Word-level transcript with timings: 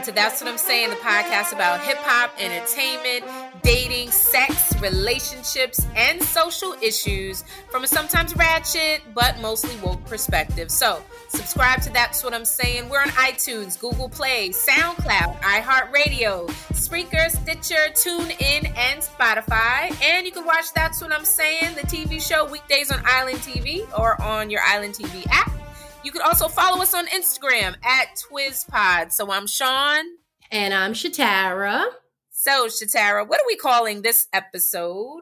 welcome 0.00 0.14
to 0.14 0.20
That's 0.20 0.40
What 0.40 0.50
I'm 0.50 0.56
Saying, 0.56 0.88
the 0.88 0.96
podcast 0.96 1.52
about 1.52 1.80
hip 1.82 1.98
hop, 1.98 2.32
entertainment, 2.38 3.22
dating, 3.62 4.10
sex, 4.10 4.74
relationships, 4.80 5.86
and 5.94 6.22
social 6.22 6.74
issues 6.80 7.44
from 7.70 7.84
a 7.84 7.86
sometimes 7.86 8.34
ratchet 8.34 9.02
but 9.14 9.38
mostly 9.40 9.76
woke 9.82 10.02
perspective. 10.06 10.70
So, 10.70 11.02
subscribe 11.28 11.82
to 11.82 11.92
That's 11.92 12.24
What 12.24 12.32
I'm 12.32 12.46
Saying. 12.46 12.88
We're 12.88 13.02
on 13.02 13.08
iTunes, 13.08 13.78
Google 13.78 14.08
Play, 14.08 14.50
SoundCloud, 14.50 15.38
iHeartRadio, 15.42 16.48
Spreaker, 16.72 17.28
Stitcher, 17.28 17.92
TuneIn, 17.92 18.74
and 18.78 19.02
Spotify. 19.02 19.94
And 20.02 20.24
you 20.24 20.32
can 20.32 20.46
watch 20.46 20.72
That's 20.72 21.02
What 21.02 21.12
I'm 21.12 21.26
Saying, 21.26 21.74
the 21.74 21.82
TV 21.82 22.26
show, 22.26 22.50
weekdays 22.50 22.90
on 22.90 23.02
Island 23.04 23.40
TV 23.40 23.86
or 23.98 24.20
on 24.22 24.48
your 24.48 24.62
Island 24.62 24.94
TV 24.94 25.26
app. 25.30 25.59
You 26.02 26.12
can 26.12 26.22
also 26.22 26.48
follow 26.48 26.80
us 26.82 26.94
on 26.94 27.06
Instagram 27.08 27.76
at 27.84 28.16
TwisPod. 28.16 29.12
So 29.12 29.30
I'm 29.30 29.46
Sean. 29.46 30.04
And 30.50 30.72
I'm 30.72 30.94
Shatara. 30.94 31.84
So, 32.30 32.66
Shatara, 32.68 33.28
what 33.28 33.38
are 33.38 33.46
we 33.46 33.54
calling 33.56 34.02
this 34.02 34.26
episode? 34.32 35.20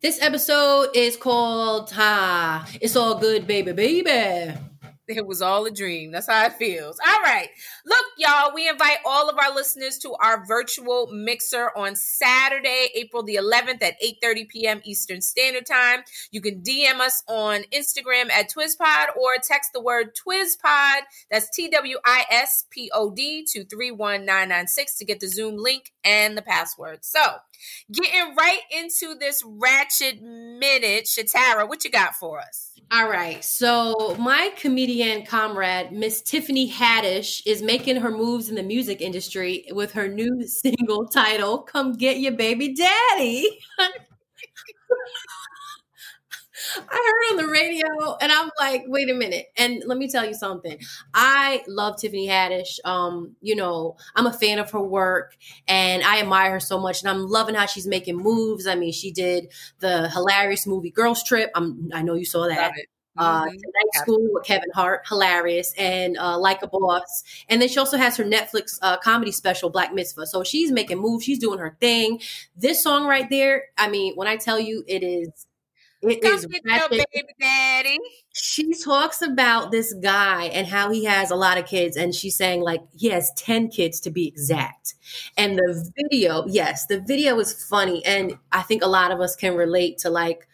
This 0.00 0.22
episode 0.22 0.90
is 0.94 1.16
called 1.16 1.90
Ah, 1.94 2.66
It's 2.80 2.96
All 2.96 3.18
Good, 3.18 3.46
Baby, 3.46 3.72
Baby. 3.72 4.54
It 5.08 5.26
was 5.26 5.42
all 5.42 5.66
a 5.66 5.72
dream. 5.72 6.12
That's 6.12 6.28
how 6.28 6.46
it 6.46 6.52
feels. 6.52 6.98
All 7.04 7.20
right. 7.22 7.48
Look, 7.86 8.04
y'all, 8.18 8.52
we 8.54 8.68
invite 8.68 8.98
all 9.04 9.28
of 9.28 9.38
our 9.38 9.54
listeners 9.54 9.98
to 9.98 10.14
our 10.14 10.44
virtual 10.44 11.08
mixer 11.12 11.70
on 11.76 11.96
Saturday, 11.96 12.90
April 12.94 13.22
the 13.22 13.36
11th 13.36 13.82
at 13.82 14.00
8:30 14.02 14.48
p.m. 14.48 14.80
Eastern 14.84 15.20
Standard 15.20 15.66
Time. 15.66 16.00
You 16.30 16.40
can 16.40 16.60
DM 16.62 17.00
us 17.00 17.22
on 17.26 17.62
Instagram 17.72 18.30
at 18.30 18.50
TwisPod 18.50 19.16
or 19.16 19.36
text 19.42 19.72
the 19.72 19.80
word 19.80 20.14
TwisPod. 20.14 21.00
That's 21.30 21.48
T 21.50 21.68
W 21.70 21.96
I 22.04 22.24
S 22.30 22.64
P 22.70 22.90
O 22.92 23.10
D 23.10 23.44
to 23.52 23.64
31996 23.64 24.98
to 24.98 25.04
get 25.04 25.20
the 25.20 25.28
Zoom 25.28 25.56
link 25.56 25.92
and 26.04 26.36
the 26.36 26.42
password. 26.42 27.04
So, 27.04 27.20
getting 27.90 28.34
right 28.36 28.60
into 28.70 29.14
this 29.14 29.42
ratchet 29.44 30.22
minute, 30.22 31.06
Shatara, 31.06 31.68
what 31.68 31.84
you 31.84 31.90
got 31.90 32.14
for 32.14 32.40
us? 32.40 32.70
All 32.92 33.08
right. 33.08 33.44
So, 33.44 34.16
my 34.18 34.52
comedian 34.56 35.24
comrade, 35.24 35.92
Miss 35.92 36.22
Tiffany 36.22 36.68
Haddish, 36.68 37.40
is 37.46 37.62
making 37.70 37.94
her 37.94 38.10
moves 38.10 38.48
in 38.48 38.56
the 38.56 38.64
music 38.64 39.00
industry 39.00 39.64
with 39.70 39.92
her 39.92 40.08
new 40.08 40.44
single 40.46 41.06
title, 41.06 41.58
Come 41.58 41.92
Get 41.92 42.18
Your 42.18 42.32
Baby 42.32 42.74
Daddy. 42.74 43.60
I 46.76 47.32
heard 47.32 47.38
on 47.38 47.46
the 47.46 47.50
radio 47.50 47.86
and 48.20 48.30
I'm 48.32 48.50
like, 48.58 48.84
wait 48.86 49.08
a 49.08 49.14
minute. 49.14 49.46
And 49.56 49.82
let 49.86 49.98
me 49.98 50.08
tell 50.08 50.26
you 50.26 50.34
something. 50.34 50.78
I 51.14 51.62
love 51.68 51.96
Tiffany 52.00 52.28
Haddish. 52.28 52.78
Um, 52.84 53.36
you 53.40 53.54
know, 53.54 53.96
I'm 54.16 54.26
a 54.26 54.32
fan 54.32 54.58
of 54.58 54.70
her 54.72 54.82
work 54.82 55.36
and 55.68 56.02
I 56.02 56.20
admire 56.20 56.50
her 56.52 56.60
so 56.60 56.78
much. 56.78 57.02
And 57.02 57.10
I'm 57.10 57.28
loving 57.28 57.54
how 57.54 57.66
she's 57.66 57.86
making 57.86 58.16
moves. 58.16 58.66
I 58.66 58.74
mean, 58.74 58.92
she 58.92 59.12
did 59.12 59.52
the 59.78 60.10
hilarious 60.10 60.66
movie 60.66 60.90
Girls 60.90 61.22
Trip. 61.22 61.50
I'm, 61.54 61.88
I 61.94 62.02
know 62.02 62.14
you 62.14 62.24
saw 62.24 62.46
that. 62.48 62.72
Uh, 63.18 63.42
mm-hmm. 63.42 63.50
Tonight 63.50 63.94
School 63.94 64.28
with 64.32 64.44
Kevin 64.44 64.70
Hart, 64.72 65.02
hilarious, 65.08 65.74
and 65.76 66.16
uh, 66.16 66.38
Like 66.38 66.62
a 66.62 66.68
Boss. 66.68 67.24
And 67.48 67.60
then 67.60 67.68
she 67.68 67.78
also 67.78 67.96
has 67.96 68.16
her 68.16 68.24
Netflix 68.24 68.78
uh, 68.82 68.98
comedy 68.98 69.32
special, 69.32 69.68
Black 69.68 69.92
Mitzvah. 69.92 70.26
So 70.26 70.44
she's 70.44 70.70
making 70.70 70.98
moves, 70.98 71.24
she's 71.24 71.38
doing 71.38 71.58
her 71.58 71.76
thing. 71.80 72.20
This 72.56 72.82
song 72.82 73.06
right 73.06 73.28
there, 73.28 73.64
I 73.76 73.90
mean, 73.90 74.14
when 74.14 74.28
I 74.28 74.36
tell 74.36 74.60
you 74.60 74.84
it 74.86 75.02
is 75.02 75.46
it 76.02 76.22
Come 76.22 76.34
is 76.34 76.46
baby 76.46 77.06
daddy. 77.38 77.98
She 78.32 78.72
talks 78.72 79.20
about 79.20 79.70
this 79.70 79.92
guy 79.92 80.44
and 80.44 80.66
how 80.66 80.90
he 80.90 81.04
has 81.04 81.30
a 81.30 81.36
lot 81.36 81.58
of 81.58 81.66
kids, 81.66 81.96
and 81.96 82.14
she's 82.14 82.36
saying 82.36 82.62
like 82.62 82.80
he 82.96 83.08
has 83.10 83.30
ten 83.36 83.68
kids 83.68 84.00
to 84.00 84.10
be 84.10 84.26
exact. 84.26 84.94
And 85.36 85.58
the 85.58 85.90
video, 85.94 86.46
yes, 86.46 86.86
the 86.86 87.00
video 87.00 87.38
is 87.38 87.52
funny, 87.52 88.04
and 88.06 88.38
I 88.50 88.62
think 88.62 88.82
a 88.82 88.86
lot 88.86 89.10
of 89.10 89.20
us 89.20 89.36
can 89.36 89.54
relate 89.54 89.98
to 89.98 90.10
like 90.10 90.48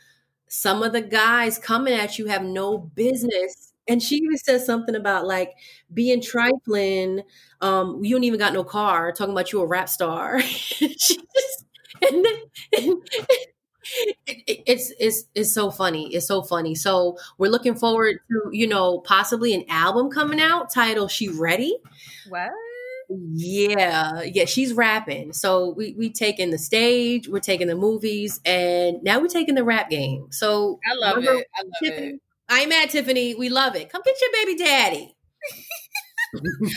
some 0.49 0.83
of 0.83 0.93
the 0.93 1.01
guys 1.03 1.59
coming 1.59 1.95
at 1.95 2.19
you 2.19 2.27
have 2.27 2.45
no 2.45 2.79
business. 2.79 3.73
And 3.89 4.03
she 4.03 4.17
even 4.17 4.37
says 4.37 4.67
something 4.67 4.97
about 4.97 5.27
like 5.27 5.53
being 5.95 6.21
trifling. 6.21 7.23
Um, 7.61 8.05
you 8.05 8.15
don't 8.15 8.25
even 8.25 8.39
got 8.39 8.53
no 8.53 8.65
car. 8.65 9.13
Talking 9.13 9.33
about 9.33 9.53
you 9.53 9.61
a 9.61 9.67
rap 9.67 9.89
star. 9.89 10.41
just, 10.41 11.21
and 12.03 12.25
then, 12.73 13.01
it's 14.37 14.93
it's 14.99 15.25
it's 15.35 15.53
so 15.53 15.71
funny. 15.71 16.13
It's 16.15 16.27
so 16.27 16.43
funny. 16.43 16.75
So 16.75 17.17
we're 17.39 17.51
looking 17.51 17.77
forward 17.77 18.17
to 18.31 18.51
you 18.53 18.67
know 18.67 18.99
possibly 19.01 19.55
an 19.55 19.65
album 19.69 20.11
coming 20.11 20.41
out 20.41 20.73
titled 20.73 21.11
"She 21.11 21.29
Ready." 21.29 21.77
What? 22.29 22.51
Yeah, 23.09 24.23
yeah, 24.23 24.45
she's 24.45 24.73
rapping. 24.73 25.33
So 25.33 25.71
we 25.71 25.95
we 25.97 26.11
taking 26.11 26.51
the 26.51 26.59
stage, 26.59 27.29
we're 27.29 27.41
taking 27.41 27.69
the 27.69 27.77
movies, 27.77 28.41
and 28.45 29.03
now 29.03 29.21
we're 29.21 29.29
taking 29.29 29.55
the 29.55 29.65
rap 29.65 29.91
game. 29.91 30.27
So 30.31 30.81
I 30.91 30.95
love 30.95 31.19
it. 31.19 31.29
I 31.29 31.33
love 31.33 31.73
Tiffany, 31.83 32.07
it. 32.09 32.21
I'm 32.49 32.73
at 32.73 32.91
Tiffany. 32.91 33.35
We 33.35 33.49
love 33.49 33.77
it. 33.77 33.91
Come 33.91 34.03
get 34.05 34.17
your 34.21 34.31
baby 34.33 34.59
daddy. 34.59 35.17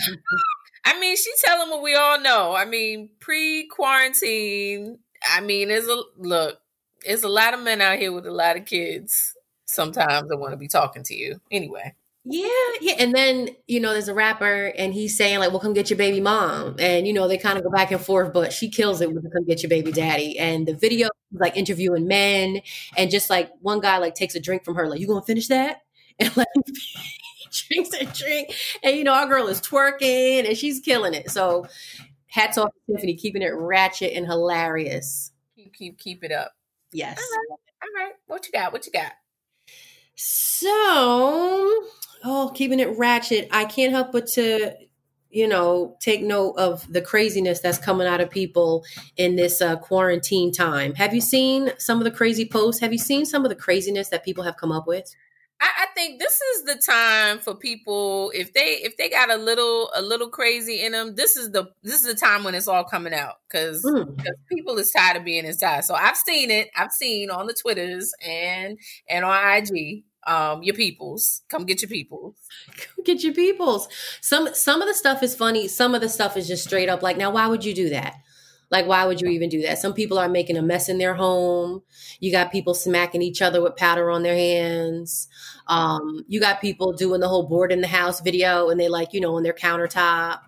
I 0.84 0.98
mean, 0.98 1.16
she's 1.16 1.40
telling 1.42 1.70
what 1.70 1.82
we 1.82 1.94
all 1.94 2.20
know. 2.20 2.54
I 2.54 2.64
mean, 2.64 3.10
pre 3.20 3.66
quarantine. 3.66 4.98
I 5.30 5.40
mean, 5.40 5.68
there's 5.68 5.86
a 5.86 6.02
look 6.16 6.60
it's 7.04 7.24
a 7.24 7.28
lot 7.28 7.54
of 7.54 7.60
men 7.60 7.80
out 7.80 7.98
here 7.98 8.12
with 8.12 8.26
a 8.26 8.32
lot 8.32 8.56
of 8.56 8.64
kids. 8.64 9.34
Sometimes 9.66 10.30
I 10.30 10.36
want 10.36 10.52
to 10.52 10.56
be 10.56 10.68
talking 10.68 11.02
to 11.04 11.14
you. 11.14 11.40
Anyway. 11.50 11.94
Yeah, 12.32 12.46
yeah. 12.80 12.94
And 13.00 13.12
then, 13.12 13.48
you 13.66 13.80
know, 13.80 13.92
there's 13.92 14.06
a 14.06 14.14
rapper 14.14 14.66
and 14.78 14.94
he's 14.94 15.16
saying, 15.16 15.40
like, 15.40 15.50
well, 15.50 15.58
come 15.58 15.72
get 15.72 15.90
your 15.90 15.96
baby 15.96 16.20
mom. 16.20 16.76
And, 16.78 17.04
you 17.06 17.12
know, 17.12 17.26
they 17.26 17.36
kind 17.36 17.58
of 17.58 17.64
go 17.64 17.70
back 17.70 17.90
and 17.90 18.00
forth, 18.00 18.32
but 18.32 18.52
she 18.52 18.70
kills 18.70 19.00
it 19.00 19.12
with 19.12 19.24
come 19.32 19.44
get 19.46 19.62
your 19.64 19.70
baby 19.70 19.90
daddy. 19.90 20.38
And 20.38 20.66
the 20.66 20.74
video, 20.74 21.08
like, 21.32 21.56
interviewing 21.56 22.06
men. 22.06 22.60
And 22.96 23.10
just 23.10 23.30
like 23.30 23.50
one 23.62 23.80
guy, 23.80 23.98
like, 23.98 24.14
takes 24.14 24.36
a 24.36 24.40
drink 24.40 24.64
from 24.64 24.76
her, 24.76 24.88
like, 24.88 25.00
you 25.00 25.08
gonna 25.08 25.22
finish 25.22 25.48
that? 25.48 25.78
And, 26.20 26.36
like, 26.36 26.46
drinks 27.52 27.94
a 27.94 28.04
drink. 28.04 28.54
And, 28.82 28.96
you 28.96 29.04
know, 29.04 29.14
our 29.14 29.26
girl 29.26 29.46
is 29.48 29.60
twerking 29.60 30.46
and 30.46 30.56
she's 30.56 30.80
killing 30.80 31.14
it. 31.14 31.30
So, 31.30 31.66
hats 32.28 32.58
off 32.58 32.70
to 32.88 32.94
Tiffany, 32.94 33.14
keeping 33.16 33.42
it 33.42 33.54
ratchet 33.54 34.12
and 34.14 34.26
hilarious. 34.26 35.32
Keep, 35.56 35.74
keep, 35.74 35.98
keep 35.98 36.24
it 36.24 36.32
up. 36.32 36.52
Yes. 36.92 37.18
All 37.18 37.38
right. 37.38 37.58
All 37.82 38.04
right. 38.06 38.14
What 38.26 38.46
you 38.46 38.52
got? 38.52 38.72
What 38.72 38.86
you 38.86 38.92
got? 38.92 39.12
So, 40.16 41.84
oh, 42.24 42.52
keeping 42.54 42.80
it 42.80 42.96
ratchet. 42.98 43.48
I 43.50 43.64
can't 43.64 43.92
help 43.92 44.12
but 44.12 44.26
to, 44.28 44.74
you 45.30 45.48
know, 45.48 45.96
take 46.00 46.22
note 46.22 46.52
of 46.52 46.90
the 46.92 47.02
craziness 47.02 47.60
that's 47.60 47.78
coming 47.78 48.06
out 48.06 48.20
of 48.20 48.30
people 48.30 48.84
in 49.16 49.36
this 49.36 49.62
uh, 49.62 49.76
quarantine 49.76 50.52
time. 50.52 50.94
Have 50.94 51.14
you 51.14 51.20
seen 51.20 51.72
some 51.78 51.98
of 51.98 52.04
the 52.04 52.10
crazy 52.10 52.46
posts? 52.46 52.80
Have 52.80 52.92
you 52.92 52.98
seen 52.98 53.24
some 53.24 53.44
of 53.44 53.48
the 53.48 53.56
craziness 53.56 54.08
that 54.08 54.24
people 54.24 54.44
have 54.44 54.56
come 54.56 54.72
up 54.72 54.86
with? 54.86 55.14
I, 55.60 55.68
I, 55.80 55.86
think 55.94 56.18
this 56.18 56.40
is 56.40 56.64
the 56.64 56.76
time 56.76 57.38
for 57.38 57.54
people 57.54 58.32
if 58.34 58.54
they 58.54 58.78
if 58.82 58.96
they 58.96 59.10
got 59.10 59.30
a 59.30 59.36
little 59.36 59.90
a 59.94 60.00
little 60.00 60.30
crazy 60.30 60.82
in 60.82 60.92
them. 60.92 61.14
This 61.14 61.36
is 61.36 61.50
the 61.50 61.66
this 61.82 61.96
is 61.96 62.04
the 62.04 62.14
time 62.14 62.44
when 62.44 62.54
it's 62.54 62.68
all 62.68 62.84
coming 62.84 63.12
out 63.12 63.34
because 63.46 63.84
mm. 63.84 64.18
people 64.50 64.78
is 64.78 64.90
tired 64.90 65.18
of 65.18 65.24
being 65.24 65.44
inside. 65.44 65.84
So 65.84 65.94
I've 65.94 66.16
seen 66.16 66.50
it. 66.50 66.70
I've 66.74 66.92
seen 66.92 67.30
on 67.30 67.46
the 67.46 67.52
twitters 67.52 68.14
and 68.24 68.78
and 69.08 69.24
on 69.24 69.56
IG. 69.56 70.04
Um, 70.26 70.62
your 70.62 70.74
peoples, 70.74 71.42
come 71.48 71.64
get 71.64 71.80
your 71.82 71.88
peoples. 71.88 72.36
Come 72.76 73.04
get 73.04 73.22
your 73.22 73.32
peoples. 73.32 73.88
Some 74.20 74.54
some 74.54 74.82
of 74.82 74.88
the 74.88 74.94
stuff 74.94 75.22
is 75.22 75.34
funny. 75.34 75.66
Some 75.68 75.94
of 75.94 76.00
the 76.00 76.08
stuff 76.08 76.36
is 76.36 76.46
just 76.46 76.64
straight 76.64 76.88
up 76.88 77.02
like, 77.02 77.16
now 77.16 77.30
why 77.30 77.46
would 77.46 77.64
you 77.64 77.74
do 77.74 77.88
that? 77.90 78.16
Like, 78.70 78.86
why 78.86 79.04
would 79.04 79.20
you 79.20 79.28
even 79.28 79.48
do 79.48 79.62
that? 79.62 79.78
Some 79.78 79.94
people 79.94 80.16
are 80.18 80.28
making 80.28 80.56
a 80.56 80.62
mess 80.62 80.88
in 80.88 80.98
their 80.98 81.14
home. 81.14 81.82
You 82.20 82.30
got 82.30 82.52
people 82.52 82.72
smacking 82.72 83.20
each 83.20 83.42
other 83.42 83.60
with 83.60 83.74
powder 83.76 84.10
on 84.10 84.22
their 84.22 84.36
hands. 84.36 85.26
Um, 85.66 86.24
you 86.28 86.38
got 86.38 86.60
people 86.60 86.92
doing 86.92 87.20
the 87.20 87.28
whole 87.28 87.48
board 87.48 87.72
in 87.72 87.80
the 87.80 87.88
house 87.88 88.20
video 88.20 88.68
and 88.70 88.78
they 88.78 88.88
like, 88.88 89.12
you 89.12 89.20
know, 89.20 89.34
on 89.34 89.42
their 89.42 89.52
countertop. 89.54 90.40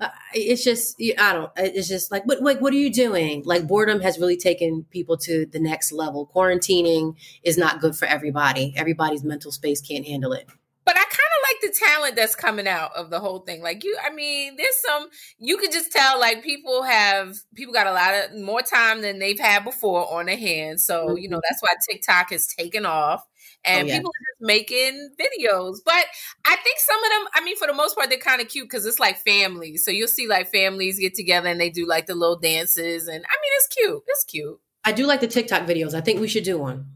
Uh, 0.00 0.08
it's 0.32 0.62
just, 0.62 1.00
I 1.18 1.32
don't, 1.32 1.50
it's 1.56 1.88
just 1.88 2.10
like, 2.10 2.24
what 2.24 2.40
like, 2.40 2.60
what 2.60 2.72
are 2.72 2.76
you 2.76 2.92
doing? 2.92 3.42
Like, 3.44 3.66
boredom 3.66 4.00
has 4.00 4.18
really 4.18 4.36
taken 4.36 4.84
people 4.90 5.16
to 5.18 5.46
the 5.46 5.58
next 5.58 5.90
level. 5.92 6.30
Quarantining 6.32 7.16
is 7.42 7.58
not 7.58 7.80
good 7.80 7.96
for 7.96 8.06
everybody. 8.06 8.74
Everybody's 8.76 9.24
mental 9.24 9.50
space 9.50 9.80
can't 9.80 10.06
handle 10.06 10.32
it 10.32 10.48
but 10.88 10.96
I 10.96 11.00
kind 11.00 11.12
of 11.12 11.50
like 11.50 11.60
the 11.60 11.78
talent 11.86 12.16
that's 12.16 12.34
coming 12.34 12.66
out 12.66 12.92
of 12.96 13.10
the 13.10 13.20
whole 13.20 13.40
thing. 13.40 13.60
Like 13.60 13.84
you, 13.84 13.94
I 14.02 14.08
mean, 14.08 14.56
there's 14.56 14.80
some 14.86 15.08
you 15.38 15.58
could 15.58 15.70
just 15.70 15.92
tell 15.92 16.18
like 16.18 16.42
people 16.42 16.82
have 16.82 17.36
people 17.54 17.74
got 17.74 17.86
a 17.86 17.92
lot 17.92 18.14
of 18.14 18.40
more 18.40 18.62
time 18.62 19.02
than 19.02 19.18
they've 19.18 19.38
had 19.38 19.64
before 19.64 20.10
on 20.10 20.24
their 20.24 20.38
hands. 20.38 20.86
So 20.86 21.08
mm-hmm. 21.08 21.18
you 21.18 21.28
know 21.28 21.42
that's 21.46 21.60
why 21.60 21.74
TikTok 21.90 22.30
has 22.30 22.46
taken 22.46 22.86
off. 22.86 23.22
Oh, 23.68 23.72
and 23.72 23.84
oh, 23.84 23.86
yeah. 23.86 23.98
people 23.98 24.10
are 24.10 24.26
just 24.32 24.40
making 24.40 25.10
videos. 25.20 25.78
But 25.84 26.06
I 26.44 26.56
think 26.56 26.78
some 26.78 27.02
of 27.04 27.10
them, 27.10 27.28
I 27.34 27.44
mean, 27.44 27.56
for 27.56 27.66
the 27.66 27.74
most 27.74 27.96
part, 27.96 28.08
they're 28.08 28.18
kind 28.18 28.40
of 28.40 28.48
cute 28.48 28.68
because 28.68 28.86
it's 28.86 28.98
like 28.98 29.18
families. 29.18 29.84
So 29.84 29.90
you'll 29.90 30.08
see 30.08 30.26
like 30.26 30.50
families 30.50 30.98
get 30.98 31.14
together 31.14 31.48
and 31.48 31.60
they 31.60 31.70
do 31.70 31.86
like 31.86 32.06
the 32.06 32.14
little 32.14 32.38
dances. 32.38 33.08
And 33.08 33.24
I 33.24 33.34
mean, 33.42 33.52
it's 33.56 33.66
cute. 33.68 34.02
It's 34.06 34.24
cute. 34.24 34.60
I 34.84 34.92
do 34.92 35.06
like 35.06 35.20
the 35.20 35.28
TikTok 35.28 35.66
videos. 35.66 35.94
I 35.94 36.00
think 36.00 36.20
we 36.20 36.28
should 36.28 36.44
do 36.44 36.58
one. 36.58 36.86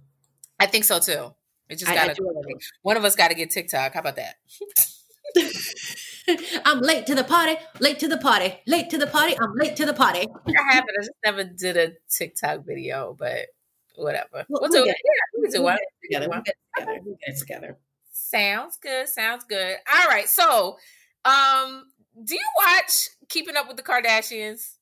I 0.58 0.66
think 0.66 0.84
so 0.84 0.98
too. 0.98 1.34
It 1.68 1.78
just 1.78 1.92
got 1.92 2.14
to. 2.14 2.58
One 2.82 2.96
of 2.96 3.04
us 3.04 3.16
got 3.16 3.28
to 3.28 3.34
get 3.34 3.50
TikTok. 3.50 3.94
How 3.94 4.00
about 4.00 4.16
that? 4.16 4.36
I'm 6.64 6.80
late 6.80 7.06
to 7.06 7.14
the 7.14 7.24
party, 7.24 7.56
late 7.80 7.98
to 8.00 8.08
the 8.08 8.18
party, 8.18 8.60
late 8.66 8.90
to 8.90 8.98
the 8.98 9.06
party. 9.06 9.34
I'm 9.40 9.54
late 9.54 9.76
to 9.76 9.86
the 9.86 9.94
party. 9.94 10.20
I 10.46 10.74
haven't. 10.74 10.90
I 11.00 11.02
just 11.02 11.10
never 11.24 11.44
did 11.44 11.76
a 11.76 11.92
TikTok 12.10 12.64
video, 12.64 13.16
but 13.18 13.46
whatever. 13.96 14.44
We'll, 14.48 14.62
we'll 14.62 14.70
do 14.70 14.84
it. 14.84 14.88
Yeah, 14.88 15.40
we 15.40 15.50
can 15.50 15.62
do 15.62 15.68
it 15.68 15.78
together. 16.02 16.28
We'll 16.30 16.42
get 16.42 16.54
it 16.54 16.80
together. 16.80 17.00
We'll 17.04 17.16
get 17.16 17.34
it 17.34 17.38
together. 17.38 17.78
Sounds 18.12 18.76
good. 18.76 19.08
Sounds 19.08 19.44
good. 19.44 19.76
All 19.92 20.08
right. 20.08 20.28
So, 20.28 20.78
um, 21.24 21.84
do 22.24 22.34
you 22.34 22.46
watch 22.66 23.08
Keeping 23.28 23.56
Up 23.56 23.68
with 23.68 23.76
the 23.76 23.82
Kardashians? 23.82 24.74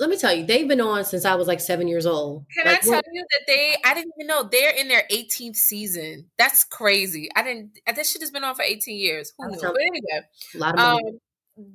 let 0.00 0.08
me 0.08 0.16
tell 0.16 0.32
you, 0.32 0.46
they've 0.46 0.66
been 0.66 0.80
on 0.80 1.04
since 1.04 1.26
I 1.26 1.34
was 1.34 1.46
like 1.46 1.60
seven 1.60 1.86
years 1.86 2.06
old. 2.06 2.46
Can 2.56 2.64
like, 2.64 2.78
I 2.78 2.80
tell 2.80 3.02
you 3.12 3.22
that 3.30 3.40
they? 3.46 3.76
I 3.84 3.92
didn't 3.92 4.12
even 4.18 4.26
know 4.26 4.42
they're 4.42 4.74
in 4.74 4.88
their 4.88 5.02
18th 5.12 5.56
season. 5.56 6.30
That's 6.38 6.64
crazy. 6.64 7.28
I 7.36 7.42
didn't. 7.42 7.78
This 7.94 8.10
shit 8.10 8.22
has 8.22 8.30
been 8.30 8.42
on 8.42 8.54
for 8.54 8.62
18 8.62 8.96
years. 8.96 9.34
Who 9.38 9.50
knew? 9.50 9.58
But 9.60 9.76
anyway, 9.78 10.26
a 10.54 10.58
lot 10.58 10.70
of 10.70 10.80
money. 10.80 11.08
Um, 11.08 11.18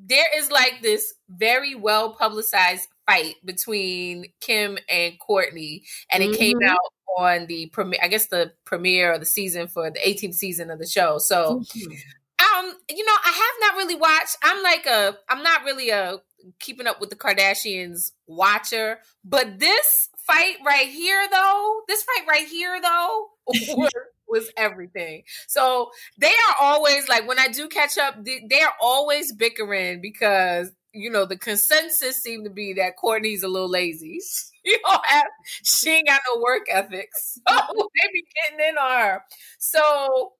there 0.07 0.25
is 0.36 0.50
like 0.50 0.80
this 0.81 1.13
very 1.30 1.75
well 1.75 2.13
publicized 2.13 2.90
fight 3.07 3.36
between 3.44 4.25
Kim 4.42 4.78
and 4.90 5.13
Kourtney, 5.19 5.84
and 6.12 6.24
it 6.24 6.31
mm-hmm. 6.31 6.38
came 6.38 6.60
out 6.66 6.78
on 7.18 7.48
the 7.48 7.68
premiere. 7.68 8.00
I 8.04 8.07
guess 8.07 8.28
the 8.28 8.54
premiere 8.66 9.13
of 9.13 9.19
the 9.19 9.25
season 9.25 9.68
for 9.68 9.90
the 9.90 10.00
18th 10.00 10.36
season 10.36 10.69
of 10.69 10.80
the 10.80 10.88
show. 10.88 11.18
So. 11.18 11.62
Mm-hmm. 11.62 11.94
Um, 12.38 12.74
you 12.90 13.06
know, 13.06 13.13
I 13.25 13.30
have 13.30 13.56
not 13.62 13.78
really 13.78 13.96
watched. 13.96 14.36
I'm 14.44 14.62
like 14.62 14.86
a, 14.86 15.18
I'm 15.30 15.42
not 15.42 15.63
really 15.63 15.90
a 15.90 16.18
keeping 16.60 16.86
up 16.86 17.00
with 17.00 17.10
the 17.10 17.16
Kardashians 17.16 18.12
watcher, 18.28 19.00
but 19.24 19.57
this 19.57 20.10
fight 20.28 20.56
right 20.66 20.88
here, 20.88 21.28
though, 21.31 21.81
this 21.88 22.04
fight 22.04 22.28
right 22.28 22.48
here, 22.48 22.80
though, 22.81 23.30
was, 23.48 23.92
was 24.28 24.52
everything. 24.57 25.24
So 25.48 25.92
they 26.18 26.28
are 26.28 26.56
always 26.60 27.07
like, 27.07 27.28
when 27.28 27.40
I 27.40 27.48
do 27.48 27.68
catch 27.68 27.98
up, 27.98 28.24
they, 28.24 28.46
they 28.50 28.62
are 28.62 28.74
always 28.81 29.31
bickering 29.31 30.02
because 30.02 30.72
you 30.95 31.09
know 31.09 31.25
the 31.25 31.38
consensus 31.38 32.21
seemed 32.21 32.45
to 32.45 32.51
be 32.51 32.74
that 32.74 32.94
Kourtney's 33.01 33.44
a 33.44 33.47
little 33.47 33.69
lazy. 33.69 34.19
You 34.68 34.80
know, 34.83 35.00
have, 35.03 35.27
she 35.63 35.92
ain't 35.92 36.07
got 36.07 36.21
no 36.27 36.42
work 36.42 36.63
ethics, 36.71 37.38
so 37.47 37.56
they 37.56 38.12
be 38.12 38.25
getting 38.50 38.68
in 38.68 38.77
on 38.80 39.00
her. 39.00 39.24
So 39.59 40.33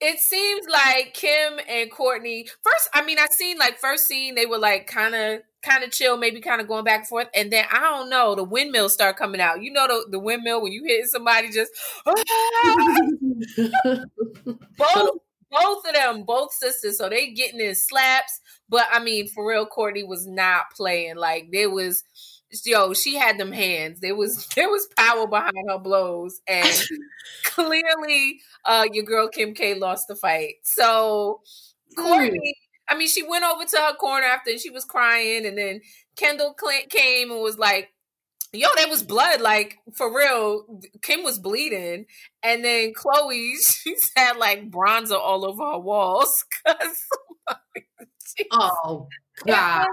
it 0.00 0.18
seems 0.18 0.66
like 0.68 1.12
Kim 1.14 1.58
and 1.68 1.90
Kourtney 1.90 2.48
first. 2.62 2.88
I 2.94 3.04
mean, 3.04 3.18
I 3.18 3.26
seen 3.26 3.58
like 3.58 3.78
first 3.78 4.06
scene 4.06 4.34
they 4.34 4.46
were 4.46 4.58
like 4.58 4.86
kind 4.86 5.14
of 5.14 5.40
kind 5.62 5.84
of 5.84 5.90
chill, 5.90 6.16
maybe 6.16 6.40
kind 6.40 6.60
of 6.60 6.68
going 6.68 6.84
back 6.84 7.00
and 7.00 7.08
forth, 7.08 7.28
and 7.34 7.52
then 7.52 7.66
I 7.70 7.80
don't 7.80 8.08
know 8.08 8.34
the 8.34 8.44
windmills 8.44 8.94
start 8.94 9.16
coming 9.16 9.40
out. 9.40 9.62
You 9.62 9.72
know 9.72 9.86
the 9.86 10.06
the 10.10 10.18
windmill 10.18 10.62
when 10.62 10.72
you 10.72 10.84
hit 10.84 11.06
somebody 11.06 11.50
just 11.50 11.70
both 14.78 15.18
both 15.50 15.86
of 15.86 15.94
them, 15.94 16.22
both 16.24 16.52
sisters, 16.52 16.98
so 16.98 17.08
they 17.08 17.30
getting 17.32 17.60
in 17.60 17.74
slaps. 17.74 18.40
But 18.68 18.86
I 18.92 19.02
mean, 19.02 19.28
for 19.28 19.48
real, 19.48 19.66
Kourtney 19.66 20.06
was 20.06 20.26
not 20.26 20.70
playing. 20.76 21.16
Like 21.16 21.48
there 21.52 21.70
was 21.70 22.04
yo, 22.64 22.94
she 22.94 23.16
had 23.16 23.38
them 23.38 23.52
hands. 23.52 24.00
There 24.00 24.16
was 24.16 24.46
there 24.56 24.68
was 24.68 24.88
power 24.96 25.26
behind 25.26 25.56
her 25.68 25.78
blows, 25.78 26.40
and 26.46 26.68
clearly, 27.44 28.40
uh, 28.64 28.86
your 28.92 29.04
girl 29.04 29.28
Kim 29.28 29.54
K 29.54 29.74
lost 29.74 30.08
the 30.08 30.16
fight. 30.16 30.54
So 30.62 31.40
Kourtney. 31.96 32.30
mm. 32.32 32.52
I 32.88 32.96
mean, 32.96 33.06
she 33.08 33.22
went 33.22 33.44
over 33.44 33.64
to 33.64 33.76
her 33.76 33.94
corner 33.94 34.26
after 34.26 34.50
and 34.50 34.58
she 34.60 34.70
was 34.70 34.84
crying, 34.84 35.46
and 35.46 35.56
then 35.56 35.80
Kendall 36.16 36.54
Clint 36.54 36.90
came 36.90 37.30
and 37.30 37.40
was 37.40 37.58
like. 37.58 37.90
Yo, 38.52 38.68
there 38.76 38.88
was 38.88 39.02
blood, 39.02 39.40
like 39.40 39.78
for 39.94 40.14
real. 40.14 40.80
Kim 41.02 41.22
was 41.22 41.38
bleeding, 41.38 42.06
and 42.42 42.64
then 42.64 42.92
Khloe, 42.92 43.52
she's 43.62 44.10
had 44.16 44.36
like 44.36 44.70
bronzer 44.70 45.18
all 45.18 45.44
over 45.44 45.64
her 45.72 45.78
walls. 45.78 46.44
Cause, 46.66 47.04
oh 48.50 49.08
gosh, 49.46 49.86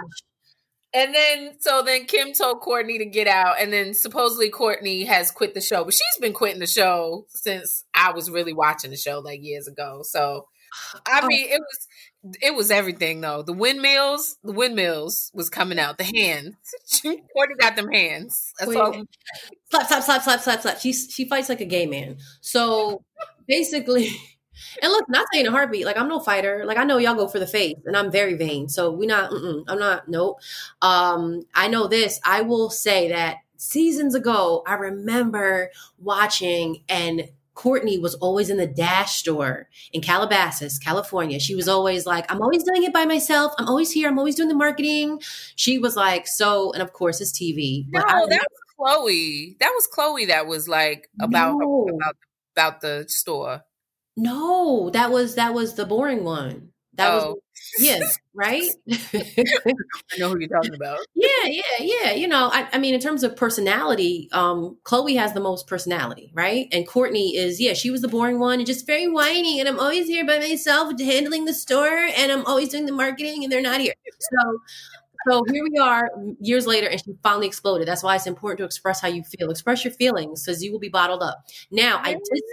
and 0.94 1.14
then, 1.14 1.52
so 1.60 1.84
then 1.84 2.06
Kim 2.06 2.34
told 2.34 2.62
Kourtney 2.62 2.98
to 2.98 3.06
get 3.06 3.28
out, 3.28 3.58
and 3.60 3.72
then 3.72 3.94
supposedly 3.94 4.50
Kourtney 4.50 5.06
has 5.06 5.30
quit 5.30 5.54
the 5.54 5.62
show, 5.62 5.84
but 5.84 5.94
she's 5.94 6.22
been 6.22 6.34
quitting 6.34 6.60
the 6.60 6.66
show 6.68 7.26
since 7.30 7.84
I 7.94 8.12
was 8.14 8.32
really 8.32 8.54
watching 8.54 8.90
the 8.90 8.98
show 8.98 9.20
like 9.20 9.44
years 9.44 9.68
ago. 9.68 10.02
So, 10.04 10.48
I 11.06 11.22
oh. 11.24 11.28
mean, 11.28 11.48
it 11.50 11.60
was 11.60 11.88
it 12.42 12.56
was 12.56 12.72
everything 12.72 13.22
though. 13.22 13.42
The 13.42 13.54
windmills, 13.54 14.38
the 14.44 14.52
windmills 14.52 15.32
was 15.34 15.50
coming 15.50 15.80
out. 15.80 15.98
The 15.98 16.04
hands, 16.04 16.56
Kourtney 17.06 17.58
got 17.60 17.76
them 17.76 17.90
hands. 17.90 18.54
That's 18.60 18.76
all. 18.76 18.94
Slap, 19.72 19.88
slap, 19.88 20.04
slap, 20.04 20.22
slap, 20.24 20.42
slap, 20.42 20.62
slap. 20.62 20.80
She 20.80 20.94
she 20.94 21.28
fights 21.28 21.50
like 21.50 21.62
a 21.62 21.66
gay 21.66 21.86
man. 21.86 22.18
So 22.42 23.04
basically. 23.48 24.10
And 24.82 24.92
look, 24.92 25.08
not 25.08 25.28
saying 25.32 25.46
a 25.46 25.52
heartbeat. 25.52 25.86
Like 25.86 25.98
I'm 25.98 26.08
no 26.08 26.20
fighter. 26.20 26.64
Like 26.66 26.78
I 26.78 26.84
know 26.84 26.98
y'all 26.98 27.14
go 27.14 27.28
for 27.28 27.38
the 27.38 27.46
face, 27.46 27.76
and 27.86 27.96
I'm 27.96 28.12
very 28.12 28.34
vain. 28.34 28.70
So 28.70 28.92
we 28.92 29.06
not. 29.06 29.32
I'm 29.68 29.78
not. 29.78 30.08
Nope. 30.10 30.40
Um, 30.82 31.44
I 31.54 31.68
know 31.68 31.86
this. 31.86 32.20
I 32.26 32.42
will 32.42 32.72
say 32.72 33.10
that 33.10 33.38
seasons 33.58 34.16
ago, 34.16 34.64
I 34.66 34.74
remember 34.74 35.70
watching 36.00 36.84
and 36.90 37.30
Kourtney 37.58 38.00
was 38.00 38.14
always 38.16 38.50
in 38.50 38.58
the 38.58 38.68
Dash 38.68 39.18
store 39.18 39.68
in 39.92 40.02
Calabasas, 40.02 40.78
California. 40.78 41.40
She 41.40 41.56
was 41.56 41.68
always 41.68 42.06
like, 42.06 42.32
I'm 42.32 42.42
always 42.42 42.64
doing 42.64 42.84
it 42.84 42.94
by 42.94 43.06
myself. 43.06 43.54
I'm 43.58 43.68
always 43.68 43.92
here. 43.92 44.08
I'm 44.08 44.20
always 44.20 44.36
doing 44.36 44.48
the 44.48 44.56
marketing. 44.56 45.20
She 45.56 45.80
was 45.80 45.96
like, 45.96 46.28
so, 46.28 46.72
and 46.74 46.84
of 46.84 46.94
course, 46.94 47.20
it's 47.20 47.32
TV. 47.32 47.86
No, 47.90 48.02
that 48.02 48.28
was 48.30 49.08
Khloe. 49.10 49.58
That 49.60 49.72
was 49.74 49.88
Khloe 49.94 50.28
that 50.28 50.46
was 50.46 50.68
like 50.68 51.10
about, 51.20 51.56
no. 51.58 51.88
about, 51.90 52.16
about 52.56 52.82
the 52.82 53.06
store. 53.08 53.64
No, 54.16 54.90
that 54.92 55.12
was 55.12 55.36
that 55.36 55.54
was 55.54 55.76
the 55.76 55.86
boring 55.86 56.24
one. 56.24 56.70
That 56.98 57.14
oh. 57.14 57.30
was 57.30 57.38
yes, 57.80 58.18
right? 58.34 58.70
I 58.92 60.18
know 60.18 60.30
who 60.30 60.40
you're 60.40 60.50
talking 60.50 60.74
about. 60.74 61.00
Yeah, 61.16 61.46
yeah, 61.46 61.62
yeah. 61.80 62.12
You 62.12 62.28
know, 62.28 62.50
I, 62.52 62.68
I, 62.74 62.78
mean, 62.80 62.96
in 62.96 63.00
terms 63.00 63.24
of 63.24 63.36
personality, 63.36 64.28
um, 64.32 64.78
Khloe 64.84 65.18
has 65.18 65.34
the 65.34 65.40
most 65.40 65.68
personality, 65.68 66.32
right? 66.34 66.68
And 66.72 66.88
Kourtney 66.88 67.36
is, 67.36 67.60
yeah, 67.60 67.74
she 67.74 67.92
was 67.92 68.02
the 68.02 68.08
boring 68.08 68.40
one 68.40 68.60
and 68.60 68.66
just 68.66 68.88
very 68.88 69.08
whiny. 69.08 69.60
And 69.60 69.70
I'm 69.70 69.80
always 69.80 70.08
here 70.08 70.26
by 70.26 70.40
myself 70.40 71.00
handling 71.00 71.46
the 71.46 71.54
store, 71.54 71.88
and 71.88 72.32
I'm 72.32 72.46
always 72.46 72.70
doing 72.70 72.86
the 72.86 72.92
marketing, 72.92 73.44
and 73.44 73.52
they're 73.52 73.62
not 73.62 73.82
here. 73.82 73.94
So, 74.20 74.58
so 75.30 75.44
here 75.52 75.64
we 75.64 75.78
are 75.78 76.10
years 76.40 76.66
later, 76.66 76.88
and 76.88 77.00
she 77.00 77.16
finally 77.24 77.48
exploded. 77.48 77.88
That's 77.88 78.04
why 78.04 78.16
it's 78.16 78.28
important 78.28 78.60
to 78.60 78.66
express 78.66 79.02
how 79.02 79.10
you 79.10 79.24
feel. 79.24 79.52
Express 79.52 79.84
your 79.84 79.94
feelings, 79.94 80.44
because 80.44 80.64
you 80.64 80.72
will 80.72 80.80
be 80.80 80.90
bottled 80.90 81.22
up. 81.22 81.46
Now, 81.72 82.00
I 82.04 82.14
did 82.14 82.44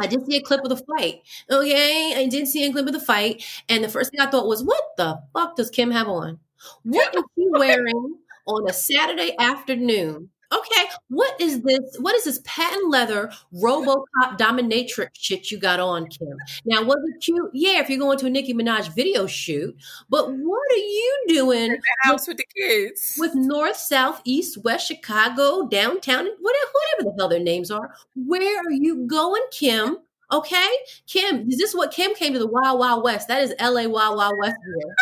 I 0.00 0.06
did 0.06 0.24
see 0.26 0.36
a 0.36 0.42
clip 0.42 0.62
of 0.62 0.68
the 0.70 0.76
fight. 0.76 1.22
Okay, 1.50 2.14
I 2.16 2.26
did 2.26 2.46
see 2.48 2.64
a 2.64 2.72
clip 2.72 2.86
of 2.86 2.92
the 2.92 3.00
fight, 3.00 3.44
and 3.68 3.82
the 3.82 3.88
first 3.88 4.10
thing 4.10 4.20
I 4.20 4.30
thought 4.30 4.46
was, 4.46 4.62
"What 4.62 4.82
the 4.96 5.22
fuck 5.32 5.56
does 5.56 5.70
Kim 5.70 5.90
have 5.90 6.08
on? 6.08 6.38
What 6.84 7.14
is 7.14 7.22
she 7.36 7.46
wearing 7.48 8.18
on 8.46 8.68
a 8.68 8.72
Saturday 8.72 9.34
afternoon 9.38 10.30
Okay, 10.50 10.84
what 11.08 11.38
is 11.38 11.60
this? 11.60 11.80
What 12.00 12.14
is 12.14 12.24
this 12.24 12.40
patent 12.44 12.90
leather 12.90 13.30
RoboCop 13.54 14.38
dominatrix 14.38 15.10
shit 15.12 15.50
you 15.50 15.58
got 15.58 15.78
on, 15.78 16.06
Kim? 16.06 16.38
Now, 16.64 16.82
was 16.82 16.96
it 17.06 17.20
cute? 17.22 17.50
Yeah, 17.52 17.80
if 17.80 17.90
you're 17.90 17.98
going 17.98 18.16
to 18.18 18.26
a 18.26 18.30
Nicki 18.30 18.54
Minaj 18.54 18.94
video 18.94 19.26
shoot, 19.26 19.76
but 20.08 20.30
what 20.30 20.72
are 20.72 20.76
you 20.76 21.24
doing? 21.28 21.76
house 22.02 22.26
with, 22.26 22.38
with, 22.38 22.46
the 22.54 22.60
kids 22.62 23.16
with 23.18 23.34
North, 23.34 23.76
South, 23.76 24.22
East, 24.24 24.64
West, 24.64 24.86
Chicago, 24.86 25.66
downtown, 25.68 26.24
whatever, 26.24 26.70
whatever 26.72 27.02
the 27.02 27.14
hell 27.18 27.28
their 27.28 27.40
names 27.40 27.70
are. 27.70 27.94
Where 28.16 28.58
are 28.58 28.70
you 28.70 29.06
going, 29.06 29.42
Kim? 29.50 29.98
Okay, 30.32 30.68
Kim, 31.06 31.46
is 31.48 31.58
this 31.58 31.74
what 31.74 31.90
Kim 31.90 32.14
came 32.14 32.32
to 32.32 32.38
the 32.38 32.46
Wild 32.46 32.78
Wild 32.78 33.04
West? 33.04 33.28
That 33.28 33.42
is 33.42 33.54
L.A. 33.58 33.86
Wild 33.86 34.16
Wild 34.16 34.34
West 34.40 34.56
here. 34.64 34.94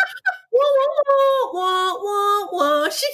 wah, 0.51 1.53
wah, 1.53 1.93
wah, 2.03 2.47
wah, 2.51 2.89
She 2.89 3.05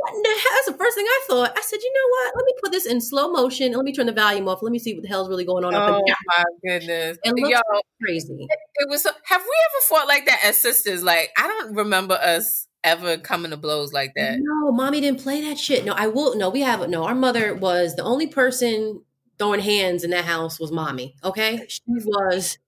what 0.00 0.14
in 0.14 0.22
the 0.22 0.28
hell? 0.28 0.52
That's 0.54 0.66
the 0.66 0.76
first 0.78 0.96
thing 0.96 1.06
I 1.06 1.20
thought. 1.26 1.52
I 1.56 1.60
said, 1.62 1.78
you 1.82 1.92
know 1.92 2.08
what? 2.10 2.36
Let 2.36 2.44
me 2.44 2.52
put 2.62 2.72
this 2.72 2.86
in 2.86 3.00
slow 3.00 3.30
motion 3.30 3.66
and 3.66 3.76
let 3.76 3.84
me 3.84 3.92
turn 3.92 4.06
the 4.06 4.12
volume 4.12 4.48
off. 4.48 4.62
Let 4.62 4.72
me 4.72 4.78
see 4.78 4.94
what 4.94 5.02
the 5.02 5.08
hell's 5.08 5.28
really 5.28 5.44
going 5.44 5.64
on. 5.64 5.74
Up 5.74 5.88
in 5.88 6.04
there. 6.06 6.14
Oh 6.14 6.34
my 6.38 6.44
goodness! 6.68 7.18
It 7.24 7.34
looks 7.34 7.50
Yo, 7.50 7.60
crazy. 8.02 8.46
It, 8.48 8.58
it 8.76 8.88
was. 8.88 9.04
Have 9.04 9.42
we 9.42 9.56
ever 9.70 9.82
fought 9.88 10.08
like 10.08 10.26
that 10.26 10.40
as 10.44 10.58
sisters? 10.58 11.02
Like 11.02 11.30
I 11.36 11.46
don't 11.46 11.74
remember 11.74 12.14
us 12.14 12.66
ever 12.84 13.18
coming 13.18 13.50
to 13.50 13.56
blows 13.56 13.92
like 13.92 14.12
that. 14.16 14.38
No, 14.40 14.72
mommy 14.72 15.00
didn't 15.00 15.20
play 15.20 15.40
that 15.42 15.58
shit. 15.58 15.84
No, 15.84 15.92
I 15.92 16.06
will. 16.06 16.36
No, 16.36 16.50
we 16.50 16.60
have. 16.60 16.88
No, 16.88 17.04
our 17.04 17.14
mother 17.14 17.54
was 17.54 17.96
the 17.96 18.02
only 18.02 18.26
person 18.26 19.02
throwing 19.38 19.60
hands 19.60 20.04
in 20.04 20.10
that 20.10 20.24
house 20.24 20.58
was 20.58 20.72
mommy. 20.72 21.14
Okay, 21.24 21.64
she 21.68 21.82
was. 21.86 22.58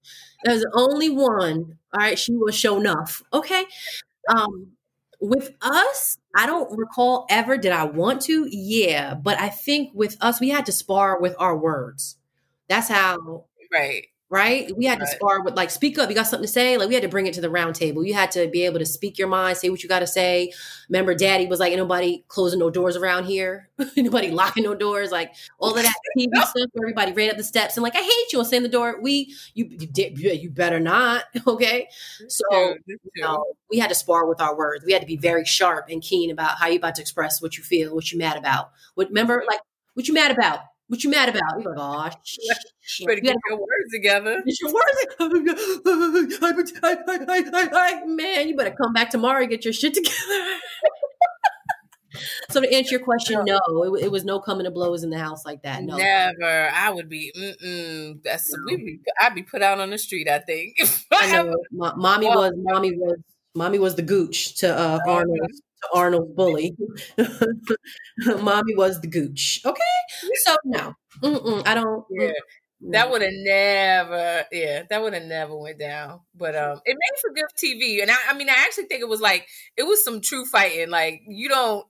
That 0.44 0.52
was 0.52 0.62
the 0.62 0.72
only 0.74 1.08
one. 1.08 1.78
All 1.92 2.00
right, 2.00 2.18
she 2.18 2.32
was 2.32 2.54
show 2.54 2.78
enough. 2.78 3.22
Okay. 3.32 3.64
Um, 4.28 4.72
with 5.20 5.50
us, 5.62 6.18
I 6.38 6.46
don't 6.46 6.78
recall 6.78 7.26
ever 7.28 7.58
did 7.58 7.72
I 7.72 7.84
want 7.84 8.22
to. 8.22 8.46
Yeah, 8.48 9.14
but 9.14 9.40
I 9.40 9.48
think 9.48 9.90
with 9.92 10.16
us, 10.20 10.38
we 10.38 10.50
had 10.50 10.66
to 10.66 10.72
spar 10.72 11.20
with 11.20 11.34
our 11.36 11.58
words. 11.58 12.16
That's 12.68 12.88
how. 12.88 13.46
Right. 13.72 14.06
Right? 14.30 14.70
We 14.76 14.84
had 14.84 14.98
to 14.98 15.06
spar 15.06 15.42
with 15.42 15.54
like 15.56 15.70
speak 15.70 15.98
up. 15.98 16.08
You 16.08 16.14
got 16.14 16.26
something 16.26 16.46
to 16.46 16.52
say? 16.52 16.76
Like 16.76 16.88
we 16.88 16.94
had 16.94 17.02
to 17.02 17.08
bring 17.08 17.26
it 17.26 17.34
to 17.34 17.40
the 17.40 17.48
round 17.48 17.74
table. 17.74 18.04
You 18.04 18.12
had 18.14 18.30
to 18.32 18.46
be 18.48 18.64
able 18.66 18.78
to 18.78 18.86
speak 18.86 19.18
your 19.18 19.28
mind, 19.28 19.56
say 19.56 19.70
what 19.70 19.82
you 19.82 19.88
got 19.88 20.00
to 20.00 20.06
say. 20.06 20.52
Remember, 20.88 21.14
Daddy 21.14 21.46
was 21.46 21.60
like, 21.60 21.70
"Ain't 21.70 21.78
nobody 21.78 22.24
closing 22.28 22.58
no 22.58 22.68
doors 22.70 22.96
around 22.96 23.24
here. 23.24 23.70
Nobody 23.96 24.30
locking 24.30 24.64
no 24.64 24.74
doors." 24.74 25.10
Like 25.10 25.32
all 25.58 25.76
of 25.76 25.82
that 25.82 25.94
TV 26.18 26.28
stuff 26.34 26.52
where 26.72 26.86
everybody 26.86 27.12
ran 27.12 27.30
up 27.30 27.36
the 27.36 27.44
steps 27.44 27.76
and 27.76 27.82
like, 27.82 27.96
"I 27.96 28.02
hate 28.02 28.32
you," 28.32 28.38
and 28.38 28.48
slam 28.48 28.62
the 28.62 28.68
door. 28.68 29.00
We, 29.00 29.34
you, 29.54 29.66
you, 29.70 29.86
did, 29.86 30.18
you 30.18 30.50
better 30.50 30.80
not. 30.80 31.24
Okay, 31.46 31.88
so 32.28 32.76
you 32.86 32.98
know, 33.16 33.44
we 33.70 33.78
had 33.78 33.88
to 33.88 33.94
spar 33.94 34.26
with 34.26 34.40
our 34.40 34.54
words. 34.56 34.84
We 34.84 34.92
had 34.92 35.00
to 35.00 35.06
be 35.06 35.16
very 35.16 35.46
sharp 35.46 35.86
and 35.88 36.02
keen 36.02 36.30
about 36.30 36.58
how 36.58 36.66
you 36.66 36.76
about 36.76 36.94
to 36.96 37.00
express 37.00 37.40
what 37.40 37.56
you 37.56 37.64
feel, 37.64 37.94
what 37.94 38.12
you 38.12 38.18
mad 38.18 38.36
about. 38.36 38.70
What 38.94 39.08
remember, 39.08 39.44
like 39.48 39.60
what 39.94 40.08
you 40.08 40.14
mad 40.14 40.30
about? 40.30 40.60
What 40.88 41.04
you 41.04 41.10
mad 41.10 41.28
about? 41.28 41.62
You're 41.62 41.76
like, 41.76 42.14
oh 42.14 42.18
shit. 42.24 42.56
You 43.08 43.20
get 43.20 43.36
your 43.48 43.58
words 43.58 43.92
together. 43.92 44.42
Get 44.44 44.60
your 44.60 44.72
words. 44.72 44.82
I, 46.82 46.96
I, 47.06 47.18
I, 47.28 47.68
I, 47.72 48.04
man, 48.06 48.48
you 48.48 48.56
better 48.56 48.74
come 48.74 48.94
back 48.94 49.10
tomorrow 49.10 49.42
and 49.42 49.50
get 49.50 49.64
your 49.64 49.74
shit 49.74 49.92
together. 49.92 50.16
so 52.50 52.62
to 52.62 52.72
answer 52.72 52.92
your 52.92 53.04
question, 53.04 53.44
no, 53.44 53.58
it, 53.82 54.04
it 54.04 54.10
was 54.10 54.24
no 54.24 54.40
coming 54.40 54.64
to 54.64 54.70
blows 54.70 55.02
in 55.02 55.10
the 55.10 55.18
house 55.18 55.44
like 55.44 55.60
that. 55.62 55.82
No, 55.82 55.98
Never. 55.98 56.70
I 56.72 56.88
would 56.90 57.10
be. 57.10 57.32
Mm-mm. 57.36 58.22
That's 58.22 58.50
we. 58.66 58.76
Be, 58.76 59.00
I'd 59.20 59.34
be 59.34 59.42
put 59.42 59.60
out 59.60 59.80
on 59.80 59.90
the 59.90 59.98
street. 59.98 60.26
I 60.26 60.38
think. 60.38 60.78
I 61.12 61.32
know. 61.32 61.54
Mo- 61.70 61.96
mommy 61.96 62.28
was 62.28 62.54
mommy 62.56 62.92
was 62.92 63.18
mommy 63.54 63.78
was 63.78 63.94
the 63.94 64.02
gooch 64.02 64.56
to 64.60 64.74
uh, 64.74 65.00
Arnold 65.06 65.50
to 65.82 65.88
Arnold's 65.98 66.32
bully. 66.34 66.76
mommy 68.42 68.74
was 68.74 69.00
the 69.00 69.06
gooch. 69.08 69.60
Okay, 69.64 69.82
so 70.44 70.56
no, 70.64 70.94
Mm-mm, 71.22 71.66
I 71.66 71.74
don't. 71.74 72.04
Yeah. 72.10 72.32
That 72.90 73.10
would 73.10 73.22
have 73.22 73.32
never, 73.34 74.44
yeah, 74.52 74.84
that 74.88 75.02
would 75.02 75.12
have 75.12 75.24
never 75.24 75.56
went 75.56 75.80
down. 75.80 76.20
But 76.36 76.54
um, 76.54 76.80
it 76.84 76.96
made 76.96 77.20
for 77.20 77.34
good 77.34 77.46
TV, 77.56 78.00
and 78.02 78.10
I, 78.10 78.14
I 78.30 78.34
mean, 78.34 78.48
I 78.48 78.52
actually 78.52 78.84
think 78.84 79.00
it 79.00 79.08
was 79.08 79.20
like 79.20 79.48
it 79.76 79.82
was 79.82 80.04
some 80.04 80.20
true 80.20 80.44
fighting. 80.44 80.88
Like 80.88 81.22
you 81.26 81.48
don't, 81.48 81.84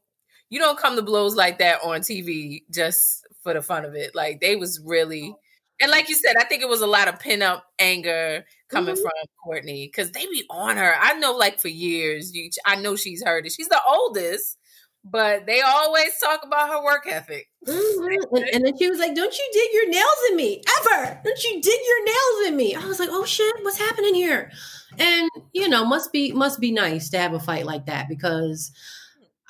you 0.49 0.59
don't 0.59 0.78
come 0.78 0.97
to 0.97 1.02
blows 1.02 1.35
like 1.35 1.59
that 1.59 1.80
on 1.85 2.02
TV 2.02 2.64
just 2.73 3.26
for 3.42 3.52
the 3.52 3.61
fun 3.61 3.85
of 3.85 3.95
it. 3.95 4.14
Like 4.14 4.40
they 4.40 4.57
was 4.57 4.80
really, 4.83 5.35
and 5.80 5.90
like 5.90 6.08
you 6.08 6.14
said, 6.16 6.37
I 6.38 6.44
think 6.44 6.62
it 6.62 6.68
was 6.68 6.80
a 6.80 6.87
lot 6.87 7.08
of 7.08 7.18
pin 7.20 7.42
up 7.42 7.64
anger 7.78 8.44
coming 8.68 8.94
Mhm. 8.97 9.02
from 9.02 9.12
Kourtney 9.47 9.87
because 9.87 10.11
they 10.12 10.26
be 10.26 10.44
on 10.50 10.76
her. 10.76 10.94
I 11.00 11.14
know, 11.14 11.32
like 11.32 11.61
for 11.61 11.68
years, 11.68 12.35
you, 12.35 12.50
I 12.66 12.76
know 12.76 12.97
she's 12.97 13.23
heard 13.23 13.47
it. 13.47 13.52
She's 13.52 13.68
the 13.68 13.80
oldest, 13.87 14.58
but 15.04 15.47
they 15.47 15.61
always 15.61 16.11
talk 16.23 16.40
about 16.44 16.68
her 16.70 16.82
work 16.85 17.06
ethic. 17.06 17.49
Mhm. 17.66 18.16
And, 18.32 18.44
and 18.52 18.64
then 18.66 18.76
she 18.78 18.88
was 18.90 18.99
like, 18.99 19.14
"Don't 19.14 19.37
you 19.37 19.49
dig 19.52 19.73
your 19.73 19.88
nails 19.90 20.18
in 20.30 20.37
me 20.37 20.62
ever? 20.80 21.20
Don't 21.25 21.44
you 21.44 21.61
dig 21.62 21.80
your 21.87 22.04
nails 22.04 22.49
in 22.49 22.56
me?" 22.56 22.75
I 22.75 22.85
was 22.87 22.99
like, 23.00 23.08
"Oh 23.12 23.25
shit, 23.25 23.54
what's 23.62 23.78
happening 23.78 24.14
here?" 24.14 24.50
And 24.99 25.30
you 25.52 25.68
know, 25.68 25.85
must 25.85 26.12
be 26.12 26.32
must 26.32 26.61
be 26.61 26.70
nice 26.73 27.08
to 27.11 27.18
have 27.18 27.32
a 27.35 27.40
fight 27.40 27.66
like 27.66 27.87
that 27.87 28.08
because 28.08 28.70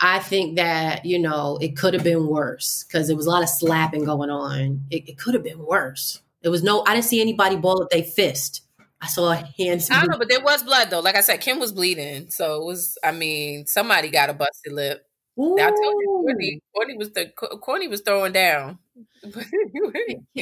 I 0.00 0.20
think 0.20 0.56
that 0.56 1.04
you 1.04 1.18
know 1.18 1.58
it 1.60 1.76
could 1.76 1.94
have 1.94 2.04
been 2.04 2.26
worse 2.26 2.84
because 2.84 3.08
there 3.08 3.16
was 3.16 3.26
a 3.26 3.30
lot 3.30 3.42
of 3.42 3.48
slapping 3.48 4.04
going 4.04 4.30
on. 4.30 4.84
It, 4.90 5.08
it 5.08 5.18
could 5.18 5.34
have 5.34 5.42
been 5.42 5.64
worse. 5.64 6.22
There 6.42 6.50
was 6.50 6.62
no, 6.62 6.84
I 6.86 6.94
didn't 6.94 7.06
see 7.06 7.20
anybody 7.20 7.56
ball 7.56 7.82
up 7.82 7.90
their 7.90 8.04
fist. 8.04 8.62
I 9.00 9.06
saw 9.06 9.32
hands. 9.58 9.90
I 9.90 10.00
don't 10.00 10.10
know, 10.10 10.18
but 10.18 10.28
there 10.28 10.40
was 10.40 10.62
blood 10.62 10.90
though. 10.90 11.00
Like 11.00 11.16
I 11.16 11.20
said, 11.20 11.40
Kim 11.40 11.60
was 11.60 11.72
bleeding, 11.72 12.30
so 12.30 12.60
it 12.60 12.64
was. 12.64 12.98
I 13.02 13.12
mean, 13.12 13.66
somebody 13.66 14.10
got 14.10 14.30
a 14.30 14.34
busted 14.34 14.72
lip. 14.72 15.04
I 15.38 15.70
told 15.70 15.80
you, 15.80 16.10
Ooh. 16.10 16.26
Kourtney, 16.26 16.60
Kourtney 16.76 16.98
was 16.98 17.12
the 17.12 17.26
Kourtney 17.36 17.88
was 17.88 18.00
throwing 18.00 18.32
down. 18.32 18.78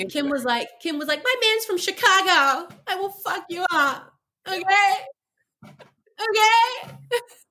Kim 0.09 0.31
was 0.31 0.45
like, 0.45 0.69
Kim 0.81 0.99
was 0.99 1.07
like, 1.07 1.23
my 1.23 1.35
man's 1.43 1.67
from 1.67 1.77
Chicago. 1.77 2.69
I 2.87 2.97
will 2.97 3.11
fuck 3.11 3.45
you 3.51 3.65
up. 3.71 4.11
Okay. 4.49 4.63
Okay. 5.67 6.95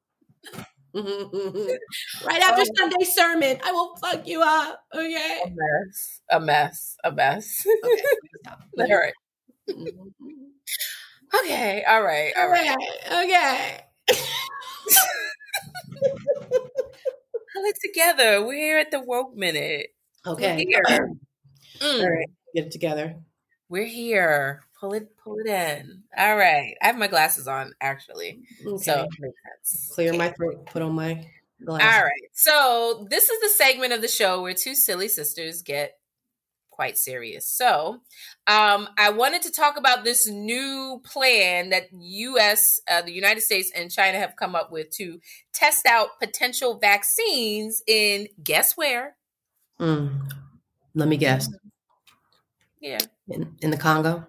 Mm-hmm, 0.96 1.36
mm-hmm. 1.36 2.26
right 2.26 2.42
after 2.42 2.62
Oh. 2.62 2.74
Sunday 2.78 3.04
sermon, 3.04 3.58
I 3.66 3.72
will 3.74 3.96
fuck 3.98 4.26
you 4.26 4.42
up. 4.42 4.82
Okay. 4.96 5.42
a 5.44 5.50
mess, 5.50 6.22
a 6.32 6.40
mess, 6.40 6.98
a 7.04 7.12
mess. 7.12 7.66
Okay. 7.84 8.02
all 8.94 8.98
right, 8.98 9.14
mm-hmm. 9.70 11.40
okay, 11.44 11.84
all 11.84 12.02
right, 12.02 12.32
all 12.38 12.50
right. 12.50 12.78
Okay. 13.12 13.82
Pull 17.56 17.64
it 17.66 17.78
together. 17.84 18.46
We're 18.46 18.54
here 18.54 18.78
at 18.78 18.92
the 18.92 19.02
woke 19.02 19.36
minute. 19.36 19.88
Okay. 20.26 20.66
We're 20.66 20.82
here. 20.88 21.10
Mm, 21.82 22.10
right. 22.10 22.30
Get 22.56 22.68
it 22.68 22.72
together. 22.72 23.18
We're 23.68 23.84
here. 23.84 24.64
Pull 24.86 24.94
it, 24.94 25.18
pull 25.18 25.40
it 25.40 25.48
in. 25.48 26.04
All 26.16 26.36
right. 26.38 26.76
I 26.80 26.86
have 26.86 26.98
my 26.98 27.08
glasses 27.08 27.48
on 27.48 27.74
actually, 27.82 28.44
Okay. 28.66 28.84
so 28.84 29.02
it 29.04 29.10
makes 29.20 29.36
sense. 29.64 29.92
Clear 29.96 30.10
Okay. 30.10 30.18
my 30.20 30.30
throat. 30.30 30.66
Put 30.68 30.84
on 30.84 30.94
my 30.94 31.26
glasses. 31.64 31.88
All 31.98 32.04
right. 32.04 32.30
So 32.34 33.08
this 33.10 33.30
is 33.30 33.42
the 33.42 33.50
segment 33.50 33.94
of 33.94 34.02
the 34.02 34.08
show 34.08 34.44
where 34.44 34.54
two 34.54 34.76
silly 34.76 35.08
sisters 35.08 35.64
get 35.64 35.98
quite 36.70 37.00
serious. 37.00 37.48
So 37.48 38.02
um, 38.46 38.88
I 38.96 39.10
wanted 39.10 39.42
to 39.44 39.52
talk 39.52 39.76
about 39.78 40.04
this 40.04 40.28
new 40.28 41.02
plan 41.04 41.70
that 41.70 41.86
U.S., 41.92 42.80
uh, 42.88 43.02
the 43.02 43.12
United 43.12 43.42
States, 43.42 43.72
and 43.76 43.90
China 43.90 44.20
have 44.20 44.36
come 44.36 44.54
up 44.54 44.72
with 44.72 44.92
to 44.98 45.20
test 45.52 45.88
out 45.88 46.20
potential 46.20 46.78
vaccines 46.78 47.82
in 47.88 48.28
guess 48.44 48.78
where? 48.78 49.16
Mm. 49.80 50.30
Let 50.94 51.08
me 51.08 51.18
guess. 51.18 51.50
Yeah, 52.82 53.00
In, 53.30 53.56
in 53.62 53.72
the 53.72 53.78
Congo. 53.78 54.28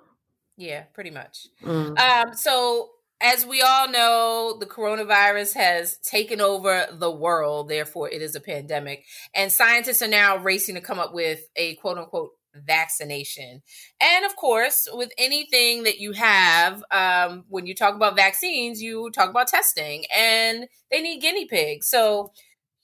Yeah, 0.56 0.84
pretty 0.94 1.10
much. 1.10 1.48
Mm. 1.62 1.98
Um, 1.98 2.34
so 2.34 2.90
as 3.20 3.46
we 3.46 3.62
all 3.62 3.88
know, 3.88 4.56
the 4.58 4.66
coronavirus 4.66 5.54
has 5.54 5.96
taken 5.98 6.40
over 6.40 6.86
the 6.92 7.10
world, 7.10 7.68
therefore 7.68 8.10
it 8.10 8.20
is 8.20 8.34
a 8.34 8.40
pandemic. 8.40 9.04
And 9.34 9.50
scientists 9.50 10.02
are 10.02 10.08
now 10.08 10.36
racing 10.36 10.74
to 10.74 10.80
come 10.80 10.98
up 10.98 11.14
with 11.14 11.40
a 11.56 11.76
quote 11.76 11.98
unquote 11.98 12.32
vaccination. 12.54 13.62
And 14.00 14.24
of 14.24 14.36
course, 14.36 14.88
with 14.92 15.12
anything 15.18 15.84
that 15.84 15.98
you 15.98 16.12
have, 16.12 16.82
um, 16.90 17.44
when 17.48 17.66
you 17.66 17.74
talk 17.74 17.94
about 17.94 18.16
vaccines, 18.16 18.82
you 18.82 19.10
talk 19.10 19.30
about 19.30 19.48
testing 19.48 20.04
and 20.14 20.66
they 20.90 21.02
need 21.02 21.20
guinea 21.20 21.46
pigs. 21.46 21.88
So 21.88 22.32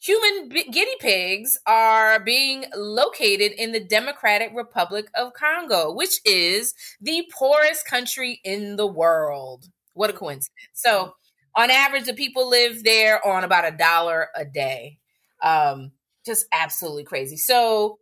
Human 0.03 0.49
guinea 0.49 0.97
pigs 0.99 1.57
are 1.65 2.19
being 2.19 2.65
located 2.75 3.53
in 3.53 3.71
the 3.71 3.85
Democratic 3.85 4.51
Republic 4.53 5.07
of 5.15 5.33
Congo, 5.33 5.93
which 5.93 6.21
is 6.25 6.75
the 7.01 7.25
poorest 7.33 7.87
country 7.87 8.41
in 8.43 8.75
the 8.75 8.87
world. 8.87 9.67
What 9.95 10.11
a 10.11 10.13
coincidence. 10.13 10.57
So, 10.73 11.15
on 11.55 11.71
average, 11.71 12.07
the 12.07 12.15
people 12.15 12.51
live 12.51 12.83
there 12.83 13.25
on 13.25 13.45
about 13.45 13.73
a 13.73 13.77
dollar 13.77 14.29
a 14.35 14.45
day. 14.45 14.99
Um, 15.41 15.93
just 16.27 16.47
absolutely 16.51 17.05
crazy. 17.05 17.37
So, 17.37 17.99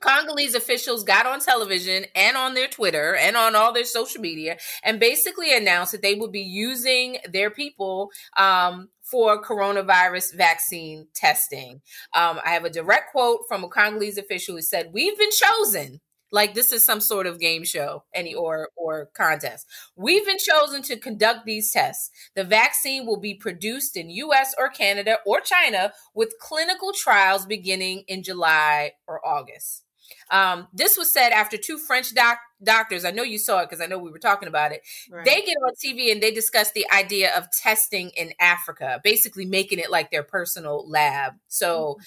Congolese 0.00 0.54
officials 0.54 1.04
got 1.04 1.26
on 1.26 1.40
television 1.40 2.04
and 2.14 2.36
on 2.36 2.54
their 2.54 2.68
Twitter 2.68 3.14
and 3.16 3.36
on 3.36 3.54
all 3.56 3.72
their 3.72 3.84
social 3.84 4.20
media 4.20 4.56
and 4.82 5.00
basically 5.00 5.54
announced 5.54 5.92
that 5.92 6.02
they 6.02 6.14
would 6.14 6.32
be 6.32 6.40
using 6.40 7.18
their 7.30 7.50
people 7.50 8.10
um, 8.36 8.88
for 9.10 9.42
coronavirus 9.42 10.34
vaccine 10.36 11.08
testing. 11.14 11.80
Um, 12.14 12.40
I 12.44 12.50
have 12.50 12.64
a 12.64 12.70
direct 12.70 13.12
quote 13.12 13.40
from 13.48 13.64
a 13.64 13.68
Congolese 13.68 14.18
official 14.18 14.56
who 14.56 14.62
said, 14.62 14.92
"We've 14.92 15.18
been 15.18 15.30
chosen." 15.30 16.00
Like 16.32 16.54
this 16.54 16.72
is 16.72 16.84
some 16.84 17.00
sort 17.00 17.26
of 17.26 17.40
game 17.40 17.64
show, 17.64 18.04
any 18.14 18.34
or 18.34 18.68
or 18.76 19.10
contest. 19.16 19.66
We've 19.96 20.24
been 20.24 20.38
chosen 20.38 20.82
to 20.82 20.96
conduct 20.96 21.44
these 21.44 21.72
tests. 21.72 22.10
The 22.36 22.44
vaccine 22.44 23.04
will 23.04 23.18
be 23.18 23.34
produced 23.34 23.96
in 23.96 24.10
U.S. 24.10 24.54
or 24.56 24.68
Canada 24.68 25.18
or 25.26 25.40
China, 25.40 25.92
with 26.14 26.38
clinical 26.40 26.92
trials 26.92 27.46
beginning 27.46 28.04
in 28.06 28.22
July 28.22 28.92
or 29.08 29.26
August. 29.26 29.82
Um, 30.30 30.68
this 30.72 30.96
was 30.96 31.12
said 31.12 31.30
after 31.30 31.56
two 31.56 31.78
French 31.78 32.14
doc- 32.14 32.38
doctors. 32.62 33.04
I 33.04 33.10
know 33.10 33.22
you 33.22 33.38
saw 33.38 33.60
it 33.60 33.68
because 33.68 33.80
I 33.80 33.86
know 33.86 33.98
we 33.98 34.10
were 34.10 34.18
talking 34.18 34.48
about 34.48 34.72
it. 34.72 34.82
Right. 35.10 35.24
They 35.24 35.42
get 35.42 35.56
on 35.64 35.72
TV 35.74 36.12
and 36.12 36.22
they 36.22 36.30
discuss 36.30 36.72
the 36.72 36.86
idea 36.92 37.36
of 37.36 37.50
testing 37.50 38.10
in 38.10 38.32
Africa, 38.40 39.00
basically 39.02 39.46
making 39.46 39.78
it 39.78 39.90
like 39.90 40.10
their 40.10 40.22
personal 40.22 40.88
lab. 40.88 41.34
So, 41.48 41.98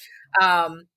um, 0.41 0.87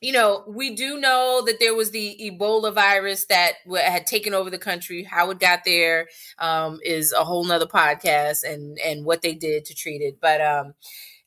you 0.00 0.12
know, 0.12 0.44
we 0.46 0.74
do 0.74 1.00
know 1.00 1.42
that 1.46 1.58
there 1.58 1.74
was 1.74 1.90
the 1.90 2.16
Ebola 2.20 2.72
virus 2.74 3.26
that 3.26 3.54
had 3.74 4.06
taken 4.06 4.34
over 4.34 4.50
the 4.50 4.58
country. 4.58 5.02
How 5.02 5.30
it 5.30 5.38
got 5.38 5.60
there 5.64 6.08
um, 6.38 6.80
is 6.84 7.12
a 7.12 7.24
whole 7.24 7.44
nother 7.44 7.66
podcast, 7.66 8.44
and 8.44 8.78
and 8.78 9.04
what 9.04 9.22
they 9.22 9.34
did 9.34 9.64
to 9.66 9.74
treat 9.74 10.02
it. 10.02 10.18
But 10.20 10.42
um, 10.42 10.74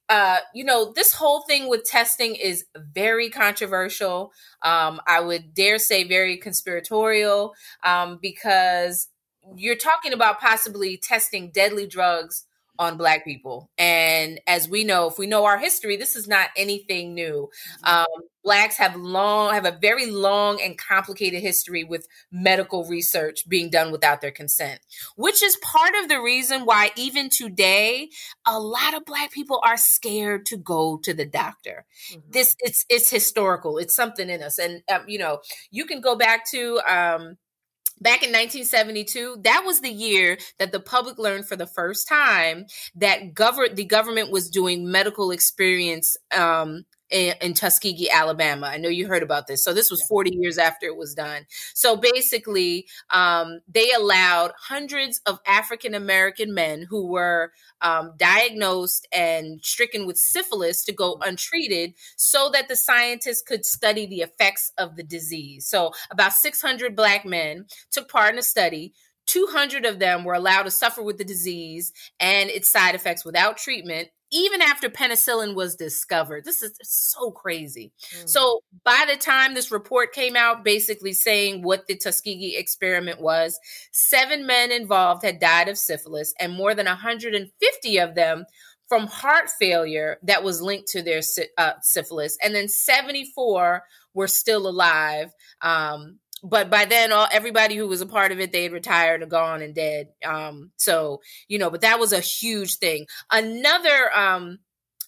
uh, 0.09 0.39
you 0.55 0.63
know, 0.63 0.91
this 0.91 1.13
whole 1.13 1.41
thing 1.41 1.69
with 1.69 1.85
testing 1.85 2.35
is 2.35 2.65
very 2.75 3.29
controversial. 3.29 4.31
Um, 4.63 4.99
I 5.07 5.19
would 5.19 5.53
dare 5.53 5.77
say 5.77 6.03
very 6.03 6.37
conspiratorial 6.37 7.53
um, 7.83 8.17
because 8.21 9.07
you're 9.55 9.75
talking 9.75 10.13
about 10.13 10.39
possibly 10.39 10.97
testing 10.97 11.51
deadly 11.51 11.87
drugs 11.87 12.45
on 12.79 12.97
black 12.97 13.23
people. 13.23 13.69
And 13.77 14.39
as 14.47 14.67
we 14.67 14.83
know 14.83 15.07
if 15.09 15.19
we 15.19 15.27
know 15.27 15.45
our 15.45 15.59
history 15.59 15.97
this 15.97 16.15
is 16.15 16.27
not 16.27 16.49
anything 16.57 17.13
new. 17.13 17.49
Mm-hmm. 17.83 17.95
um, 17.95 18.23
blacks 18.43 18.77
have 18.77 18.95
long 18.95 19.53
have 19.53 19.65
a 19.65 19.77
very 19.79 20.09
long 20.09 20.61
and 20.61 20.77
complicated 20.77 21.41
history 21.41 21.83
with 21.83 22.07
medical 22.31 22.85
research 22.85 23.47
being 23.49 23.69
done 23.69 23.91
without 23.91 24.21
their 24.21 24.31
consent 24.31 24.79
which 25.17 25.43
is 25.43 25.57
part 25.57 25.91
of 26.01 26.07
the 26.07 26.21
reason 26.21 26.61
why 26.65 26.89
even 26.95 27.29
today 27.29 28.09
a 28.47 28.59
lot 28.59 28.95
of 28.95 29.05
black 29.05 29.31
people 29.31 29.59
are 29.63 29.77
scared 29.77 30.45
to 30.45 30.57
go 30.57 30.97
to 31.03 31.13
the 31.13 31.25
doctor. 31.25 31.85
Mm-hmm. 32.11 32.31
this 32.31 32.55
it's 32.59 32.85
it's 32.89 33.09
historical. 33.09 33.77
It's 33.77 33.95
something 33.95 34.29
in 34.29 34.41
us. 34.41 34.57
And 34.57 34.81
um, 34.91 35.03
you 35.07 35.19
know 35.19 35.39
you 35.71 35.85
can 35.85 36.01
go 36.01 36.15
back 36.15 36.49
to 36.51 36.79
um, 36.87 37.37
back 38.01 38.23
in 38.23 38.29
1972 38.29 39.37
that 39.43 39.63
was 39.65 39.81
the 39.81 39.91
year 39.91 40.37
that 40.57 40.71
the 40.71 40.79
public 40.79 41.17
learned 41.17 41.45
for 41.45 41.55
the 41.55 41.67
first 41.67 42.07
time 42.07 42.65
that 42.95 43.33
govern 43.33 43.75
the 43.75 43.85
government 43.85 44.31
was 44.31 44.49
doing 44.49 44.89
medical 44.89 45.31
experience 45.31 46.17
um, 46.35 46.85
in, 47.09 47.33
in, 47.41 47.53
Tuskegee, 47.53 48.09
Alabama. 48.09 48.67
I 48.67 48.77
know 48.77 48.89
you 48.89 49.07
heard 49.07 49.23
about 49.23 49.47
this. 49.47 49.63
So 49.63 49.73
this 49.73 49.89
was 49.89 50.01
40 50.03 50.35
years 50.35 50.57
after 50.57 50.85
it 50.85 50.97
was 50.97 51.13
done. 51.13 51.45
So 51.73 51.95
basically, 51.95 52.87
um, 53.09 53.61
they 53.67 53.91
allowed 53.91 54.51
hundreds 54.57 55.19
of 55.25 55.39
African 55.45 55.93
American 55.93 56.53
men 56.53 56.85
who 56.89 57.07
were 57.07 57.51
um, 57.81 58.13
diagnosed 58.17 59.07
and 59.11 59.63
stricken 59.63 60.05
with 60.05 60.17
syphilis 60.17 60.83
to 60.85 60.93
go 60.93 61.17
untreated 61.21 61.93
so 62.15 62.49
that 62.53 62.67
the 62.67 62.75
scientists 62.75 63.41
could 63.41 63.65
study 63.65 64.05
the 64.05 64.21
effects 64.21 64.71
of 64.77 64.95
the 64.95 65.03
disease. 65.03 65.65
So 65.65 65.91
about 66.11 66.33
600 66.33 66.95
black 66.95 67.25
men 67.25 67.65
took 67.91 68.09
part 68.09 68.33
in 68.33 68.39
a 68.39 68.43
study. 68.43 68.93
200 69.27 69.85
of 69.85 69.99
them 69.99 70.23
were 70.23 70.33
allowed 70.33 70.63
to 70.63 70.71
suffer 70.71 71.03
with 71.03 71.19
the 71.19 71.23
disease 71.23 71.93
and 72.19 72.49
its 72.49 72.69
side 72.69 72.95
effects 72.95 73.23
without 73.23 73.57
treatment 73.57 74.09
even 74.31 74.61
after 74.61 74.89
penicillin 74.89 75.55
was 75.55 75.75
discovered. 75.75 76.45
This 76.45 76.61
is 76.61 76.73
so 76.83 77.31
crazy. 77.31 77.91
Mm. 78.13 78.29
So, 78.29 78.61
by 78.83 79.05
the 79.09 79.17
time 79.17 79.53
this 79.53 79.71
report 79.71 80.13
came 80.13 80.35
out, 80.35 80.63
basically 80.63 81.13
saying 81.13 81.61
what 81.61 81.87
the 81.87 81.95
Tuskegee 81.95 82.55
experiment 82.57 83.19
was, 83.21 83.59
seven 83.91 84.45
men 84.45 84.71
involved 84.71 85.23
had 85.23 85.39
died 85.39 85.69
of 85.69 85.77
syphilis, 85.77 86.33
and 86.39 86.53
more 86.53 86.75
than 86.75 86.85
150 86.85 87.97
of 87.97 88.15
them 88.15 88.45
from 88.87 89.07
heart 89.07 89.49
failure 89.51 90.17
that 90.23 90.43
was 90.43 90.61
linked 90.61 90.87
to 90.89 91.01
their 91.01 91.21
uh, 91.57 91.73
syphilis, 91.81 92.37
and 92.43 92.53
then 92.55 92.67
74 92.67 93.83
were 94.13 94.27
still 94.27 94.67
alive. 94.67 95.31
Um, 95.61 96.19
but 96.43 96.69
by 96.69 96.85
then 96.85 97.11
all 97.11 97.27
everybody 97.31 97.75
who 97.75 97.87
was 97.87 98.01
a 98.01 98.05
part 98.05 98.31
of 98.31 98.39
it 98.39 98.51
they 98.51 98.63
had 98.63 98.71
retired 98.71 99.21
and 99.21 99.31
gone 99.31 99.61
and 99.61 99.75
dead 99.75 100.07
um 100.25 100.71
so 100.77 101.21
you 101.47 101.57
know 101.57 101.69
but 101.69 101.81
that 101.81 101.99
was 101.99 102.13
a 102.13 102.19
huge 102.19 102.77
thing 102.77 103.05
another 103.31 104.11
um 104.15 104.59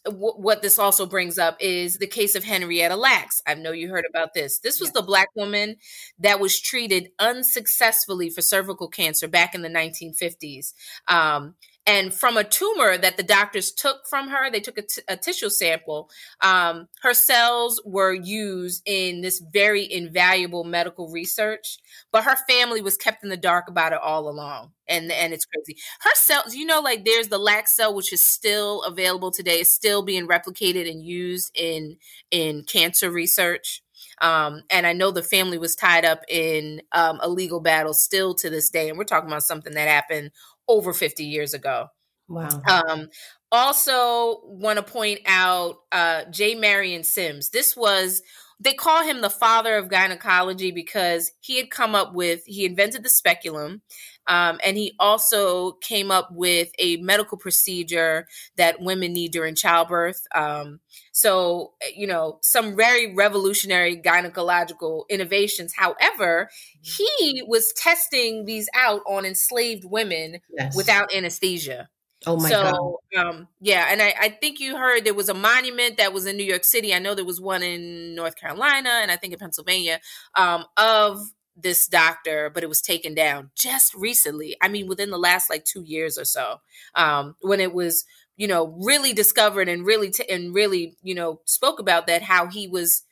w- 0.06 0.36
what 0.36 0.62
this 0.62 0.80
also 0.80 1.06
brings 1.06 1.38
up 1.38 1.58
is 1.60 1.98
the 1.98 2.08
case 2.08 2.36
of 2.36 2.44
Henrietta 2.44 2.96
Lacks. 2.96 3.42
I 3.46 3.54
know 3.54 3.72
you 3.72 3.90
heard 3.90 4.06
about 4.10 4.34
this. 4.34 4.60
This 4.60 4.80
was 4.80 4.92
the 4.92 5.02
black 5.02 5.30
woman 5.36 5.78
that 6.20 6.40
was 6.40 6.60
treated 6.60 7.10
unsuccessfully 7.20 8.30
for 8.30 8.42
cervical 8.42 8.88
cancer 8.88 9.28
back 9.28 9.54
in 9.56 9.62
the 9.62 9.70
1950s. 9.70 10.74
Um, 11.08 11.56
and 11.88 12.14
from 12.14 12.38
a 12.38 12.44
tumor 12.44 12.96
that 12.98 13.18
the 13.18 13.24
doctors 13.24 13.72
took 13.72 14.06
from 14.08 14.30
her, 14.30 14.52
they 14.52 14.60
took 14.60 14.78
a, 14.78 14.84
t- 14.84 15.02
a 15.08 15.18
tissue 15.18 15.50
sample. 15.50 16.10
Um, 16.42 16.88
her 17.02 17.14
cells 17.14 17.82
were 17.84 18.14
used 18.14 18.84
in 18.86 19.22
this 19.22 19.40
very 19.52 19.92
invaluable 19.92 20.64
medical 20.64 21.10
research, 21.10 21.80
but 22.12 22.24
her 22.24 22.36
family 22.48 22.82
was 22.82 22.98
kept 22.98 23.24
in 23.24 23.30
the 23.30 23.38
dark 23.38 23.68
about 23.68 23.94
it 23.94 24.00
all 24.02 24.30
along. 24.30 24.72
And 24.88 25.12
and 25.12 25.34
it's 25.34 25.46
crazy. 25.46 25.80
Her 26.02 26.14
cells, 26.16 26.54
you 26.56 26.66
know, 26.66 26.82
like 26.82 27.04
there's 27.06 27.30
the 27.30 27.38
lax 27.40 27.76
cell, 27.76 27.96
which 27.96 28.14
is 28.14 28.22
still 28.22 28.84
available 28.84 29.32
today, 29.32 29.62
is 29.62 29.70
still 29.70 30.04
being 30.04 30.28
replicated 30.28 30.90
and 30.90 31.04
used 31.04 31.52
in 31.56 31.98
in 32.30 32.64
cancer 32.64 33.10
research. 33.10 33.82
Um, 34.22 34.62
and 34.70 34.86
I 34.86 34.94
know 34.94 35.12
the 35.12 35.24
family 35.24 35.58
was 35.58 35.76
tied 35.76 36.06
up 36.06 36.22
in 36.30 36.82
um, 36.92 37.20
a 37.22 37.30
legal 37.30 37.60
battle 37.60 37.94
still 37.94 38.36
to 38.36 38.50
this 38.50 38.70
day. 38.70 38.90
And 38.90 38.98
we're 38.98 39.04
talking 39.04 39.30
about 39.30 39.44
something 39.44 39.74
that 39.74 39.88
happened 39.88 40.32
over 40.72 40.94
50 40.94 41.26
years 41.26 41.54
ago. 41.54 41.88
Wow. 42.28 42.62
Um, 42.68 43.10
also, 43.52 44.40
want 44.46 44.78
to 44.78 44.84
point 44.84 45.20
out 45.26 45.76
uh, 45.92 46.24
J. 46.32 46.56
Marion 46.56 47.04
Sims. 47.04 47.50
This 47.50 47.76
was 47.76 48.22
they 48.62 48.74
call 48.74 49.04
him 49.04 49.22
the 49.22 49.30
father 49.30 49.76
of 49.78 49.90
gynecology 49.90 50.72
because 50.72 51.32
he 51.40 51.58
had 51.58 51.72
come 51.72 51.96
up 51.96 52.14
with 52.14 52.44
he 52.46 52.64
invented 52.64 53.04
the 53.04 53.10
speculum 53.10 53.82
um, 54.28 54.60
and 54.64 54.78
he 54.78 54.94
also 55.00 55.74
came 55.74 56.12
up 56.12 56.30
with 56.32 56.70
a 56.78 56.98
medical 56.98 57.38
procedure 57.38 58.28
that 58.56 58.80
women 58.80 59.14
need 59.14 59.32
during 59.32 59.56
childbirth. 59.56 60.22
Um, 60.34 60.80
so 61.12 61.74
you 61.96 62.08
know 62.08 62.40
some 62.42 62.76
very 62.76 63.16
revolutionary 63.16 63.98
gynecological 63.98 65.04
innovations. 65.10 65.74
However 65.76 66.50
he 66.82 67.44
was 67.48 67.74
testing 67.74 68.46
these 68.46 68.70
out 68.76 69.02
on 69.08 69.26
enslaved 69.26 69.86
women 69.86 70.40
yes. 70.56 70.76
without 70.76 71.14
anesthesia 71.14 71.90
Oh 72.26 72.38
my 72.38 72.50
so, 72.50 73.00
God. 73.14 73.26
Um, 73.26 73.48
yeah, 73.62 73.88
and 73.90 74.02
I, 74.02 74.14
I 74.20 74.30
think 74.30 74.60
you 74.60 74.78
heard 74.78 75.06
there 75.06 75.14
was 75.14 75.30
a 75.30 75.34
monument 75.34 75.98
that 75.98 76.14
was 76.14 76.28
in 76.28 76.38
New 76.38 76.44
York 76.44 76.64
City. 76.64 76.94
I 76.94 77.00
know 77.00 77.16
there 77.16 77.26
was 77.26 77.42
one 77.42 77.64
in 77.64 78.14
North 78.14 78.36
Carolina 78.36 79.00
and 79.02 79.10
I 79.10 79.16
think 79.16 79.34
in 79.34 79.40
Pennsylvania 79.40 80.00
um, 80.36 80.66
of 80.78 81.20
this 81.56 81.88
doctor, 81.88 82.52
but 82.54 82.64
it 82.64 82.70
was 82.70 82.82
taken 82.82 83.16
down 83.16 83.50
just 83.56 83.94
recently. 83.96 84.56
I 84.62 84.68
mean, 84.68 84.88
within 84.88 85.10
the 85.10 85.18
last 85.18 85.50
like 85.50 85.66
two 85.66 85.84
years 85.84 86.18
or 86.18 86.26
so, 86.26 86.58
um, 86.96 87.36
when 87.42 87.60
it 87.60 87.74
was, 87.74 88.06
you 88.38 88.48
know, 88.48 88.68
really 88.84 89.14
discovered 89.14 89.68
and 89.68 89.86
really 89.86 90.12
t- 90.12 90.30
and 90.30 90.54
really, 90.54 90.98
you 91.02 91.16
know, 91.16 91.42
spoke 91.46 91.80
about 91.80 92.08
that 92.08 92.22
how 92.22 92.48
he 92.48 92.68
was 92.68 93.04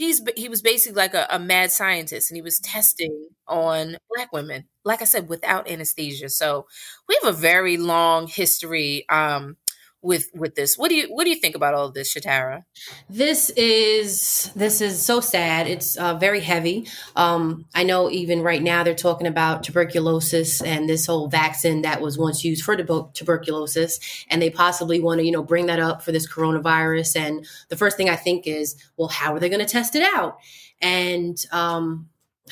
he's 0.00 0.22
he 0.34 0.48
was 0.48 0.62
basically 0.62 0.96
like 0.96 1.12
a, 1.12 1.26
a, 1.28 1.38
mad 1.38 1.70
scientist 1.70 2.30
and 2.30 2.36
he 2.36 2.42
was 2.42 2.58
testing 2.58 3.28
on 3.46 3.98
black 4.08 4.32
women 4.32 4.64
like 4.82 5.02
i 5.02 5.04
said 5.04 5.28
without 5.28 5.68
anesthesia. 5.68 6.30
So 6.30 6.66
we 7.06 7.18
have 7.22 7.34
a 7.34 7.36
very 7.36 7.76
long 7.76 8.26
history 8.26 9.04
um, 9.10 9.56
with 10.02 10.30
with 10.34 10.54
this. 10.54 10.78
What 10.78 10.88
do 10.88 10.94
you 10.96 11.08
what 11.08 11.24
do 11.24 11.30
you 11.30 11.36
think 11.36 11.54
about 11.54 11.74
all 11.74 11.90
this, 11.90 12.14
Shatara? 12.14 12.64
This 13.08 13.50
is 13.50 14.50
this 14.54 14.80
is 14.80 15.04
so 15.04 15.20
sad. 15.20 15.66
It's 15.66 15.96
uh, 15.96 16.14
very 16.14 16.40
heavy. 16.40 16.86
Um, 17.16 17.66
I 17.74 17.82
know 17.82 18.10
even 18.10 18.42
right 18.42 18.62
now 18.62 18.82
they're 18.82 18.94
talking 18.94 19.26
about 19.26 19.62
tuberculosis 19.62 20.62
and 20.62 20.88
this 20.88 21.06
whole 21.06 21.28
vaccine 21.28 21.82
that 21.82 22.00
was 22.00 22.18
once 22.18 22.44
used 22.44 22.64
for 22.64 22.76
tuberculosis, 22.76 24.00
and 24.30 24.40
they 24.40 24.50
possibly 24.50 25.00
want 25.00 25.18
to 25.20 25.24
you 25.24 25.32
know 25.32 25.42
bring 25.42 25.66
that 25.66 25.80
up 25.80 26.02
for 26.02 26.12
this 26.12 26.30
coronavirus. 26.30 27.16
And 27.16 27.46
the 27.68 27.76
first 27.76 27.96
thing 27.96 28.08
I 28.08 28.16
think 28.16 28.46
is, 28.46 28.76
well, 28.96 29.08
how 29.08 29.34
are 29.34 29.40
they 29.40 29.48
going 29.48 29.64
to 29.64 29.66
test 29.66 29.94
it 29.94 30.02
out? 30.02 30.38
And 30.80 31.36
um, 31.52 32.08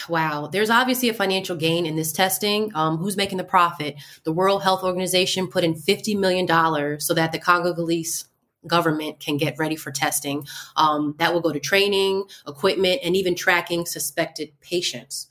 Wow, 0.08 0.46
there's 0.46 0.70
obviously 0.70 1.08
a 1.08 1.14
financial 1.14 1.56
gain 1.56 1.86
in 1.86 1.96
this 1.96 2.12
testing. 2.12 2.70
Um, 2.74 2.98
who's 2.98 3.16
making 3.16 3.38
the 3.38 3.44
profit? 3.44 3.96
The 4.24 4.32
World 4.32 4.62
Health 4.62 4.84
Organization 4.84 5.48
put 5.48 5.64
in 5.64 5.74
$50 5.74 6.18
million 6.18 7.00
so 7.00 7.14
that 7.14 7.32
the 7.32 7.38
Congolese 7.38 8.26
government 8.66 9.18
can 9.18 9.36
get 9.36 9.58
ready 9.58 9.76
for 9.76 9.90
testing. 9.90 10.46
Um, 10.76 11.14
that 11.18 11.32
will 11.32 11.40
go 11.40 11.52
to 11.52 11.60
training, 11.60 12.24
equipment, 12.46 13.00
and 13.02 13.16
even 13.16 13.34
tracking 13.34 13.86
suspected 13.86 14.52
patients. 14.60 15.28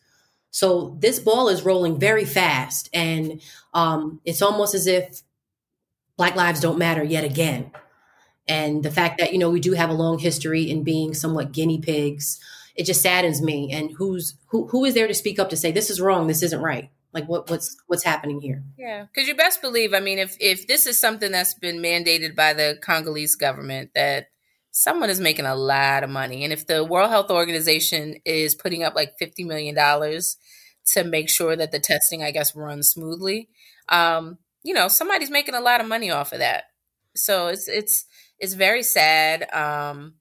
So 0.52 0.98
this 1.00 1.20
ball 1.20 1.50
is 1.50 1.64
rolling 1.64 2.00
very 2.00 2.26
fast, 2.26 2.90
and 2.94 3.42
um, 3.74 4.22
it's 4.26 4.42
almost 4.42 4.74
as 4.74 4.88
if 4.88 5.22
Black 6.18 6.36
lives 6.36 6.60
don't 6.60 6.80
matter 6.80 7.04
yet 7.04 7.24
again. 7.24 7.72
And 8.48 8.82
the 8.82 8.92
fact 8.92 9.20
that, 9.20 9.34
you 9.34 9.40
know, 9.40 9.50
we 9.50 9.60
do 9.60 9.74
have 9.74 9.90
a 9.90 9.94
long 9.94 10.18
history 10.20 10.64
in 10.64 10.84
being 10.84 11.14
somewhat 11.14 11.52
guinea 11.52 11.80
pigs 11.80 12.40
it 12.78 12.86
just 12.86 13.02
saddens 13.02 13.42
me. 13.42 13.72
And 13.74 13.92
who's 13.98 14.38
who 14.48 14.68
who 14.68 14.86
is 14.86 14.94
there 14.94 15.08
to 15.08 15.14
speak 15.14 15.40
up 15.40 15.50
to 15.50 15.58
say 15.58 15.72
this 15.72 15.90
is 15.90 16.00
wrong, 16.00 16.28
this 16.28 16.44
isn't 16.44 16.62
right? 16.62 16.90
Like 17.14 17.28
what 17.28 17.50
what's 17.50 17.76
what's 17.88 18.04
happening 18.04 18.40
here? 18.40 18.64
Yeah, 18.78 19.06
because 19.06 19.28
you 19.28 19.36
best 19.36 19.62
believe. 19.62 19.94
I 19.94 20.00
mean, 20.00 20.20
if 20.20 20.38
if 20.40 20.68
this 20.68 20.86
is 20.86 21.00
something 21.00 21.32
that's 21.32 21.56
been 21.56 21.78
mandated 21.78 22.36
by 22.36 22.54
the 22.54 22.78
Congolese 22.82 23.36
government, 23.36 23.92
that 23.96 24.28
someone 24.72 25.10
is 25.10 25.20
making 25.20 25.46
a 25.46 25.56
lot 25.56 26.04
of 26.04 26.10
money, 26.10 26.44
and 26.44 26.54
if 26.54 26.68
the 26.68 26.84
World 26.86 27.10
Health 27.10 27.32
Organization 27.32 28.18
is 28.24 28.54
putting 28.54 28.84
up 28.84 28.94
like 28.94 29.18
fifty 29.18 29.44
million 29.44 29.74
dollars 29.74 30.38
to 30.94 31.04
make 31.04 31.30
sure 31.30 31.56
that 31.56 31.72
the 31.72 31.80
testing, 31.80 32.24
I 32.24 32.32
guess, 32.32 32.56
runs 32.56 32.90
smoothly, 32.90 33.50
um, 33.90 34.38
you 34.64 34.74
know, 34.74 34.88
somebody's 34.88 35.32
making 35.32 35.56
a 35.56 35.62
lot 35.62 35.82
of 35.82 35.88
money 35.88 36.12
off 36.12 36.34
of 36.34 36.40
that. 36.40 36.66
So 37.16 37.48
it's 37.48 37.68
it's 37.68 38.06
it's 38.38 38.54
very 38.54 38.84
sad. 38.84 39.52
Um, 39.54 40.16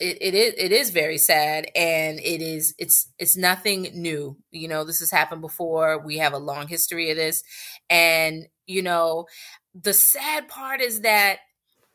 it, 0.00 0.18
it 0.20 0.34
is 0.34 0.54
it 0.56 0.72
is 0.72 0.90
very 0.90 1.18
sad 1.18 1.70
and 1.74 2.20
it 2.20 2.40
is 2.40 2.74
it's 2.78 3.08
it's 3.18 3.36
nothing 3.36 3.90
new 3.94 4.36
you 4.50 4.68
know 4.68 4.84
this 4.84 5.00
has 5.00 5.10
happened 5.10 5.40
before 5.40 5.98
we 6.04 6.18
have 6.18 6.32
a 6.32 6.38
long 6.38 6.68
history 6.68 7.10
of 7.10 7.16
this 7.16 7.42
and 7.90 8.46
you 8.66 8.82
know 8.82 9.26
the 9.74 9.92
sad 9.92 10.48
part 10.48 10.80
is 10.80 11.00
that 11.00 11.38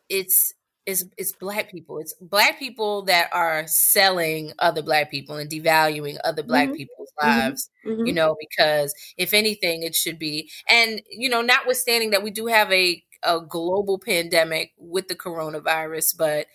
it's 0.09 0.53
it's 0.85 1.05
it's 1.17 1.31
black 1.31 1.71
people 1.71 1.97
it's 1.99 2.13
black 2.19 2.59
people 2.59 3.03
that 3.03 3.29
are 3.31 3.65
selling 3.67 4.51
other 4.59 4.81
black 4.81 5.09
people 5.09 5.37
and 5.37 5.49
devaluing 5.49 6.17
other 6.25 6.43
black 6.43 6.67
mm-hmm. 6.67 6.75
people's 6.75 7.13
mm-hmm. 7.21 7.39
lives 7.39 7.69
mm-hmm. 7.85 8.05
you 8.05 8.11
know 8.11 8.35
because 8.37 8.93
if 9.17 9.33
anything 9.33 9.83
it 9.83 9.95
should 9.95 10.19
be 10.19 10.51
and 10.67 11.01
you 11.09 11.29
know 11.29 11.41
notwithstanding 11.41 12.11
that 12.11 12.23
we 12.23 12.31
do 12.31 12.47
have 12.47 12.69
a 12.71 13.01
a 13.23 13.39
global 13.41 13.97
pandemic 13.97 14.73
with 14.77 15.07
the 15.07 15.15
coronavirus, 15.15 16.17
but 16.17 16.47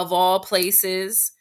of 0.00 0.12
all 0.12 0.40
places, 0.40 1.32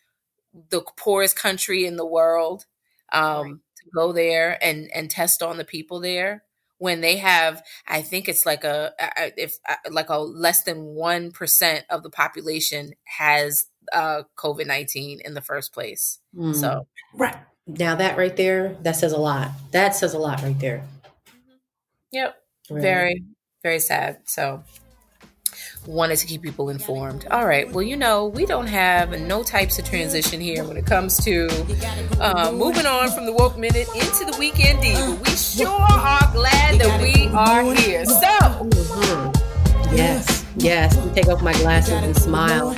the 0.70 0.82
poorest 0.98 1.36
country 1.36 1.86
in 1.86 1.98
the 1.98 2.06
world, 2.06 2.66
um, 3.12 3.24
right. 3.24 3.56
to 3.78 3.90
go 3.96 4.14
there 4.14 4.58
and 4.64 4.90
and 4.94 5.10
test 5.10 5.42
on 5.42 5.58
the 5.58 5.66
people 5.66 6.00
there 6.00 6.44
when 6.84 7.00
they 7.00 7.16
have 7.16 7.64
i 7.88 8.02
think 8.02 8.28
it's 8.28 8.46
like 8.46 8.66
a 8.66 8.92
if 9.38 9.58
like 9.90 10.10
a 10.10 10.18
less 10.18 10.64
than 10.64 10.96
1% 10.96 11.82
of 11.90 12.04
the 12.04 12.10
population 12.10 12.94
has 13.06 13.68
uh 13.94 14.24
covid-19 14.38 15.22
in 15.22 15.34
the 15.34 15.42
first 15.42 15.74
place 15.74 16.20
mm. 16.36 16.54
so 16.54 16.86
right 17.14 17.38
now 17.68 17.96
that 17.96 18.18
right 18.18 18.36
there 18.36 18.76
that 18.82 18.98
says 18.98 19.14
a 19.14 19.18
lot 19.18 19.52
that 19.72 19.96
says 19.96 20.14
a 20.14 20.20
lot 20.20 20.42
right 20.42 20.60
there 20.60 20.84
mm-hmm. 21.28 21.56
yep 22.12 22.36
right. 22.70 22.82
very 22.82 23.24
very 23.62 23.80
sad 23.80 24.20
so 24.26 24.62
wanted 25.88 26.18
to 26.18 26.26
keep 26.26 26.42
people 26.42 26.70
informed. 26.70 27.26
All 27.32 27.46
right. 27.46 27.72
Well, 27.72 27.84
you 27.84 27.96
know, 27.96 28.28
we 28.28 28.46
don't 28.46 28.68
have 28.68 29.20
no 29.22 29.44
types 29.44 29.80
of 29.80 29.86
transition 29.86 30.40
here 30.40 30.64
when 30.64 30.78
it 30.78 30.86
comes 30.86 31.18
to 31.26 31.48
uh, 32.20 32.52
moving 32.52 32.86
on 32.86 33.12
from 33.12 33.26
the 33.26 33.34
woke 33.34 33.58
minute 33.58 33.88
into 33.96 34.26
the 34.26 34.36
weekend 34.40 34.82
D, 34.82 34.94
but 34.94 35.20
we 35.28 35.36
sure 35.36 35.68
are 35.68 36.32
glad 36.34 36.80
that 36.80 37.02
we 37.02 37.28
are 37.28 37.64
here. 37.76 38.06
So, 38.06 38.14
mm-hmm. 38.16 39.96
yes, 39.96 40.46
yes. 40.58 40.96
Let 40.98 41.16
take 41.16 41.28
off 41.28 41.42
my 41.42 41.54
glasses 41.54 41.94
and 41.94 42.16
smile. 42.16 42.74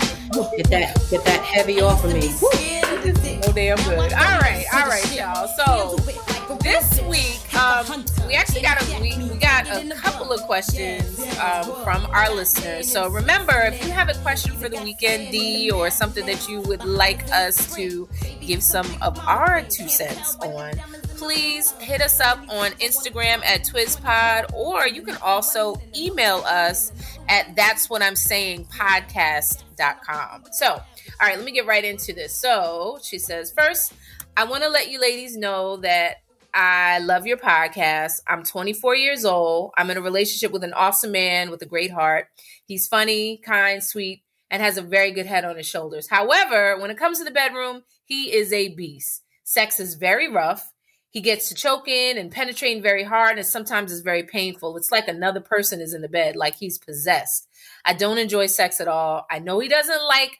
Get 0.58 0.70
that, 0.70 1.08
get 1.10 1.24
that 1.26 1.41
heavy 1.41 1.82
off 1.82 2.04
of 2.04 2.13
me. 2.13 2.30
Oh, 2.41 3.52
damn 3.54 3.78
good. 3.78 4.13
All 4.13 4.39
right, 4.39 4.65
all 4.74 4.88
right, 4.88 5.15
y'all. 5.15 5.48
So 5.48 6.35
this 6.62 7.02
week, 7.04 7.56
um, 7.56 8.06
we 8.28 8.36
actually 8.36 8.62
got 8.62 8.82
a 8.82 9.02
we, 9.02 9.18
we 9.30 9.38
got 9.38 9.68
a 9.68 9.90
couple 9.96 10.32
of 10.32 10.42
questions 10.42 11.20
um, 11.40 11.64
from 11.84 12.06
our 12.12 12.34
listeners. 12.34 12.92
So 12.92 13.10
remember, 13.10 13.54
if 13.62 13.84
you 13.86 13.92
have 13.92 14.10
a 14.10 14.14
question 14.20 14.54
for 14.54 14.70
the 14.70 14.82
weekend 14.84 15.32
D 15.32 15.72
or 15.72 15.90
something 15.90 16.26
that 16.26 16.48
you 16.48 16.62
would 16.62 16.84
like 16.84 17.24
us 17.32 17.74
to 17.76 18.08
give 18.42 18.62
some 18.62 18.88
of 19.02 19.18
our 19.20 19.62
two 19.64 19.90
cents 19.90 20.36
on, 20.38 20.74
please 21.18 21.72
hit 21.80 22.02
us 22.02 22.20
up 22.20 22.40
on 22.50 22.72
Instagram 22.74 23.44
at 23.44 23.66
TwisPod, 23.66 24.54
or 24.54 24.88
you 24.88 25.02
can 25.02 25.18
also 25.18 25.82
email 25.96 26.38
us 26.46 26.92
at 27.28 27.56
that's 27.56 27.90
what 27.90 28.04
I'm 28.04 28.16
saying 28.16 28.66
podcast.com. 28.66 30.44
So, 30.52 30.68
all 30.68 30.82
right, 31.22 31.38
let 31.38 31.46
me 31.46 31.52
get 31.52 31.66
right 31.66 31.84
into 31.84 32.14
this. 32.14 32.36
So 32.36 33.00
she 33.02 33.18
says, 33.18 33.52
first, 33.52 33.94
I 34.38 34.44
want 34.44 34.64
to 34.64 34.70
let 34.70 34.90
you 34.90 35.00
ladies 35.00 35.38
know 35.38 35.78
that 35.78 36.18
I 36.58 37.00
love 37.00 37.28
your 37.28 37.36
podcast. 37.36 38.22
I'm 38.26 38.44
24 38.44 38.96
years 38.96 39.26
old. 39.26 39.72
I'm 39.76 39.89
in 39.91 39.98
a 39.98 40.02
relationship 40.02 40.54
with 40.54 40.63
an 40.63 40.72
awesome 40.72 41.12
man 41.12 41.50
with 41.52 41.62
a 41.62 41.65
great 41.65 41.91
heart. 41.91 42.28
He's 42.65 42.88
funny, 42.88 43.41
kind, 43.46 43.84
sweet, 43.84 44.24
and 44.50 44.62
has 44.62 44.78
a 44.78 44.82
very 44.82 45.12
good 45.12 45.26
head 45.26 45.44
on 45.44 45.58
his 45.58 45.68
shoulders. 45.68 46.08
However, 46.08 46.80
when 46.80 46.91
it 46.91 46.98
comes 46.98 47.18
to 47.18 47.26
the 47.26 47.32
bedroom, 47.32 47.84
he 48.06 48.34
is 48.34 48.54
a 48.54 48.70
beast. 48.70 49.24
Sex 49.44 49.82
is 49.82 49.96
very 49.96 50.32
rough. 50.32 50.72
He 51.10 51.20
gets 51.20 51.50
to 51.50 51.56
choking 51.56 52.18
and 52.18 52.32
penetrating 52.32 52.82
very 52.82 53.04
hard, 53.04 53.38
and 53.38 53.46
sometimes 53.46 53.91
it's 53.91 54.00
very 54.00 54.24
painful. 54.24 54.78
It's 54.78 54.94
like 54.94 55.10
another 55.10 55.41
person 55.41 55.82
is 55.82 55.94
in 55.94 56.02
the 56.02 56.08
bed, 56.08 56.38
like 56.38 56.56
he's 56.56 56.78
possessed. 56.78 57.50
I 57.84 57.94
don't 57.96 58.18
enjoy 58.18 58.48
sex 58.48 58.80
at 58.80 58.88
all. 58.88 59.26
I 59.30 59.39
know 59.39 59.60
he 59.60 59.68
doesn't 59.68 60.08
like 60.08 60.39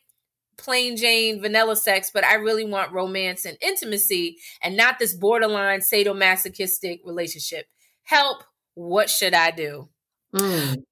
plain 0.58 0.98
Jane 0.98 1.42
vanilla 1.42 1.76
sex, 1.76 2.12
but 2.14 2.24
I 2.24 2.36
really 2.36 2.66
want 2.66 2.92
romance 2.92 3.46
and 3.46 3.58
intimacy 3.62 4.38
and 4.62 4.78
not 4.78 5.00
this 5.00 5.14
borderline 5.14 5.80
sadomasochistic 5.80 7.00
relationship. 7.06 7.68
Help. 8.04 8.44
What 8.76 9.10
should 9.10 9.34
I 9.34 9.52
do? 9.52 9.90
Mm. 10.34 10.84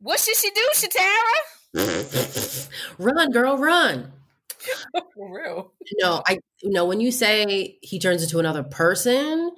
What 0.00 0.20
should 0.20 0.36
she 0.36 0.50
do, 0.50 0.70
Shatara? 0.74 2.68
run, 2.98 3.30
girl, 3.30 3.58
run. 3.58 4.12
For 5.14 5.34
real. 5.34 5.72
No, 6.00 6.22
I 6.26 6.38
you 6.62 6.70
know 6.70 6.84
when 6.84 7.00
you 7.00 7.10
say 7.10 7.78
he 7.82 7.98
turns 7.98 8.22
into 8.22 8.38
another 8.38 8.62
person, 8.62 9.50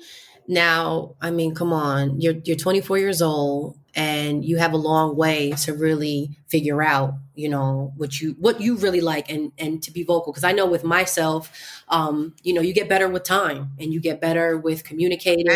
now, 0.47 1.15
I 1.21 1.31
mean, 1.31 1.55
come 1.55 1.73
on, 1.73 2.21
you're 2.21 2.35
you're 2.45 2.57
24 2.57 2.99
years 2.99 3.23
old 3.23 3.79
and 3.95 4.45
you 4.45 4.57
have 4.59 4.73
a 4.73 4.77
long 4.77 5.17
way 5.17 5.53
to 5.53 5.73
really 5.73 6.37
figure 6.49 6.83
out, 6.83 7.15
you 7.35 7.49
know, 7.49 7.93
what 7.97 8.21
you 8.21 8.37
what 8.39 8.61
you 8.61 8.77
really 8.77 9.01
like 9.01 9.31
and 9.31 9.53
and 9.59 9.83
to 9.85 9.91
be 9.91 10.03
vocal. 10.03 10.33
Because 10.33 10.45
I 10.45 10.53
know 10.53 10.67
with 10.67 10.85
myself, 10.85 11.51
um, 11.89 12.35
you 12.43 12.53
know, 12.53 12.61
you 12.61 12.75
get 12.75 12.89
better 12.89 13.09
with 13.09 13.25
time 13.25 13.71
and 13.79 13.93
you 13.93 14.01
get 14.01 14.21
better 14.21 14.59
with 14.59 14.85
communicating. 14.85 15.47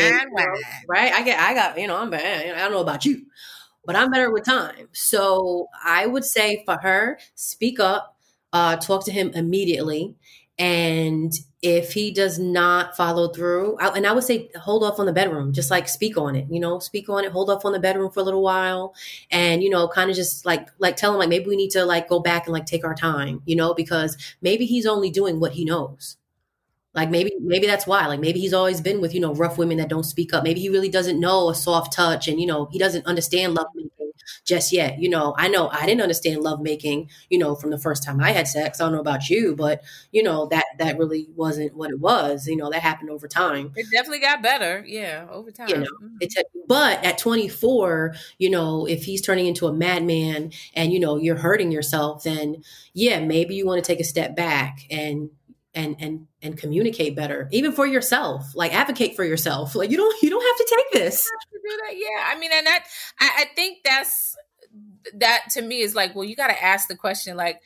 right? 0.89 1.13
I 1.13 1.23
get 1.23 1.39
I 1.41 1.55
got, 1.55 1.79
you 1.79 1.87
know, 1.87 1.97
I'm 1.97 2.11
bad. 2.11 2.55
I 2.55 2.59
don't 2.59 2.73
know 2.73 2.81
about 2.81 3.05
you, 3.05 3.27
but 3.85 3.97
I'm 3.97 4.11
better 4.11 4.31
with 4.31 4.45
time. 4.45 4.89
So 4.93 5.69
I 5.85 6.07
would 6.07 6.25
say 6.25 6.63
for 6.65 6.79
her, 6.79 7.19
speak 7.35 7.81
up, 7.81 8.17
uh, 8.53 8.77
talk 8.77 9.05
to 9.07 9.13
him 9.13 9.33
immediately 9.35 10.15
and 10.59 11.33
if 11.61 11.93
he 11.93 12.13
does 12.13 12.39
not 12.39 12.97
follow 12.97 13.29
through, 13.29 13.77
I, 13.79 13.89
and 13.89 14.07
I 14.07 14.13
would 14.13 14.25
say 14.25 14.51
hold 14.61 14.85
off 14.85 15.01
on 15.01 15.07
the 15.07 15.13
bedroom, 15.13 15.53
just 15.53 15.71
like 15.71 15.89
speak 15.89 16.17
on 16.17 16.37
it, 16.37 16.47
you 16.51 16.61
know, 16.61 16.79
speak 16.79 17.09
on 17.09 17.25
it, 17.25 17.33
hold 17.33 17.51
off 17.51 17.65
on 17.65 17.73
the 17.73 17.81
bedroom 17.81 18.11
for 18.11 18.21
a 18.21 18.23
little 18.23 18.43
while, 18.43 18.95
and 19.31 19.63
you 19.63 19.71
know, 19.71 19.89
kind 19.89 20.09
of 20.11 20.17
just 20.17 20.47
like 20.47 20.69
like 20.79 20.97
tell 20.97 21.13
him 21.13 21.19
like 21.19 21.29
maybe 21.29 21.47
we 21.47 21.57
need 21.57 21.71
to 21.71 21.85
like 21.85 22.09
go 22.09 22.21
back 22.21 22.47
and 22.47 22.53
like 22.53 22.67
take 22.67 22.85
our 22.85 22.95
time, 22.95 23.43
you 23.45 23.57
know, 23.57 23.75
because 23.75 24.17
maybe 24.41 24.67
he's 24.67 24.87
only 24.87 25.11
doing 25.11 25.41
what 25.41 25.53
he 25.53 25.65
knows. 25.65 26.17
Like 26.95 27.11
maybe 27.11 27.33
maybe 27.41 27.67
that's 27.67 27.87
why. 27.87 28.07
Like 28.07 28.21
maybe 28.21 28.41
he's 28.41 28.55
always 28.55 28.81
been 28.81 29.01
with 29.01 29.15
you 29.15 29.21
know 29.21 29.35
rough 29.35 29.59
women 29.59 29.79
that 29.79 29.89
don't 29.89 30.05
speak 30.05 30.33
up. 30.35 30.45
Maybe 30.45 30.61
he 30.61 30.69
really 30.69 30.89
doesn't 30.89 31.21
know 31.21 31.51
a 31.51 31.55
soft 31.55 31.93
touch, 31.93 32.29
and 32.29 32.41
you 32.41 32.47
know 32.47 32.69
he 32.73 32.79
doesn't 32.79 33.07
understand 33.07 33.55
love 33.55 33.69
making 33.75 33.91
just 34.49 34.73
yet. 34.73 34.99
You 34.99 35.11
know, 35.11 35.35
I 35.37 35.49
know 35.49 35.69
I 35.69 35.87
didn't 35.87 36.01
understand 36.01 36.43
lovemaking, 36.43 37.11
you 37.29 37.39
know, 37.39 37.55
from 37.55 37.71
the 37.71 37.79
first 37.79 38.03
time 38.03 38.21
I 38.21 38.33
had 38.33 38.49
sex. 38.49 38.81
I 38.81 38.85
don't 38.85 38.95
know 38.95 39.01
about 39.01 39.29
you, 39.29 39.55
but 39.55 39.83
you 40.11 40.23
know, 40.23 40.47
that 40.47 40.65
that 40.79 40.99
really 40.99 41.29
wasn't 41.37 41.77
what 41.77 41.91
it 41.91 42.01
was. 42.01 42.47
You 42.47 42.57
know, 42.57 42.71
that 42.71 42.81
happened 42.81 43.11
over 43.11 43.29
time. 43.29 43.73
It 43.77 43.87
definitely 43.93 44.21
got 44.21 44.43
better. 44.43 44.85
Yeah, 44.87 45.27
over 45.31 45.51
time. 45.51 45.69
You 45.69 45.77
know, 45.79 45.91
mm-hmm. 46.03 46.17
it's 46.21 46.37
a, 46.37 46.43
but 46.67 47.05
at 47.05 47.19
24, 47.19 48.15
you 48.39 48.51
know, 48.51 48.87
if 48.87 49.05
he's 49.05 49.21
turning 49.21 49.47
into 49.47 49.67
a 49.67 49.73
madman 49.73 50.53
and 50.75 50.93
you 50.93 50.99
know, 50.99 51.17
you're 51.17 51.37
hurting 51.37 51.71
yourself, 51.71 52.25
then 52.25 52.63
yeah, 52.95 53.21
maybe 53.21 53.55
you 53.55 53.67
want 53.67 53.85
to 53.85 53.87
take 53.87 54.01
a 54.01 54.05
step 54.05 54.35
back 54.35 54.81
and 54.91 55.31
and 55.75 55.97
and 56.01 56.27
and 56.43 56.57
communicate 56.57 57.17
better 57.17 57.49
even 57.51 57.73
for 57.73 57.87
yourself 57.87 58.53
like 58.55 58.73
advocate 58.75 59.17
for 59.17 59.25
yourself 59.25 59.75
like 59.75 59.91
you 59.91 59.97
don't 59.97 60.23
you 60.23 60.31
don't 60.31 60.45
have 60.45 60.57
to 60.57 60.77
take 60.77 61.03
this 61.03 61.29
that 61.65 61.95
yeah 61.97 62.27
i 62.27 62.39
mean 62.39 62.51
and 62.53 62.67
that 62.67 62.85
I, 63.21 63.31
I 63.39 63.45
think 63.55 63.79
that's 63.85 64.37
that 65.15 65.45
to 65.53 65.63
me 65.63 65.81
is 65.81 65.95
like 65.95 66.15
well 66.15 66.25
you 66.25 66.37
got 66.37 66.49
to 66.49 66.65
ask 66.65 66.89
the 66.89 66.97
question 66.97 67.37
like 67.37 67.61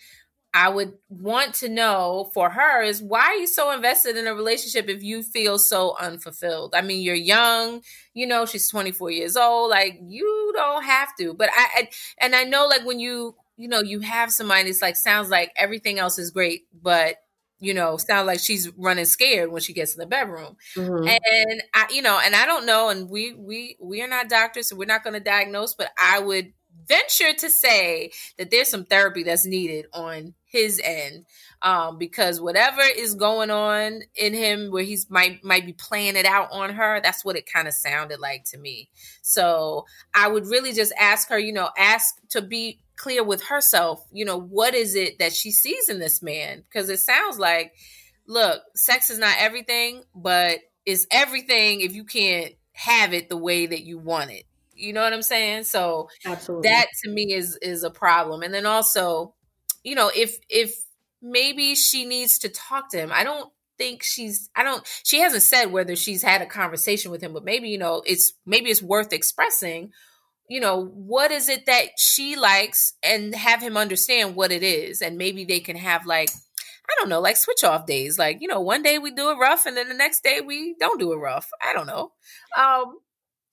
I 0.54 0.68
would 0.68 0.92
want 1.08 1.54
to 1.56 1.68
know 1.68 2.30
for 2.34 2.50
her 2.50 2.82
is 2.82 3.02
why 3.02 3.22
are 3.22 3.36
you 3.36 3.46
so 3.46 3.70
invested 3.70 4.18
in 4.18 4.26
a 4.26 4.34
relationship 4.34 4.88
if 4.90 5.02
you 5.02 5.22
feel 5.22 5.58
so 5.58 5.96
unfulfilled? 5.98 6.74
I 6.74 6.82
mean, 6.82 7.00
you're 7.00 7.14
young, 7.14 7.80
you 8.12 8.26
know, 8.26 8.44
she's 8.44 8.68
24 8.68 9.10
years 9.12 9.34
old, 9.34 9.70
like 9.70 9.98
you 10.04 10.52
don't 10.54 10.84
have 10.84 11.16
to. 11.16 11.32
But 11.32 11.48
I, 11.56 11.68
I 11.74 11.88
and 12.18 12.34
I 12.34 12.44
know 12.44 12.66
like 12.66 12.84
when 12.84 13.00
you, 13.00 13.34
you 13.56 13.66
know, 13.66 13.80
you 13.80 14.00
have 14.00 14.30
somebody 14.30 14.68
it's 14.68 14.82
like 14.82 14.96
sounds 14.96 15.30
like 15.30 15.52
everything 15.56 15.98
else 15.98 16.18
is 16.18 16.30
great, 16.30 16.66
but 16.82 17.16
you 17.62 17.72
know, 17.72 17.96
sound 17.96 18.26
like 18.26 18.40
she's 18.40 18.70
running 18.76 19.04
scared 19.04 19.52
when 19.52 19.62
she 19.62 19.72
gets 19.72 19.94
in 19.94 20.00
the 20.00 20.06
bedroom. 20.06 20.56
Mm-hmm. 20.76 21.06
And 21.06 21.62
I, 21.72 21.86
you 21.92 22.02
know, 22.02 22.20
and 22.22 22.34
I 22.34 22.44
don't 22.44 22.66
know, 22.66 22.88
and 22.88 23.08
we 23.08 23.34
we 23.34 23.76
we 23.80 24.02
are 24.02 24.08
not 24.08 24.28
doctors, 24.28 24.68
so 24.68 24.76
we're 24.76 24.84
not 24.84 25.04
going 25.04 25.14
to 25.14 25.20
diagnose, 25.20 25.74
but 25.74 25.90
I 25.96 26.18
would 26.18 26.52
venture 26.88 27.32
to 27.38 27.48
say 27.48 28.10
that 28.38 28.50
there's 28.50 28.68
some 28.68 28.84
therapy 28.84 29.22
that's 29.22 29.46
needed 29.46 29.86
on 29.92 30.34
his 30.44 30.80
end 30.82 31.24
um, 31.62 31.96
because 31.98 32.40
whatever 32.40 32.82
is 32.96 33.14
going 33.14 33.50
on 33.50 34.02
in 34.16 34.34
him 34.34 34.70
where 34.70 34.82
he's 34.82 35.08
might 35.08 35.44
might 35.44 35.64
be 35.64 35.72
playing 35.72 36.16
it 36.16 36.26
out 36.26 36.48
on 36.50 36.74
her 36.74 37.00
that's 37.00 37.24
what 37.24 37.36
it 37.36 37.50
kind 37.50 37.68
of 37.68 37.74
sounded 37.74 38.18
like 38.18 38.44
to 38.44 38.58
me 38.58 38.88
so 39.22 39.86
i 40.14 40.28
would 40.28 40.46
really 40.46 40.72
just 40.72 40.92
ask 40.98 41.28
her 41.28 41.38
you 41.38 41.52
know 41.52 41.70
ask 41.78 42.16
to 42.28 42.42
be 42.42 42.80
clear 42.96 43.24
with 43.24 43.44
herself, 43.44 44.06
you 44.12 44.24
know, 44.24 44.38
what 44.38 44.74
is 44.74 44.94
it 44.94 45.18
that 45.18 45.32
she 45.32 45.50
sees 45.50 45.88
in 45.88 45.98
this 45.98 46.22
man? 46.22 46.62
Because 46.62 46.88
it 46.88 47.00
sounds 47.00 47.38
like, 47.38 47.72
look, 48.26 48.62
sex 48.74 49.10
is 49.10 49.18
not 49.18 49.36
everything, 49.38 50.02
but 50.14 50.58
it's 50.84 51.06
everything 51.10 51.80
if 51.80 51.94
you 51.94 52.04
can't 52.04 52.52
have 52.72 53.12
it 53.12 53.28
the 53.28 53.36
way 53.36 53.66
that 53.66 53.82
you 53.82 53.98
want 53.98 54.30
it. 54.30 54.44
You 54.74 54.92
know 54.92 55.02
what 55.02 55.12
I'm 55.12 55.22
saying? 55.22 55.64
So 55.64 56.08
Absolutely. 56.24 56.68
that 56.68 56.86
to 57.04 57.10
me 57.10 57.32
is 57.32 57.56
is 57.62 57.84
a 57.84 57.90
problem. 57.90 58.42
And 58.42 58.52
then 58.52 58.66
also, 58.66 59.34
you 59.84 59.94
know, 59.94 60.10
if 60.14 60.38
if 60.48 60.74
maybe 61.22 61.74
she 61.74 62.04
needs 62.04 62.38
to 62.40 62.48
talk 62.48 62.90
to 62.90 62.98
him. 62.98 63.12
I 63.12 63.24
don't 63.24 63.50
think 63.78 64.02
she's 64.02 64.50
I 64.54 64.64
don't 64.64 64.86
she 65.04 65.20
hasn't 65.20 65.44
said 65.44 65.66
whether 65.66 65.96
she's 65.96 66.22
had 66.22 66.42
a 66.42 66.46
conversation 66.46 67.10
with 67.10 67.22
him, 67.22 67.32
but 67.32 67.44
maybe, 67.44 67.68
you 67.68 67.78
know, 67.78 68.02
it's 68.04 68.34
maybe 68.44 68.70
it's 68.70 68.82
worth 68.82 69.12
expressing 69.12 69.92
you 70.52 70.60
know, 70.60 70.84
what 70.84 71.30
is 71.30 71.48
it 71.48 71.64
that 71.64 71.92
she 71.96 72.36
likes 72.36 72.92
and 73.02 73.34
have 73.34 73.62
him 73.62 73.74
understand 73.74 74.36
what 74.36 74.52
it 74.52 74.62
is. 74.62 75.00
And 75.00 75.16
maybe 75.16 75.46
they 75.46 75.60
can 75.60 75.76
have 75.76 76.04
like, 76.04 76.28
I 76.28 76.94
don't 76.98 77.08
know, 77.08 77.20
like 77.20 77.38
switch 77.38 77.64
off 77.64 77.86
days. 77.86 78.18
Like, 78.18 78.42
you 78.42 78.48
know, 78.48 78.60
one 78.60 78.82
day 78.82 78.98
we 78.98 79.12
do 79.12 79.30
it 79.30 79.36
rough 79.36 79.64
and 79.64 79.78
then 79.78 79.88
the 79.88 79.94
next 79.94 80.22
day 80.22 80.42
we 80.42 80.76
don't 80.78 81.00
do 81.00 81.14
it 81.14 81.16
rough. 81.16 81.48
I 81.62 81.72
don't 81.72 81.86
know. 81.86 82.12
Um, 82.54 82.98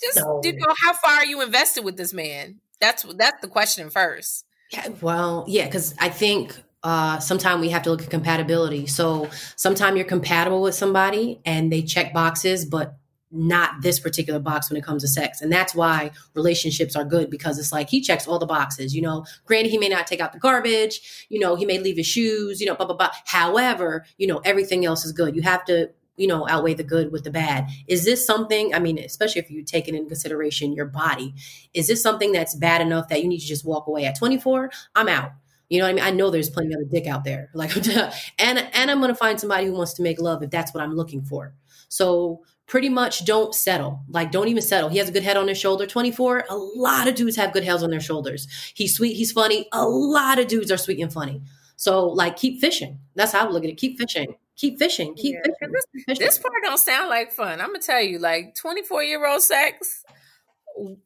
just, 0.01 0.17
no. 0.17 0.41
you 0.43 0.57
know, 0.57 0.75
how 0.83 0.91
far 0.91 1.19
are 1.19 1.25
you 1.25 1.41
invested 1.41 1.85
with 1.85 1.95
this 1.95 2.13
man? 2.13 2.59
That's 2.81 3.03
that's 3.03 3.39
the 3.39 3.47
question 3.47 3.89
first. 3.89 4.43
Yeah, 4.73 4.89
well, 4.99 5.45
yeah, 5.47 5.67
because 5.67 5.95
I 5.99 6.09
think 6.09 6.53
uh, 6.83 7.19
sometimes 7.19 7.61
we 7.61 7.69
have 7.69 7.83
to 7.83 7.91
look 7.91 8.01
at 8.01 8.09
compatibility. 8.09 8.87
So 8.87 9.29
sometimes 9.55 9.95
you're 9.95 10.05
compatible 10.05 10.61
with 10.61 10.75
somebody 10.75 11.39
and 11.45 11.71
they 11.71 11.81
check 11.81 12.13
boxes, 12.13 12.65
but 12.65 12.98
not 13.31 13.81
this 13.81 13.99
particular 13.99 14.39
box 14.39 14.69
when 14.69 14.77
it 14.77 14.83
comes 14.83 15.03
to 15.03 15.07
sex. 15.07 15.41
And 15.41 15.51
that's 15.51 15.75
why 15.75 16.11
relationships 16.33 16.95
are 16.95 17.05
good 17.05 17.29
because 17.29 17.59
it's 17.59 17.71
like 17.71 17.89
he 17.89 18.01
checks 18.01 18.27
all 18.27 18.39
the 18.39 18.45
boxes, 18.45 18.95
you 18.95 19.01
know. 19.01 19.25
Granted, 19.45 19.69
he 19.69 19.77
may 19.77 19.89
not 19.89 20.07
take 20.07 20.19
out 20.19 20.33
the 20.33 20.39
garbage, 20.39 21.27
you 21.29 21.39
know, 21.39 21.55
he 21.55 21.65
may 21.65 21.79
leave 21.79 21.97
his 21.97 22.07
shoes, 22.07 22.59
you 22.59 22.67
know, 22.67 22.75
blah, 22.75 22.85
blah, 22.85 22.95
blah. 22.95 23.11
However, 23.25 24.05
you 24.17 24.27
know, 24.27 24.39
everything 24.39 24.85
else 24.85 25.05
is 25.05 25.11
good. 25.11 25.35
You 25.35 25.43
have 25.43 25.63
to, 25.65 25.89
you 26.17 26.27
know, 26.27 26.47
outweigh 26.49 26.73
the 26.73 26.83
good 26.83 27.11
with 27.11 27.23
the 27.23 27.31
bad. 27.31 27.67
Is 27.87 28.03
this 28.03 28.25
something, 28.25 28.73
I 28.73 28.79
mean, 28.79 28.97
especially 28.97 29.41
if 29.41 29.51
you 29.51 29.63
take 29.63 29.87
it 29.87 29.95
into 29.95 30.07
consideration 30.07 30.73
your 30.73 30.85
body, 30.85 31.33
is 31.73 31.87
this 31.87 32.01
something 32.01 32.31
that's 32.31 32.55
bad 32.55 32.81
enough 32.81 33.07
that 33.09 33.21
you 33.21 33.29
need 33.29 33.39
to 33.39 33.47
just 33.47 33.65
walk 33.65 33.87
away 33.87 34.05
at 34.05 34.17
24? 34.17 34.71
I'm 34.95 35.07
out. 35.07 35.31
You 35.69 35.77
know 35.77 35.85
what 35.85 35.91
I 35.91 35.93
mean? 35.93 36.03
I 36.03 36.11
know 36.11 36.31
there's 36.31 36.49
plenty 36.49 36.73
of 36.73 36.79
other 36.79 36.89
dick 36.89 37.05
out 37.05 37.23
there. 37.23 37.51
Like, 37.59 37.75
and 38.39 38.59
and 38.73 38.91
I'm 38.91 38.99
gonna 38.99 39.13
find 39.13 39.39
somebody 39.39 39.67
who 39.67 39.73
wants 39.73 39.93
to 39.93 40.01
make 40.01 40.19
love 40.19 40.41
if 40.41 40.49
that's 40.49 40.73
what 40.73 40.81
I'm 40.83 40.95
looking 40.95 41.21
for. 41.21 41.53
So 41.89 42.41
pretty 42.69 42.87
much 42.87 43.25
don't 43.25 43.53
settle. 43.53 44.01
Like, 44.07 44.31
don't 44.31 44.47
even 44.47 44.61
settle. 44.61 44.89
He 44.89 44.99
has 44.99 45.09
a 45.09 45.11
good 45.11 45.23
head 45.23 45.35
on 45.35 45.47
his 45.47 45.57
shoulder. 45.57 45.85
24, 45.85 46.45
a 46.49 46.55
lot 46.55 47.07
of 47.07 47.15
dudes 47.15 47.35
have 47.35 47.51
good 47.51 47.63
heads 47.65 47.83
on 47.83 47.89
their 47.89 47.99
shoulders. 47.99 48.47
He's 48.75 48.95
sweet, 48.95 49.15
he's 49.15 49.31
funny. 49.31 49.67
A 49.73 49.85
lot 49.85 50.39
of 50.39 50.47
dudes 50.47 50.71
are 50.71 50.77
sweet 50.77 51.01
and 51.01 51.11
funny. 51.11 51.41
So, 51.75 52.07
like, 52.07 52.37
keep 52.37 52.61
fishing. 52.61 52.99
That's 53.15 53.31
how 53.31 53.47
I 53.47 53.49
look 53.49 53.63
at 53.63 53.69
it. 53.69 53.77
Keep 53.77 53.97
fishing. 53.97 54.35
Keep 54.55 54.77
fishing. 54.79 55.15
Keep 55.15 55.35
yeah, 55.35 55.41
fishing. 55.41 55.73
This, 55.73 56.05
fishing. 56.05 56.25
this 56.25 56.37
part 56.37 56.53
don't 56.63 56.77
sound 56.77 57.09
like 57.09 57.31
fun. 57.31 57.59
I'm 57.59 57.67
gonna 57.67 57.79
tell 57.79 58.01
you, 58.01 58.19
like 58.19 58.55
24 58.55 59.03
year 59.03 59.25
old 59.25 59.41
sex 59.41 60.03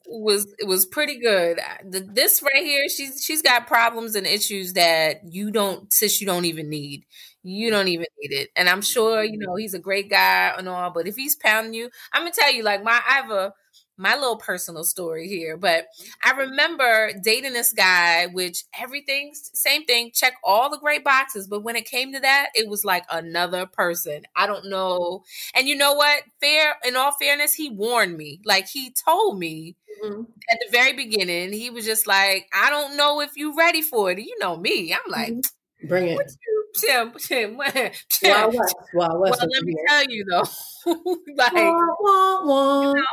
was 0.08 0.52
it 0.58 0.68
was 0.68 0.88
pretty 0.88 1.20
good. 1.20 1.60
This 1.86 2.42
right 2.42 2.64
here, 2.64 2.90
she's 2.90 3.24
she's 3.24 3.44
got 3.44 3.68
problems 3.68 4.16
and 4.16 4.26
issues 4.26 4.74
that 4.74 5.22
you 5.32 5.52
don't, 5.52 5.94
sis, 5.94 6.20
you 6.20 6.26
don't 6.26 6.46
even 6.46 6.70
need 6.70 7.06
you 7.44 7.70
don't 7.70 7.90
even 7.90 8.08
need 8.22 8.32
it. 8.32 8.50
And 8.56 8.70
I'm 8.70 8.82
sure, 8.82 9.24
you 9.24 9.38
know, 9.38 9.56
he's 9.56 9.74
a 9.74 9.80
great 9.80 10.10
guy 10.10 10.54
and 10.58 10.68
all, 10.68 10.92
but 10.92 11.08
if 11.08 11.16
he's 11.16 11.36
pounding 11.36 11.74
you, 11.74 11.90
I'm 12.12 12.22
gonna 12.22 12.32
tell 12.32 12.52
you, 12.52 12.64
like 12.64 12.84
my 12.84 13.00
I 13.08 13.14
have 13.14 13.32
a 13.32 13.54
my 13.98 14.16
little 14.16 14.38
personal 14.38 14.84
story 14.84 15.28
here, 15.28 15.56
but 15.56 15.86
I 16.24 16.32
remember 16.32 17.12
dating 17.24 17.54
this 17.54 17.72
guy, 17.72 18.26
which 18.28 18.64
everything, 18.80 19.34
same 19.34 19.86
thing, 19.86 20.12
check 20.14 20.34
all 20.44 20.70
the 20.70 20.80
great 20.80 21.04
boxes. 21.04 21.48
But 21.48 21.64
when 21.64 21.76
it 21.76 21.86
came 21.86 22.12
to 22.14 22.20
that, 22.20 22.48
it 22.56 22.68
was 22.68 22.84
like 22.84 23.06
another 23.12 23.68
person. 23.68 24.24
I 24.36 24.48
don't 24.48 24.70
know. 24.70 25.24
And 25.54 25.68
you 25.68 25.76
know 25.76 25.94
what? 25.94 26.24
Fair, 26.42 26.76
in 26.84 26.96
all 26.96 27.12
fairness, 27.12 27.54
he 27.54 27.70
warned 27.70 28.18
me. 28.18 28.42
Like 28.46 28.68
he 28.68 28.92
told 29.06 29.38
me 29.38 29.76
mm-hmm. 30.04 30.22
at 30.52 30.60
the 30.60 30.72
very 30.72 30.94
beginning, 30.94 31.54
he 31.54 31.70
was 31.70 31.86
just 31.86 32.08
like, 32.08 32.48
I 32.52 32.72
don't 32.72 32.98
know 32.98 33.22
if 33.22 33.32
you're 33.36 33.56
ready 33.56 33.84
for 33.84 34.10
it. 34.10 34.20
You 34.20 34.38
know 34.40 34.58
me. 34.58 34.92
I'm 34.92 35.12
like, 35.12 35.34
mm-hmm. 35.34 35.40
Bring 35.88 36.10
it. 36.10 36.32
Tim, 36.76 37.14
Tim, 37.18 37.60
Tim. 38.10 38.32
Wild 38.32 38.56
West, 38.56 38.76
Wild 38.94 39.20
West 39.20 39.40
well, 39.40 39.50
let 39.54 39.64
me 39.64 39.76
tell 39.88 40.04
you 40.10 40.26
though, 40.30 40.44
like, 41.38 41.54
wah, 41.54 41.96
wah, 42.00 42.46
wah. 42.46 42.82
You, 42.82 42.94
know, 42.96 43.04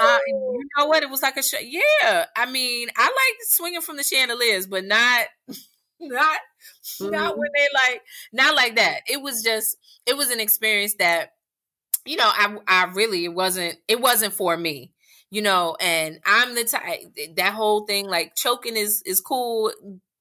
uh, 0.00 0.18
you, 0.26 0.68
know, 0.76 0.86
what? 0.86 1.02
It 1.02 1.10
was 1.10 1.22
like 1.22 1.36
a 1.36 1.42
show. 1.42 1.58
Yeah, 1.60 2.26
I 2.36 2.50
mean, 2.50 2.88
I 2.96 3.04
like 3.04 3.36
swinging 3.48 3.80
from 3.80 3.96
the 3.96 4.02
chandeliers, 4.02 4.66
but 4.66 4.84
not, 4.84 5.26
not, 6.00 6.38
mm-hmm. 7.00 7.10
not 7.10 7.38
when 7.38 7.48
they 7.54 7.68
like, 7.74 8.02
not 8.32 8.54
like 8.54 8.76
that. 8.76 9.00
It 9.06 9.22
was 9.22 9.42
just, 9.42 9.76
it 10.04 10.16
was 10.16 10.30
an 10.30 10.40
experience 10.40 10.94
that, 10.98 11.32
you 12.04 12.16
know, 12.16 12.30
I, 12.30 12.56
I 12.68 12.84
really, 12.92 13.24
it 13.24 13.34
wasn't, 13.34 13.76
it 13.88 14.00
wasn't 14.00 14.34
for 14.34 14.56
me 14.56 14.92
you 15.28 15.42
know 15.42 15.76
and 15.80 16.20
i'm 16.24 16.54
the 16.54 16.62
type 16.62 17.00
that 17.34 17.52
whole 17.52 17.84
thing 17.84 18.06
like 18.06 18.36
choking 18.36 18.76
is 18.76 19.02
is 19.04 19.20
cool 19.20 19.72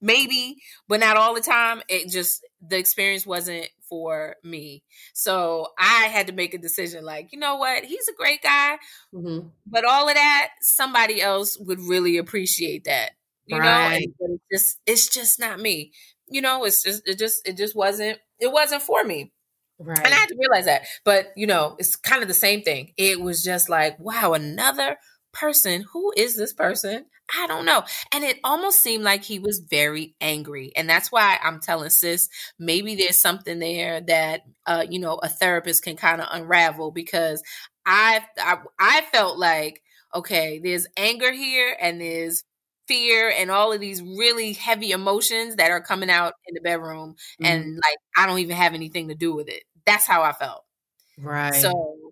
maybe, 0.05 0.57
but 0.87 0.99
not 0.99 1.17
all 1.17 1.33
the 1.33 1.41
time. 1.41 1.81
It 1.89 2.09
just 2.09 2.45
the 2.65 2.77
experience 2.77 3.25
wasn't 3.25 3.67
for 3.89 4.35
me. 4.43 4.83
So 5.13 5.67
I 5.77 6.05
had 6.05 6.27
to 6.27 6.33
make 6.33 6.53
a 6.53 6.59
decision 6.59 7.03
like, 7.03 7.29
you 7.31 7.39
know 7.39 7.55
what? 7.55 7.83
He's 7.83 8.07
a 8.07 8.15
great 8.15 8.41
guy, 8.41 8.77
mm-hmm. 9.13 9.47
but 9.65 9.83
all 9.83 10.07
of 10.07 10.15
that, 10.15 10.51
somebody 10.61 11.21
else 11.21 11.57
would 11.59 11.79
really 11.79 12.17
appreciate 12.17 12.85
that. 12.85 13.11
You 13.47 13.57
right. 13.57 13.99
know, 13.99 14.25
and 14.25 14.39
it's 14.39 14.43
just 14.51 14.79
it's 14.85 15.07
just 15.07 15.39
not 15.39 15.59
me. 15.59 15.91
You 16.27 16.41
know, 16.41 16.63
it's 16.65 16.83
just 16.83 17.07
it 17.07 17.19
just 17.19 17.47
it 17.47 17.57
just 17.57 17.75
wasn't 17.75 18.19
it 18.39 18.51
wasn't 18.51 18.83
for 18.83 19.03
me. 19.03 19.31
Right. 19.77 19.97
And 19.97 20.07
I 20.07 20.17
had 20.17 20.29
to 20.29 20.37
realize 20.39 20.65
that. 20.65 20.83
But, 21.03 21.33
you 21.35 21.47
know, 21.47 21.75
it's 21.79 21.97
kind 21.97 22.21
of 22.21 22.29
the 22.29 22.33
same 22.33 22.61
thing. 22.61 22.93
It 22.97 23.19
was 23.19 23.43
just 23.43 23.69
like, 23.69 23.99
wow, 23.99 24.33
another 24.33 24.97
person. 25.35 25.85
Who 25.93 26.11
is 26.17 26.35
this 26.35 26.53
person? 26.53 27.05
I 27.35 27.47
don't 27.47 27.65
know. 27.65 27.83
And 28.11 28.23
it 28.23 28.39
almost 28.43 28.81
seemed 28.81 29.03
like 29.03 29.23
he 29.23 29.39
was 29.39 29.59
very 29.59 30.15
angry. 30.21 30.71
And 30.75 30.89
that's 30.89 31.11
why 31.11 31.39
I'm 31.43 31.59
telling 31.59 31.89
sis, 31.89 32.29
maybe 32.59 32.95
there's 32.95 33.19
something 33.19 33.59
there 33.59 34.01
that, 34.01 34.41
uh, 34.65 34.85
you 34.89 34.99
know, 34.99 35.15
a 35.15 35.29
therapist 35.29 35.83
can 35.83 35.95
kind 35.95 36.21
of 36.21 36.27
unravel 36.31 36.91
because 36.91 37.41
I, 37.85 38.21
I, 38.37 38.57
I 38.79 39.01
felt 39.11 39.37
like, 39.37 39.81
okay, 40.13 40.59
there's 40.63 40.87
anger 40.97 41.31
here 41.31 41.75
and 41.79 41.99
there's 41.99 42.43
fear 42.87 43.33
and 43.35 43.49
all 43.49 43.73
of 43.73 43.81
these 43.81 44.01
really 44.01 44.53
heavy 44.53 44.91
emotions 44.91 45.55
that 45.55 45.71
are 45.71 45.81
coming 45.81 46.11
out 46.11 46.33
in 46.47 46.53
the 46.53 46.61
bedroom. 46.61 47.15
Mm-hmm. 47.41 47.45
And 47.45 47.75
like, 47.75 47.97
I 48.17 48.27
don't 48.27 48.39
even 48.39 48.55
have 48.55 48.75
anything 48.75 49.07
to 49.07 49.15
do 49.15 49.33
with 49.33 49.49
it. 49.49 49.63
That's 49.85 50.05
how 50.05 50.21
I 50.21 50.31
felt. 50.31 50.63
Right. 51.17 51.55
So, 51.55 52.04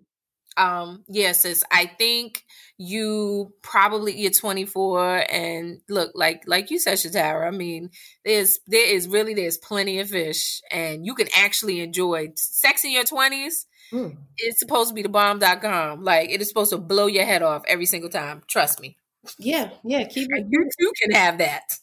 um, 0.56 1.04
yes, 1.08 1.44
yeah, 1.44 1.54
I 1.70 1.86
think 1.86 2.44
you 2.76 3.52
probably 3.62 4.18
you're 4.18 4.30
24 4.30 5.24
and 5.30 5.80
look 5.88 6.12
like 6.14 6.42
like 6.46 6.70
you 6.70 6.78
said 6.78 6.98
Shatara, 6.98 7.46
I 7.46 7.50
mean 7.50 7.90
there's 8.24 8.58
there 8.66 8.88
is 8.88 9.08
really 9.08 9.34
there's 9.34 9.58
plenty 9.58 10.00
of 10.00 10.10
fish 10.10 10.60
and 10.70 11.06
you 11.06 11.14
can 11.14 11.28
actually 11.36 11.80
enjoy 11.80 12.32
sex 12.34 12.84
in 12.84 12.90
your 12.90 13.04
20s 13.04 13.66
mm. 13.92 14.16
it's 14.38 14.58
supposed 14.58 14.88
to 14.88 14.94
be 14.94 15.02
the 15.02 15.08
bomb.com 15.08 16.02
like 16.02 16.30
it 16.30 16.40
is 16.40 16.48
supposed 16.48 16.72
to 16.72 16.78
blow 16.78 17.06
your 17.06 17.24
head 17.24 17.42
off 17.42 17.62
every 17.68 17.86
single 17.86 18.10
time 18.10 18.42
trust 18.48 18.80
me. 18.80 18.96
Yeah 19.38 19.70
yeah 19.84 20.04
keep 20.04 20.28
it 20.32 20.46
you 20.48 20.68
too 20.78 20.92
can 21.00 21.12
have 21.12 21.38
that. 21.38 21.78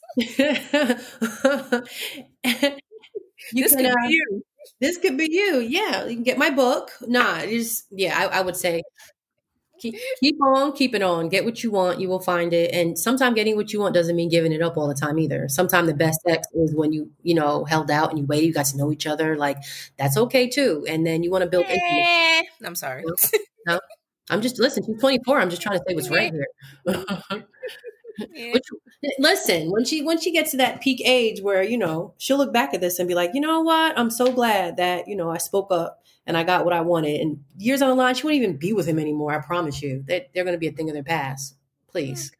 You 3.54 3.64
this 3.64 3.76
can, 3.76 3.86
could 3.86 3.92
uh, 3.92 4.08
be 4.08 4.14
you 4.14 4.44
this 4.80 4.98
could 4.98 5.18
be 5.18 5.28
you. 5.32 5.60
Yeah 5.60 6.06
you 6.06 6.16
can 6.16 6.24
get 6.24 6.38
my 6.38 6.50
book. 6.50 6.92
Nah 7.02 7.42
just 7.46 7.86
yeah 7.92 8.18
I, 8.18 8.40
I 8.40 8.42
would 8.42 8.56
say 8.56 8.82
keep, 9.80 9.96
keep 10.20 10.42
on 10.42 10.74
keeping 10.74 11.04
on. 11.04 11.30
Get 11.30 11.46
what 11.46 11.64
you 11.64 11.72
want 11.72 12.00
you 12.00 12.10
will 12.10 12.20
find 12.20 12.54
it. 12.54 12.74
And 12.74 12.98
sometimes 12.98 13.36
getting 13.36 13.56
what 13.56 13.74
you 13.74 13.80
want 13.80 13.94
doesn't 13.94 14.16
mean 14.16 14.30
giving 14.30 14.52
it 14.52 14.62
up 14.62 14.78
all 14.78 14.88
the 14.88 14.96
time 14.96 15.20
either. 15.20 15.48
Sometimes 15.50 15.88
the 15.88 15.94
best 15.94 16.22
sex 16.28 16.48
is 16.54 16.74
when 16.76 16.94
you 16.94 17.12
you 17.24 17.34
know 17.34 17.66
held 17.66 17.92
out 17.92 18.10
and 18.10 18.20
you 18.20 18.26
waited 18.26 18.48
you 18.48 18.54
got 18.54 18.68
to 18.68 18.78
know 18.78 18.92
each 18.92 19.08
other 19.08 19.36
like 19.38 19.58
that's 19.98 20.18
okay 20.18 20.50
too. 20.50 20.86
And 20.88 21.06
then 21.06 21.24
you 21.24 21.32
want 21.32 21.44
to 21.44 21.50
build 21.50 21.66
eh, 21.68 22.44
i'm 22.66 22.76
sorry. 22.76 23.04
No, 23.68 23.80
i'm 24.32 24.42
just 24.42 24.58
listen 24.60 24.84
she's 24.84 25.00
24 25.00 25.40
i'm 25.40 25.50
just 25.50 25.62
trying 25.62 25.78
to 25.78 25.84
say 25.88 25.94
what's 25.94 26.10
right 26.10 26.34
here 26.88 27.46
yeah. 28.34 28.54
Which, 28.54 28.66
listen, 29.20 29.72
when 29.72 29.86
she 29.86 30.04
when 30.04 30.20
she 30.20 30.32
gets 30.32 30.52
to 30.52 30.58
that 30.58 30.82
peak 30.82 31.02
age 31.06 31.42
where 31.42 31.64
you 31.64 31.78
know 31.78 32.14
she'll 32.18 32.38
look 32.38 32.54
back 32.54 32.74
at 32.74 32.82
this 32.82 33.00
and 33.00 33.08
be 33.08 33.16
like, 33.16 33.32
you 33.34 33.42
know 33.42 33.62
what, 33.62 33.98
I'm 33.98 34.12
so 34.12 34.32
glad 34.32 34.78
that 34.78 35.08
you 35.08 35.16
know 35.16 35.30
I 35.30 35.38
spoke 35.38 35.72
up 35.72 36.02
and 36.26 36.38
I 36.38 36.44
got 36.44 36.66
what 36.66 36.74
I 36.74 36.82
wanted. 36.82 37.20
And 37.22 37.44
years 37.58 37.82
on 37.82 37.90
the 37.90 37.96
line, 37.96 38.16
she 38.16 38.24
won't 38.24 38.36
even 38.36 38.58
be 38.58 38.74
with 38.74 38.86
him 38.86 39.00
anymore. 39.00 39.34
I 39.34 39.40
promise 39.40 39.82
you. 39.82 40.04
That 40.08 40.30
they're, 40.34 40.44
going 40.44 40.56
to 40.56 40.60
be 40.60 40.68
a 40.68 40.72
thing 40.72 40.90
of 40.90 40.94
their 40.94 41.04
past. 41.04 41.56
Please. 41.88 42.32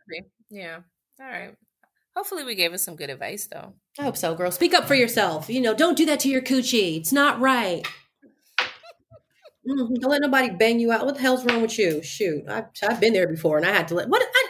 Yeah. 0.50 0.80
All 1.20 1.28
right. 1.28 1.56
Hopefully, 2.16 2.44
we 2.44 2.56
gave 2.56 2.74
us 2.74 2.84
some 2.84 2.96
good 2.96 3.10
advice, 3.10 3.48
though. 3.52 3.74
I 3.98 4.04
hope 4.04 4.18
so, 4.18 4.36
girl. 4.36 4.52
Speak 4.52 4.74
up 4.74 4.88
for 4.88 4.96
yourself. 4.96 5.50
You 5.50 5.62
know, 5.62 5.74
don't 5.74 5.98
do 5.98 6.06
that 6.06 6.20
to 6.22 6.30
your 6.30 6.42
coochie. 6.42 6.98
It's 6.98 7.14
not 7.14 7.40
right. 7.40 7.86
Mm-hmm. 9.68 9.96
Don't 9.96 10.12
let 10.12 10.22
nobody 10.22 10.50
bang 10.50 10.80
you 10.80 10.92
out. 10.92 11.06
What 11.06 11.16
the 11.16 11.22
hell's 11.22 11.46
wrong 11.46 11.62
with 11.62 11.78
you? 11.78 12.02
Shoot, 12.02 12.46
I've, 12.50 12.66
I've 12.84 13.00
been 13.00 13.14
there 13.14 13.28
before, 13.28 13.58
and 13.58 13.66
I 13.66 13.72
had 13.72 13.88
to 13.90 13.96
let. 13.96 14.10
What? 14.10 14.24
I, 14.24 14.41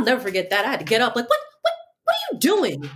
I'll 0.00 0.06
never 0.06 0.20
forget 0.22 0.50
that. 0.50 0.64
I 0.64 0.70
had 0.70 0.80
to 0.80 0.84
get 0.86 1.00
up. 1.02 1.14
Like, 1.14 1.28
what? 1.28 1.38
What? 1.62 1.72
What 2.04 2.14
are 2.14 2.32
you 2.32 2.38
doing? 2.38 2.90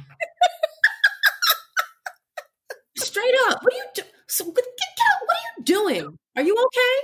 Straight 2.97 3.35
up. 3.49 3.63
What 3.63 3.73
are 3.73 3.77
you 3.77 3.85
doing? 3.95 4.09
So, 4.27 4.45
get, 4.47 4.55
get 4.55 4.65
up. 4.65 5.21
What 5.27 5.37
are 5.37 5.43
you 5.59 5.65
doing? 5.65 6.19
Are 6.37 6.43
you 6.43 6.57
okay? 6.67 6.97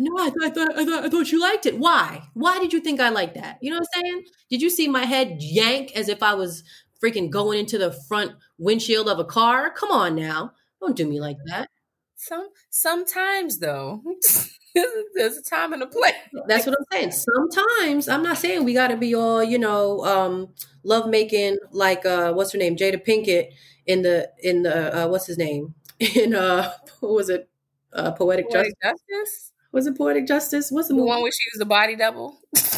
No, 0.00 0.16
I, 0.22 0.30
th- 0.30 0.36
I 0.42 0.50
thought 0.50 0.78
I 0.78 0.84
thought 0.84 1.04
I 1.04 1.08
thought 1.08 1.32
you 1.32 1.40
liked 1.40 1.66
it. 1.66 1.78
Why? 1.78 2.22
Why 2.34 2.58
did 2.60 2.72
you 2.72 2.80
think 2.80 3.00
I 3.00 3.08
liked 3.08 3.34
that? 3.34 3.58
You 3.60 3.70
know 3.70 3.78
what 3.78 3.88
I'm 3.96 4.02
saying? 4.04 4.24
Did 4.50 4.62
you 4.62 4.70
see 4.70 4.86
my 4.86 5.04
head 5.04 5.38
yank 5.40 5.92
as 5.96 6.08
if 6.08 6.22
I 6.22 6.34
was 6.34 6.62
freaking 7.02 7.30
going 7.30 7.58
into 7.58 7.78
the 7.78 7.92
front 8.08 8.32
windshield 8.58 9.08
of 9.08 9.18
a 9.18 9.24
car? 9.24 9.70
Come 9.72 9.90
on 9.90 10.14
now, 10.14 10.52
don't 10.80 10.96
do 10.96 11.08
me 11.08 11.20
like 11.20 11.38
that. 11.46 11.68
Some 12.20 12.48
sometimes 12.70 13.58
though, 13.60 14.02
there's 15.14 15.36
a 15.36 15.42
time 15.42 15.72
and 15.72 15.82
a 15.82 15.86
place. 15.86 16.12
That's 16.48 16.66
what 16.66 16.74
I'm 16.78 16.84
saying. 16.92 17.12
Sometimes 17.12 18.08
I'm 18.08 18.24
not 18.24 18.38
saying 18.38 18.64
we 18.64 18.74
got 18.74 18.88
to 18.88 18.96
be 18.96 19.14
all 19.14 19.42
you 19.42 19.58
know, 19.58 20.04
um, 20.04 20.48
love 20.82 21.08
making 21.08 21.58
like 21.70 22.04
uh, 22.04 22.32
what's 22.32 22.52
her 22.52 22.58
name, 22.58 22.76
Jada 22.76 23.04
Pinkett 23.04 23.52
in 23.86 24.02
the 24.02 24.30
in 24.42 24.64
the 24.64 25.04
uh, 25.04 25.08
what's 25.08 25.26
his 25.26 25.38
name 25.38 25.74
in 26.00 26.34
uh, 26.34 26.72
what 27.00 27.12
was 27.12 27.30
it? 27.30 27.48
uh, 27.92 28.12
poetic, 28.12 28.50
poetic 28.50 28.74
justice. 28.82 29.02
justice. 29.10 29.47
Was 29.72 29.86
it 29.86 29.96
Poetic 29.98 30.26
Justice? 30.26 30.70
What's 30.70 30.88
the, 30.88 30.94
The 30.94 30.98
movie? 31.00 31.08
one 31.08 31.22
where 31.22 31.30
she 31.32 31.44
was 31.54 31.58
the 31.58 31.66
body 31.66 31.96
double. 31.96 32.40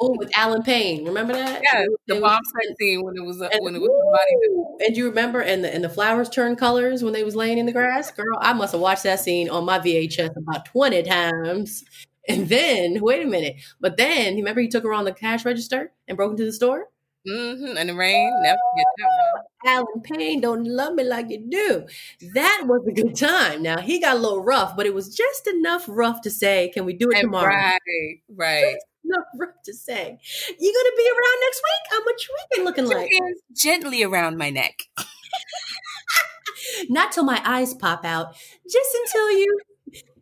Oh, 0.00 0.16
with 0.18 0.30
Allen 0.36 0.62
Payne. 0.62 1.04
Remember 1.04 1.32
that? 1.34 1.60
yeah, 1.62 1.84
the 2.06 2.14
was- 2.14 2.22
bomb 2.22 2.40
set 2.44 2.76
scene 2.78 3.02
when 3.04 3.14
it 3.16 3.24
was 3.24 3.40
a, 3.40 3.44
and, 3.52 3.62
when 3.62 3.76
it 3.76 3.80
was 3.80 3.88
the 3.88 4.10
body 4.10 4.48
double. 4.48 4.78
And 4.86 4.96
you 4.96 5.04
remember 5.08 5.40
and 5.40 5.62
the 5.62 5.72
and 5.72 5.84
the 5.84 5.88
flowers 5.88 6.28
turned 6.28 6.58
colors 6.58 7.04
when 7.04 7.12
they 7.12 7.22
was 7.22 7.36
laying 7.36 7.58
in 7.58 7.66
the 7.66 7.72
grass 7.72 8.10
girl 8.10 8.36
i 8.40 8.52
must 8.52 8.72
have 8.72 8.80
watched 8.80 9.02
that 9.04 9.20
scene 9.20 9.48
on 9.48 9.64
my 9.64 9.78
vhs 9.78 10.34
about 10.36 10.64
20 10.64 11.02
times 11.04 11.84
and 12.28 12.48
then 12.48 12.98
wait 13.00 13.22
a 13.24 13.28
minute 13.28 13.56
but 13.80 13.96
then 13.96 14.32
you 14.36 14.42
remember 14.42 14.60
he 14.60 14.68
took 14.68 14.82
her 14.84 14.92
on 14.94 15.04
the 15.04 15.12
cash 15.12 15.44
register 15.44 15.92
and 16.08 16.16
broke 16.16 16.32
into 16.32 16.44
the 16.44 16.52
store 16.52 16.88
hmm 17.26 17.76
And 17.76 17.88
the 17.88 17.94
rain, 17.94 18.30
never 18.42 18.58
forget 18.70 18.86
that 18.98 19.08
one. 19.34 19.44
allen 19.64 20.02
payne 20.02 20.40
don't 20.40 20.64
love 20.64 20.94
me 20.94 21.04
like 21.04 21.30
you 21.30 21.38
do 21.48 21.86
that 22.34 22.62
was 22.66 22.82
a 22.88 22.92
good 22.92 23.14
time 23.16 23.62
now 23.62 23.78
he 23.80 24.00
got 24.00 24.16
a 24.16 24.18
little 24.18 24.42
rough 24.42 24.74
but 24.76 24.86
it 24.86 24.94
was 24.94 25.14
just 25.14 25.46
enough 25.46 25.84
rough 25.88 26.20
to 26.20 26.30
say 26.30 26.68
can 26.74 26.84
we 26.84 26.92
do 26.92 27.10
it 27.10 27.18
And 27.18 27.22
tomorrow 27.22 27.54
right, 27.54 28.18
right. 28.36 28.76
enough 29.04 29.26
rough 29.38 29.62
to 29.66 29.72
say 29.72 30.18
you 30.58 30.72
gonna 30.72 30.96
be 30.96 31.10
around 31.10 31.40
next 31.46 31.62
week 31.68 31.84
how 31.90 32.04
much 32.04 32.28
weekend 32.50 32.64
looking 32.66 32.86
like 32.86 33.10
gently 33.54 34.02
around 34.02 34.36
my 34.36 34.50
neck. 34.50 34.82
not 36.88 37.12
till 37.12 37.24
my 37.24 37.40
eyes 37.44 37.74
pop 37.74 38.04
out, 38.04 38.34
just 38.68 38.90
until 39.06 39.30
you 39.32 39.58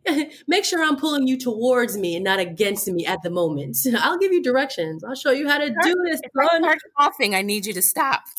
make 0.47 0.65
sure 0.65 0.83
I'm 0.83 0.97
pulling 0.97 1.27
you 1.27 1.37
towards 1.37 1.97
me 1.97 2.15
and 2.15 2.23
not 2.23 2.39
against 2.39 2.87
me 2.87 3.05
at 3.05 3.21
the 3.23 3.29
moment. 3.29 3.77
I'll 3.97 4.17
give 4.17 4.31
you 4.31 4.41
directions. 4.41 5.03
I'll 5.03 5.15
show 5.15 5.31
you 5.31 5.47
how 5.47 5.57
to 5.57 5.69
do 5.69 5.95
this, 6.09 6.21
If 6.23 6.31
I 6.39 6.57
start 6.57 6.79
coughing, 6.97 7.35
I 7.35 7.41
need 7.41 7.65
you 7.65 7.73
to 7.73 7.81
stop. 7.81 8.23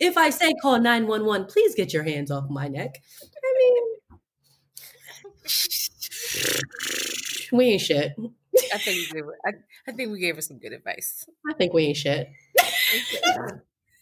if 0.00 0.16
I 0.16 0.30
say 0.30 0.54
call 0.60 0.80
911, 0.80 1.46
please 1.46 1.74
get 1.74 1.92
your 1.92 2.04
hands 2.04 2.30
off 2.30 2.48
my 2.48 2.68
neck. 2.68 3.02
I 3.22 3.54
mean, 3.58 3.84
we 7.52 7.64
ain't 7.66 7.80
shit. 7.80 8.12
I 8.72 8.78
think 8.78 9.12
we 9.12 9.22
I, 9.46 9.50
I 9.88 9.92
think 9.92 10.12
we 10.12 10.20
gave 10.20 10.36
her 10.36 10.42
some 10.42 10.58
good 10.58 10.72
advice. 10.72 11.26
I 11.48 11.54
think 11.54 11.72
we 11.72 11.84
ain't 11.84 11.96
shit. 11.96 12.28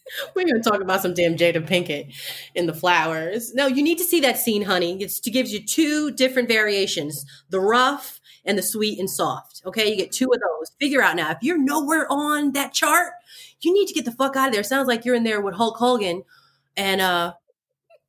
We're 0.34 0.46
gonna 0.46 0.62
talk 0.62 0.80
about 0.80 1.02
some 1.02 1.14
damn 1.14 1.36
Jada 1.36 1.66
Pinkett 1.66 2.14
in 2.54 2.66
the 2.66 2.74
flowers. 2.74 3.54
No, 3.54 3.66
you 3.66 3.82
need 3.82 3.98
to 3.98 4.04
see 4.04 4.20
that 4.20 4.38
scene, 4.38 4.62
honey. 4.62 5.00
It's, 5.02 5.24
it 5.26 5.30
gives 5.30 5.52
you 5.52 5.64
two 5.64 6.10
different 6.10 6.48
variations: 6.48 7.24
the 7.50 7.60
rough 7.60 8.20
and 8.44 8.58
the 8.58 8.62
sweet 8.62 8.98
and 8.98 9.08
soft. 9.08 9.62
Okay, 9.64 9.90
you 9.90 9.96
get 9.96 10.12
two 10.12 10.30
of 10.32 10.40
those. 10.40 10.72
Figure 10.80 11.02
out 11.02 11.16
now 11.16 11.30
if 11.30 11.38
you're 11.42 11.58
nowhere 11.58 12.06
on 12.10 12.52
that 12.52 12.72
chart, 12.72 13.12
you 13.60 13.72
need 13.72 13.86
to 13.86 13.94
get 13.94 14.04
the 14.04 14.12
fuck 14.12 14.36
out 14.36 14.48
of 14.48 14.54
there. 14.54 14.62
Sounds 14.62 14.88
like 14.88 15.04
you're 15.04 15.14
in 15.14 15.24
there 15.24 15.40
with 15.40 15.54
Hulk 15.54 15.76
Hogan, 15.76 16.24
and 16.76 17.00
uh, 17.00 17.34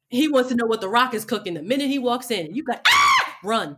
he 0.09 0.27
wants 0.27 0.49
to 0.49 0.55
know 0.55 0.65
what 0.65 0.81
the 0.81 0.89
Rock 0.89 1.13
is 1.13 1.25
cooking. 1.25 1.53
The 1.53 1.61
minute 1.61 1.89
he 1.89 1.99
walks 1.99 2.31
in, 2.31 2.53
you 2.53 2.63
got 2.63 2.81
ah! 2.87 3.37
run. 3.43 3.77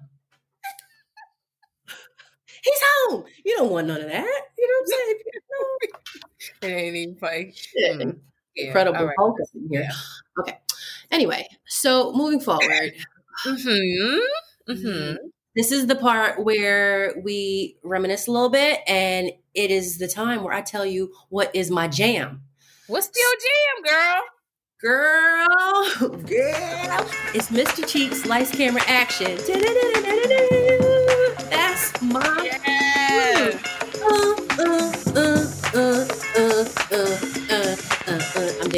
He's 2.66 2.80
home. 3.08 3.24
You 3.46 3.56
don't 3.58 3.72
want 3.72 3.88
none 3.88 4.02
of 4.02 4.08
that. 4.10 4.42
You 4.58 4.68
know 4.68 4.74
what 4.82 4.84
I'm 4.84 5.06
saying? 5.06 5.20
It 6.62 6.68
ain't 6.68 6.96
even. 6.96 7.18
Yeah, 7.76 7.94
Mm. 7.94 8.20
Yeah, 8.56 8.66
incredible 8.68 9.06
right. 9.06 9.16
Up 9.20 9.34
in 9.56 9.68
here. 9.70 9.90
Okay. 10.40 10.58
Anyway, 11.12 11.48
so 11.68 12.12
moving 12.14 12.40
forward, 12.40 12.94
Mm-hmm. 13.46 14.72
Mm-hmm. 14.72 15.16
this 15.56 15.72
is 15.72 15.88
the 15.88 15.96
part 15.96 16.44
where 16.44 17.14
we 17.24 17.78
reminisce 17.84 18.28
a 18.28 18.32
little 18.32 18.50
bit, 18.50 18.80
and 18.88 19.32
it 19.54 19.72
is 19.72 19.98
the 19.98 20.08
time 20.08 20.44
where 20.44 20.54
I 20.54 20.62
tell 20.62 20.86
you 20.86 21.12
what 21.30 21.54
is 21.56 21.70
my 21.70 21.88
jam. 21.88 22.44
What's 22.88 23.10
your 23.16 23.36
jam, 23.42 23.94
girl? 23.94 24.22
Girl, 24.82 26.10
girl, 26.24 27.08
it's 27.34 27.48
Mr. 27.50 27.88
Cheeks 27.88 28.26
Lights 28.26 28.52
Camera 28.52 28.84
Action. 28.88 29.36
That's 29.38 30.85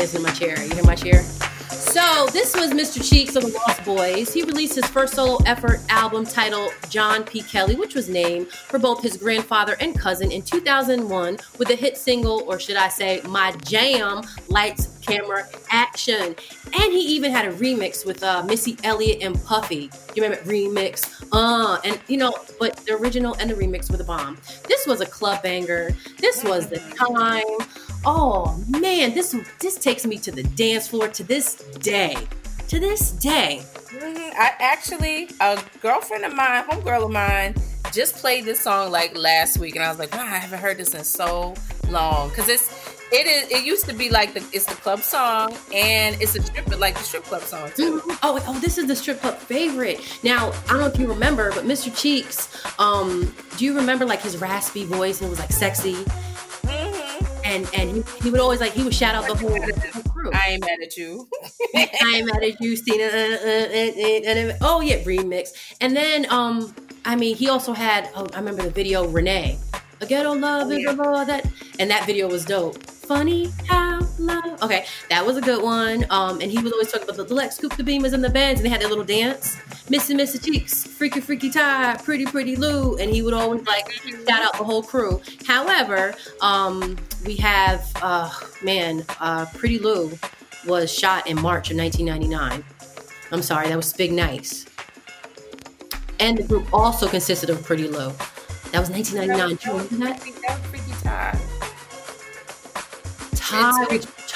I'm 0.09 0.17
in 0.17 0.23
my 0.23 0.31
chair. 0.31 0.63
You 0.63 0.73
hear 0.73 0.83
my 0.85 0.95
chair? 0.95 1.21
So 1.69 2.27
this 2.27 2.55
was 2.55 2.71
Mr. 2.71 3.07
Cheeks 3.07 3.35
of 3.35 3.43
the 3.43 3.49
Lost 3.49 3.81
Boyz. 3.81 4.33
He 4.33 4.43
released 4.43 4.75
his 4.75 4.85
first 4.85 5.15
solo 5.15 5.37
effort 5.45 5.81
album 5.89 6.25
titled 6.25 6.71
John 6.89 7.23
P. 7.23 7.41
Kelly, 7.41 7.75
which 7.75 7.93
was 7.93 8.07
named 8.07 8.47
for 8.49 8.79
both 8.79 9.01
his 9.01 9.17
grandfather 9.17 9.75
and 9.81 9.97
cousin 9.97 10.31
in 10.31 10.43
2001 10.43 11.37
with 11.57 11.67
the 11.67 11.75
hit 11.75 11.97
single, 11.97 12.43
or 12.47 12.57
should 12.57 12.77
I 12.77 12.87
say, 12.87 13.21
My 13.27 13.51
Jam, 13.65 14.21
Lights, 14.47 14.97
Camera, 15.01 15.45
Action. 15.69 16.35
And 16.65 16.93
he 16.93 17.01
even 17.15 17.31
had 17.31 17.45
a 17.45 17.51
remix 17.53 18.05
with 18.05 18.23
uh, 18.23 18.43
Missy 18.43 18.77
Elliott 18.83 19.21
and 19.21 19.41
Puffy. 19.43 19.89
You 20.15 20.23
remember 20.23 20.43
remix? 20.45 21.25
Uh, 21.31 21.79
and 21.83 21.99
you 22.07 22.17
know, 22.17 22.33
but 22.59 22.77
the 22.85 22.93
original 22.93 23.35
and 23.39 23.49
the 23.49 23.55
remix 23.55 23.91
were 23.91 23.97
the 23.97 24.03
bomb. 24.03 24.37
This 24.67 24.85
was 24.87 25.01
a 25.01 25.05
club 25.05 25.43
banger. 25.43 25.89
This 26.19 26.43
was 26.43 26.67
the 26.67 26.79
time. 26.79 27.67
Oh 28.09 28.55
man, 28.69 29.13
this 29.13 29.35
this 29.59 29.75
takes 29.75 30.05
me 30.05 30.17
to 30.19 30.31
the 30.31 30.43
dance 30.43 30.87
floor 30.87 31.09
to 31.09 31.23
this 31.25 31.55
day. 31.79 32.15
To 32.69 32.79
this 32.79 33.11
day. 33.11 33.61
Mhm. 33.89 34.33
I 34.33 34.53
actually, 34.59 35.29
a 35.41 35.61
girlfriend 35.81 36.23
of 36.23 36.33
mine, 36.33 36.63
homegirl 36.69 37.03
of 37.03 37.11
mine, 37.11 37.53
just 37.91 38.15
played 38.15 38.45
this 38.45 38.61
song 38.61 38.93
like 38.93 39.17
last 39.17 39.57
week, 39.57 39.75
and 39.75 39.83
I 39.83 39.89
was 39.89 39.99
like, 39.99 40.13
wow, 40.13 40.21
I 40.21 40.37
haven't 40.37 40.59
heard 40.59 40.77
this 40.77 40.93
in 40.93 41.03
so 41.03 41.53
long 41.89 42.29
because 42.29 42.47
it's. 42.47 42.95
It 43.09 43.25
is. 43.25 43.51
It 43.51 43.65
used 43.65 43.85
to 43.87 43.93
be 43.93 44.09
like 44.09 44.33
the 44.33 44.43
it's 44.53 44.65
the 44.65 44.75
club 44.75 44.99
song 44.99 45.53
and 45.73 46.21
it's 46.21 46.35
a 46.35 46.41
strip 46.41 46.77
like 46.77 46.93
the 46.93 47.03
strip 47.03 47.23
club 47.23 47.41
song 47.41 47.71
too. 47.73 48.01
Oh, 48.21 48.43
oh, 48.47 48.59
this 48.59 48.77
is 48.77 48.85
the 48.87 48.97
strip 48.97 49.21
club 49.21 49.37
favorite. 49.37 49.99
Now, 50.23 50.51
I 50.67 50.71
don't 50.71 50.79
know 50.79 50.87
if 50.87 50.99
you 50.99 51.07
remember, 51.07 51.51
but 51.53 51.63
Mr. 51.63 51.89
Cheeks, 51.95 52.49
um, 52.79 53.33
do 53.55 53.63
you 53.63 53.73
remember 53.73 54.05
like 54.05 54.21
his 54.21 54.37
raspy 54.37 54.83
voice 54.83 55.21
and 55.21 55.27
it 55.27 55.29
was 55.29 55.39
like 55.39 55.53
sexy? 55.53 56.05
And 57.47 57.67
and 57.73 57.89
he, 57.95 58.03
he 58.23 58.29
would 58.29 58.41
always 58.41 58.59
like 58.59 58.73
he 58.73 58.83
would 58.83 58.93
shout 58.93 59.15
out 59.15 59.25
the 59.27 59.35
whole, 59.35 59.57
crew. 60.11 60.31
I 60.33 60.51
ain't 60.51 60.61
mad 60.61 60.79
at 60.83 60.97
you. 60.97 61.27
I'm 61.75 62.25
mad 62.25 62.43
at 62.43 62.59
you, 62.59 62.75
Stina. 62.75 63.05
Uh, 63.05 63.07
uh, 63.07 63.57
uh, 63.79 64.49
uh, 64.49 64.51
uh, 64.51 64.57
oh 64.61 64.81
yeah, 64.81 64.97
remix. 65.03 65.75
And 65.79 65.95
then 65.95 66.27
um, 66.29 66.75
I 67.05 67.15
mean, 67.15 67.35
he 67.37 67.49
also 67.49 67.71
had. 67.73 68.09
Oh, 68.15 68.27
I 68.33 68.39
remember 68.39 68.63
the 68.63 68.69
video 68.69 69.07
Renee. 69.07 69.57
A 70.01 70.05
ghetto 70.05 70.33
love 70.33 70.71
is 70.71 70.85
a 70.85 70.93
law 70.93 71.23
that, 71.23 71.49
and 71.79 71.89
that 71.89 72.05
video 72.05 72.27
was 72.27 72.45
dope. 72.45 72.77
Funny 72.83 73.49
how 73.67 73.86
love. 74.27 74.61
Okay, 74.61 74.85
that 75.09 75.25
was 75.25 75.37
a 75.37 75.41
good 75.41 75.63
one. 75.63 76.05
Um, 76.09 76.41
and 76.41 76.51
he 76.51 76.59
was 76.59 76.71
always 76.71 76.91
talking 76.91 77.09
about 77.09 77.27
the 77.27 77.33
Lex, 77.33 77.55
Scoop 77.55 77.75
the 77.75 77.83
Beamers, 77.83 78.13
and 78.13 78.23
the 78.23 78.29
bands, 78.29 78.59
and 78.59 78.65
they 78.65 78.69
had 78.69 78.81
their 78.81 78.89
little 78.89 79.03
dance. 79.03 79.57
Missy 79.89 80.13
Missy 80.13 80.37
Cheeks, 80.39 80.85
Freaky 80.85 81.21
Freaky 81.21 81.49
Tie, 81.49 81.97
Pretty 82.03 82.25
Pretty 82.25 82.55
Lou, 82.55 82.97
and 82.97 83.09
he 83.09 83.21
would 83.21 83.33
always 83.33 83.65
like 83.65 83.89
shout 84.27 84.43
out 84.43 84.57
the 84.57 84.63
whole 84.63 84.83
crew. 84.83 85.21
However, 85.45 86.13
um, 86.41 86.97
we 87.25 87.35
have 87.37 87.89
uh, 88.01 88.29
man, 88.63 89.05
uh, 89.19 89.45
Pretty 89.53 89.79
Lou 89.79 90.11
was 90.65 90.93
shot 90.93 91.27
in 91.27 91.39
March 91.41 91.71
of 91.71 91.77
1999. 91.77 92.63
I'm 93.31 93.41
sorry, 93.41 93.69
that 93.69 93.77
was 93.77 93.93
Big 93.93 94.11
Nice. 94.11 94.65
And 96.19 96.37
the 96.37 96.43
group 96.43 96.73
also 96.73 97.07
consisted 97.07 97.49
of 97.49 97.63
Pretty 97.63 97.87
Lou. 97.87 98.11
That 98.71 98.81
was 98.81 98.89
1999. 98.89 99.55
Do 99.55 99.69
you 99.69 99.77
remember 99.77 100.05
that? 100.05 100.19
That 100.41 100.59
was 100.59 100.67
freaky 100.67 100.91
Ty. 101.01 101.37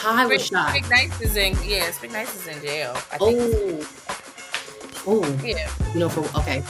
Ty, 0.02 0.26
It's- 0.26 0.28
was- 0.28 0.28
Ty 0.28 0.28
was 0.28 0.30
Big, 0.30 0.42
shot. 0.42 0.74
Big 0.74 0.90
Nice 0.90 1.22
is 1.22 1.36
in 1.36 1.58
yes, 1.70 2.00
Big 2.00 2.12
Nice 2.12 2.36
is 2.36 2.48
in 2.48 2.62
jail. 2.62 2.94
I 3.12 3.18
think. 3.18 3.40
Oh. 3.40 3.88
Oh. 5.08 5.40
Yeah. 5.44 5.68
You 5.94 6.00
know, 6.00 6.10
for 6.10 6.22
okay, 6.40 6.62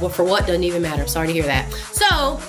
well, 0.00 0.10
for 0.10 0.22
what 0.24 0.46
doesn't 0.46 0.62
even 0.64 0.82
matter. 0.82 1.06
Sorry 1.08 1.26
to 1.26 1.32
hear 1.32 1.42
that. 1.44 1.70
So, 1.92 2.40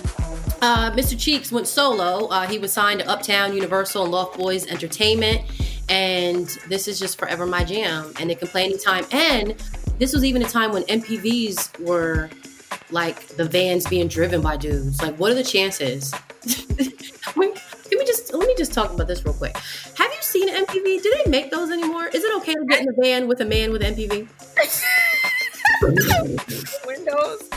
uh, 0.61 0.91
Mr. 0.91 1.19
Cheeks 1.19 1.51
went 1.51 1.67
solo. 1.67 2.27
Uh, 2.27 2.45
he 2.47 2.59
was 2.59 2.71
signed 2.71 2.99
to 2.99 3.07
Uptown, 3.09 3.53
Universal, 3.55 4.03
and 4.03 4.11
Lost 4.11 4.37
Boyz 4.37 4.67
Entertainment, 4.67 5.41
and 5.89 6.47
this 6.69 6.87
is 6.87 6.99
just 6.99 7.17
forever 7.17 7.45
my 7.47 7.63
jam. 7.63 8.13
And 8.19 8.29
it 8.29 8.37
can 8.37 8.47
play 8.49 8.65
anytime. 8.65 9.05
And 9.11 9.55
this 9.97 10.13
was 10.13 10.23
even 10.23 10.43
a 10.43 10.47
time 10.47 10.71
when 10.73 10.83
MPVs 10.83 11.79
were 11.79 12.29
like 12.91 13.25
the 13.29 13.45
vans 13.45 13.87
being 13.87 14.07
driven 14.07 14.41
by 14.41 14.57
dudes. 14.57 15.01
Like, 15.01 15.15
what 15.17 15.31
are 15.31 15.35
the 15.35 15.43
chances? 15.43 16.13
Wait, 17.35 17.55
Can 17.89 17.97
we 17.97 18.05
just 18.05 18.31
let 18.33 18.47
me 18.47 18.53
just 18.57 18.73
talk 18.73 18.93
about 18.93 19.07
this 19.07 19.25
real 19.25 19.33
quick? 19.33 19.55
Have 19.97 20.11
you 20.13 20.20
seen 20.31 20.49
an 20.49 20.65
MPV? 20.65 21.01
Do 21.03 21.13
they 21.23 21.29
make 21.29 21.51
those 21.51 21.69
anymore? 21.71 22.07
Is 22.07 22.23
it 22.23 22.35
okay 22.37 22.53
to 22.53 22.65
get 22.67 22.81
in 22.81 22.89
a 22.89 22.93
van 23.01 23.27
with 23.27 23.41
a 23.41 23.45
man 23.45 23.71
with 23.71 23.83
an 23.83 23.95
MPV? 23.95 24.27
Windows. 26.85 27.49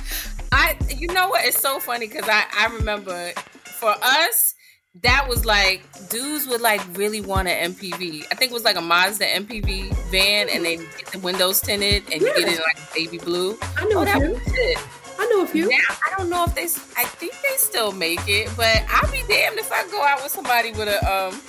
I 0.52 0.76
you 0.88 1.08
know 1.08 1.28
what? 1.28 1.44
It's 1.44 1.58
so 1.60 1.78
funny 1.80 2.06
because 2.08 2.28
I 2.28 2.44
I 2.56 2.66
remember 2.74 3.30
for 3.64 3.94
us 4.02 4.54
that 5.02 5.26
was 5.28 5.44
like 5.44 5.82
dudes 6.08 6.46
would 6.46 6.60
like 6.60 6.80
really 6.96 7.20
want 7.20 7.48
an 7.48 7.72
MPV. 7.72 8.24
I 8.30 8.34
think 8.34 8.50
it 8.52 8.54
was 8.54 8.64
like 8.64 8.76
a 8.76 8.80
Mazda 8.80 9.26
MPV 9.26 9.92
van, 10.10 10.48
and 10.48 10.64
they 10.64 10.76
get 10.76 11.06
the 11.12 11.18
windows 11.18 11.60
tinted, 11.60 12.04
and 12.12 12.20
you 12.22 12.28
get 12.28 12.38
it 12.38 12.48
in 12.48 12.54
like 12.54 12.94
baby 12.94 13.18
blue. 13.18 13.56
I 13.76 13.84
know 13.86 13.98
Oh, 13.98 14.02
a 14.02 14.04
that 14.06 14.20
few. 14.20 14.30
was 14.30 14.40
it. 14.46 14.78
I 15.18 15.26
know 15.26 15.42
a 15.42 15.46
few. 15.46 15.68
Now 15.68 15.76
I 16.06 16.14
don't 16.16 16.30
know 16.30 16.44
if 16.44 16.54
they. 16.54 16.64
I 17.00 17.04
think 17.06 17.32
they 17.32 17.56
still 17.56 17.92
make 17.92 18.20
it, 18.28 18.50
but 18.56 18.84
I'll 18.88 19.10
be 19.10 19.22
damned 19.28 19.58
if 19.58 19.70
I 19.72 19.86
go 19.90 20.02
out 20.02 20.22
with 20.22 20.32
somebody 20.32 20.70
with 20.72 20.88
a 20.88 20.98
um 21.12 21.40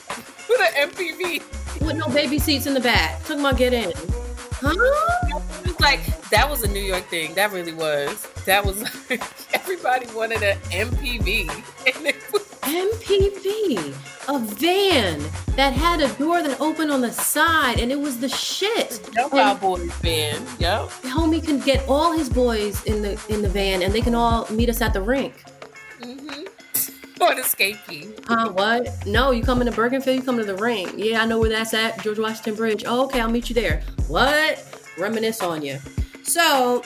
with 0.49 0.61
an 0.61 0.89
MPV. 0.89 1.81
with 1.81 1.95
no 1.95 2.07
baby 2.09 2.39
seats 2.39 2.65
in 2.65 2.73
the 2.73 2.79
back. 2.79 3.21
Talking 3.23 3.39
about 3.39 3.57
get 3.57 3.73
in. 3.73 3.91
Huh? 4.51 4.73
It 5.27 5.67
was 5.67 5.79
like 5.79 6.29
that 6.29 6.49
was 6.49 6.63
a 6.63 6.67
New 6.67 6.81
York 6.81 7.05
thing. 7.05 7.33
That 7.33 7.51
really 7.51 7.73
was. 7.73 8.27
That 8.45 8.65
was 8.65 8.81
like 9.09 9.21
everybody 9.53 10.07
wanted 10.13 10.43
an 10.43 10.57
MPV. 10.71 11.49
And 11.49 12.07
it 12.07 12.15
was 12.31 12.45
MPV, 12.65 13.93
a 14.27 14.39
van 14.39 15.19
that 15.55 15.73
had 15.73 16.01
a 16.01 16.11
door 16.13 16.41
that 16.41 16.59
opened 16.59 16.91
on 16.91 17.01
the 17.01 17.11
side, 17.11 17.79
and 17.79 17.91
it 17.91 17.99
was 17.99 18.19
the 18.19 18.29
shit. 18.29 19.07
Jump 19.13 19.33
Out 19.35 19.61
Boys 19.61 19.95
band. 19.99 20.43
Yep. 20.59 20.89
homie 21.03 21.43
can 21.43 21.59
get 21.59 21.87
all 21.87 22.11
his 22.11 22.29
boys 22.29 22.83
in 22.85 23.01
the 23.03 23.21
in 23.29 23.41
the 23.41 23.49
van, 23.49 23.83
and 23.83 23.93
they 23.93 24.01
can 24.01 24.15
all 24.15 24.47
meet 24.49 24.69
us 24.69 24.81
at 24.81 24.93
the 24.93 25.01
rink. 25.01 25.43
Mm-hmm. 26.01 26.43
Or 27.21 27.33
the 27.33 27.41
escapee. 27.41 28.19
Huh? 28.27 28.51
What? 28.51 29.05
No, 29.05 29.31
you 29.31 29.41
come 29.41 29.61
into 29.61 29.71
Bergenfield, 29.71 30.15
you 30.15 30.21
come 30.21 30.37
to 30.37 30.43
the 30.43 30.55
ring. 30.55 30.89
Yeah, 30.97 31.21
I 31.21 31.25
know 31.25 31.39
where 31.39 31.49
that's 31.49 31.73
at. 31.73 32.03
George 32.03 32.19
Washington 32.19 32.55
Bridge. 32.55 32.83
Oh, 32.85 33.05
okay, 33.05 33.21
I'll 33.21 33.29
meet 33.29 33.49
you 33.49 33.55
there. 33.55 33.83
What? 34.07 34.61
Reminisce 34.97 35.41
on 35.41 35.61
you. 35.61 35.79
So 36.23 36.83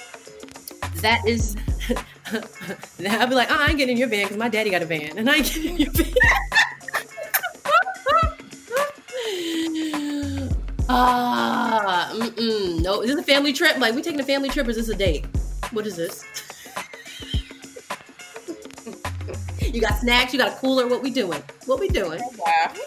that 0.98 1.26
is. 1.26 1.58
I'll 3.10 3.28
be 3.28 3.34
like, 3.34 3.50
oh, 3.50 3.58
I 3.58 3.70
ain't 3.70 3.78
getting 3.78 3.94
in 3.94 3.98
your 3.98 4.08
van 4.08 4.26
because 4.26 4.38
my 4.38 4.50
daddy 4.50 4.70
got 4.70 4.84
a 4.84 4.86
van, 4.86 5.18
and 5.18 5.28
I 5.28 5.38
ain't 5.38 5.46
getting 5.48 5.72
in 5.72 5.78
your 5.78 5.92
van. 5.92 6.14
Ah, 10.92 12.10
mm-mm. 12.16 12.82
no, 12.82 13.02
is 13.02 13.12
this 13.12 13.20
a 13.20 13.24
family 13.24 13.54
trip? 13.54 13.78
Like, 13.78 13.94
we 13.94 14.02
taking 14.02 14.20
a 14.20 14.24
family 14.24 14.50
trip 14.50 14.66
or 14.66 14.72
is 14.72 14.76
this 14.76 14.90
a 14.90 14.96
date? 14.96 15.24
What 15.72 15.86
is 15.86 15.96
this? 15.96 16.26
You 19.74 19.82
got 19.82 20.00
snacks, 20.00 20.34
you 20.34 20.40
got 20.40 20.54
a 20.54 20.56
cooler. 20.58 20.88
What 20.88 21.02
we 21.02 21.12
doing? 21.12 21.42
What 21.66 21.80
we 21.80 21.90
doing? 21.90 22.22
Wow. 22.38 22.74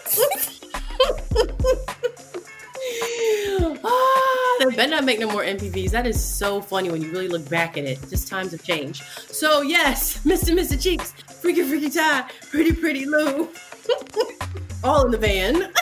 ah, 3.83 4.55
they 4.59 4.75
better 4.75 4.91
not 4.91 5.05
make 5.05 5.19
no 5.19 5.31
more 5.31 5.43
MPVs. 5.43 5.91
That 5.91 6.07
is 6.07 6.23
so 6.23 6.61
funny 6.61 6.89
when 6.89 7.01
you 7.01 7.11
really 7.11 7.27
look 7.27 7.47
back 7.49 7.77
at 7.77 7.85
it. 7.85 7.99
Just 8.09 8.27
times 8.27 8.51
have 8.51 8.63
changed. 8.63 9.03
So 9.29 9.61
yes, 9.61 10.23
Mr. 10.25 10.49
and 10.49 10.59
Mr. 10.59 10.81
Cheeks, 10.81 11.11
Freaky 11.41 11.63
Freaky 11.63 11.89
Tie, 11.89 12.29
Pretty 12.49 12.73
Pretty 12.73 13.05
Lou, 13.05 13.49
all 14.83 15.05
in 15.05 15.11
the 15.11 15.17
van. 15.17 15.63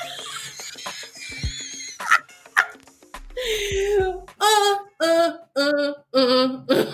uh, 4.40 4.78
uh, 5.02 5.32
uh, 5.56 5.94
uh, 6.14 6.64
uh. 6.70 6.86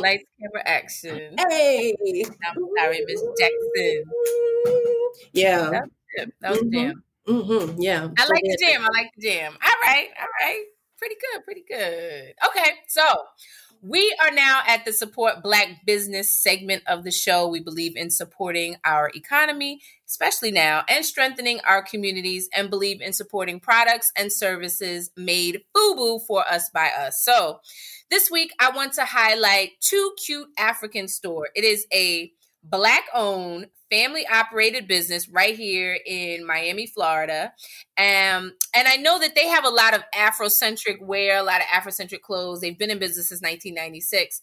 Lights, 0.00 0.24
camera, 0.40 0.62
action. 0.66 1.36
Hey. 1.50 1.94
I'm 2.46 2.66
sorry, 2.78 3.04
Miss 3.06 3.22
Jackson. 3.38 4.04
Yeah. 5.32 5.70
That 5.70 5.82
was, 5.82 6.26
that 6.40 6.50
was 6.50 6.60
a 6.60 6.64
Mhm. 6.64 6.72
jam. 6.72 7.02
Mm-hmm. 7.28 7.80
Yeah. 7.80 8.08
I 8.18 8.26
like 8.26 8.42
the 8.42 8.56
jam. 8.60 8.82
I 8.82 8.88
like 8.92 9.10
the 9.16 9.22
jam. 9.22 9.52
All 9.52 9.74
right. 9.82 10.08
All 10.20 10.28
right. 10.42 10.64
Pretty 10.98 11.16
good. 11.20 11.44
Pretty 11.44 11.64
good. 11.68 12.34
Okay. 12.46 12.70
So 12.88 13.02
we 13.82 14.16
are 14.22 14.30
now 14.30 14.62
at 14.66 14.84
the 14.84 14.92
support 14.92 15.42
Black 15.42 15.84
business 15.84 16.30
segment 16.30 16.84
of 16.86 17.02
the 17.02 17.10
show. 17.10 17.48
We 17.48 17.58
believe 17.58 17.96
in 17.96 18.10
supporting 18.10 18.76
our 18.84 19.10
economy, 19.12 19.80
especially 20.06 20.52
now, 20.52 20.84
and 20.88 21.04
strengthening 21.04 21.58
our 21.66 21.82
communities, 21.82 22.48
and 22.56 22.70
believe 22.70 23.00
in 23.00 23.12
supporting 23.12 23.58
products 23.58 24.12
and 24.16 24.32
services 24.32 25.10
made 25.16 25.62
FUBU 25.76 26.24
for 26.26 26.46
us 26.48 26.70
by 26.72 26.90
us. 26.96 27.24
So 27.24 27.58
this 28.08 28.30
week, 28.30 28.52
I 28.60 28.70
want 28.70 28.92
to 28.94 29.04
highlight 29.04 29.72
Two 29.80 30.12
Cute 30.24 30.48
African 30.56 31.08
Store. 31.08 31.48
It 31.56 31.64
is 31.64 31.84
a 31.92 32.30
Black 32.62 33.04
owned, 33.14 33.66
family 33.90 34.26
operated 34.26 34.88
business 34.88 35.28
right 35.28 35.54
here 35.56 35.98
in 36.06 36.46
Miami, 36.46 36.86
Florida. 36.86 37.52
Um, 37.98 38.52
and 38.74 38.88
I 38.88 38.96
know 38.96 39.18
that 39.18 39.34
they 39.34 39.48
have 39.48 39.64
a 39.64 39.68
lot 39.68 39.94
of 39.94 40.02
Afrocentric 40.14 41.02
wear, 41.02 41.38
a 41.38 41.42
lot 41.42 41.60
of 41.60 41.66
Afrocentric 41.66 42.22
clothes. 42.22 42.60
They've 42.60 42.78
been 42.78 42.90
in 42.90 42.98
business 42.98 43.28
since 43.28 43.42
1996. 43.42 44.40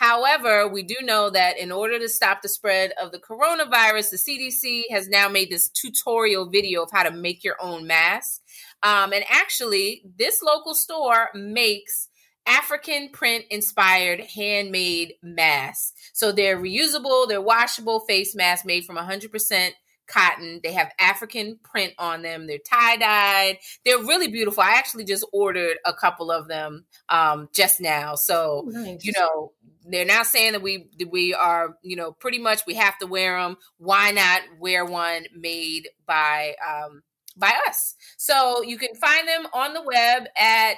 However, 0.00 0.66
we 0.66 0.82
do 0.82 0.96
know 1.02 1.28
that 1.28 1.58
in 1.58 1.70
order 1.70 1.98
to 1.98 2.08
stop 2.08 2.40
the 2.40 2.48
spread 2.48 2.92
of 3.00 3.12
the 3.12 3.18
coronavirus, 3.18 4.10
the 4.10 4.16
CDC 4.16 4.84
has 4.90 5.08
now 5.08 5.28
made 5.28 5.50
this 5.50 5.68
tutorial 5.68 6.48
video 6.48 6.82
of 6.82 6.90
how 6.90 7.02
to 7.02 7.10
make 7.10 7.44
your 7.44 7.56
own 7.60 7.86
mask. 7.86 8.40
Um, 8.82 9.12
and 9.12 9.24
actually, 9.28 10.02
this 10.18 10.42
local 10.42 10.74
store 10.74 11.28
makes 11.34 12.08
African 12.50 13.10
print 13.10 13.44
inspired 13.48 14.20
handmade 14.20 15.14
masks. 15.22 15.92
So 16.12 16.32
they're 16.32 16.58
reusable, 16.58 17.28
they're 17.28 17.40
washable 17.40 18.00
face 18.00 18.34
masks 18.34 18.66
made 18.66 18.84
from 18.84 18.96
100% 18.96 19.70
cotton. 20.08 20.60
They 20.62 20.72
have 20.72 20.90
African 20.98 21.60
print 21.62 21.94
on 21.96 22.22
them. 22.22 22.48
They're 22.48 22.58
tie 22.58 22.96
dyed. 22.96 23.58
They're 23.84 23.98
really 23.98 24.26
beautiful. 24.26 24.62
I 24.62 24.72
actually 24.72 25.04
just 25.04 25.24
ordered 25.32 25.78
a 25.86 25.94
couple 25.94 26.32
of 26.32 26.48
them 26.48 26.84
um, 27.08 27.48
just 27.54 27.80
now. 27.80 28.16
So, 28.16 28.64
nice. 28.66 29.04
you 29.04 29.12
know, 29.16 29.52
they're 29.86 30.04
now 30.04 30.24
saying 30.24 30.52
that 30.52 30.62
we 30.62 30.88
we 31.08 31.32
are, 31.32 31.76
you 31.82 31.96
know, 31.96 32.12
pretty 32.12 32.38
much 32.38 32.62
we 32.66 32.74
have 32.74 32.98
to 32.98 33.06
wear 33.06 33.40
them. 33.40 33.56
Why 33.78 34.10
not 34.10 34.42
wear 34.58 34.84
one 34.84 35.26
made 35.34 35.88
by 36.06 36.54
um, 36.68 37.02
by 37.40 37.52
us. 37.68 37.96
So 38.16 38.62
you 38.62 38.78
can 38.78 38.94
find 38.94 39.26
them 39.26 39.46
on 39.52 39.74
the 39.74 39.82
web 39.82 40.28
at 40.36 40.76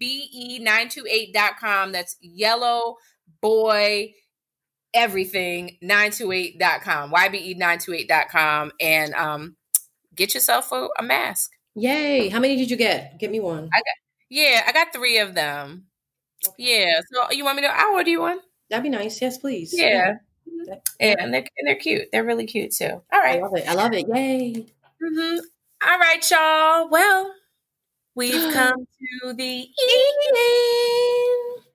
E 0.00 0.60
ybe928.com. 0.64 1.92
That's 1.92 2.16
yellow 2.20 2.96
boy 3.40 4.14
everything 4.94 5.76
928.com. 5.82 7.10
ybe928.com 7.12 8.72
and 8.80 9.14
um 9.14 9.56
get 10.14 10.32
yourself 10.34 10.70
a, 10.72 10.88
a 10.98 11.02
mask. 11.02 11.50
Yay! 11.74 12.28
How 12.28 12.38
many 12.38 12.56
did 12.56 12.70
you 12.70 12.76
get? 12.76 13.18
Get 13.18 13.30
me 13.32 13.40
one. 13.40 13.64
I 13.74 13.78
got, 13.78 13.96
Yeah, 14.30 14.62
I 14.66 14.72
got 14.72 14.92
3 14.92 15.18
of 15.18 15.34
them. 15.34 15.86
Yeah. 16.56 17.00
So 17.12 17.32
you 17.32 17.44
want 17.44 17.56
me 17.56 17.62
to 17.62 17.68
I'll 17.76 17.94
order 17.94 18.08
you 18.10 18.20
one? 18.20 18.38
That'd 18.70 18.84
be 18.84 18.90
nice. 18.90 19.20
Yes, 19.20 19.38
please. 19.38 19.74
Yeah. 19.76 20.14
Yeah, 20.66 20.76
and 21.00 21.34
they're, 21.34 21.44
and 21.58 21.66
they're 21.66 21.74
cute. 21.74 22.08
They're 22.12 22.24
really 22.24 22.46
cute 22.46 22.72
too. 22.72 23.02
All 23.12 23.20
right. 23.20 23.38
I 23.38 23.42
love 23.42 23.56
it. 23.56 23.68
I 23.68 23.74
love 23.74 23.92
it. 23.92 24.06
Yay! 24.08 24.66
Mhm. 25.02 25.38
All 25.86 25.98
right, 25.98 26.30
y'all. 26.30 26.88
Well, 26.88 27.34
we've 28.14 28.32
come 28.54 28.86
to 29.22 29.32
the 29.34 29.68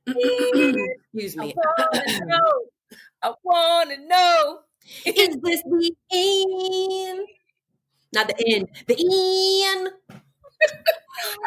end. 0.08 0.18
Excuse 1.14 1.38
I 1.38 1.46
me. 1.46 1.56
I 3.22 3.34
wanna 3.44 3.98
know. 4.08 4.60
Is 5.06 5.38
this 5.44 5.62
the 5.64 5.92
end? 6.12 7.28
Not 8.14 8.28
the 8.30 8.36
end. 8.48 8.70
The 8.88 8.98
end. 9.66 9.90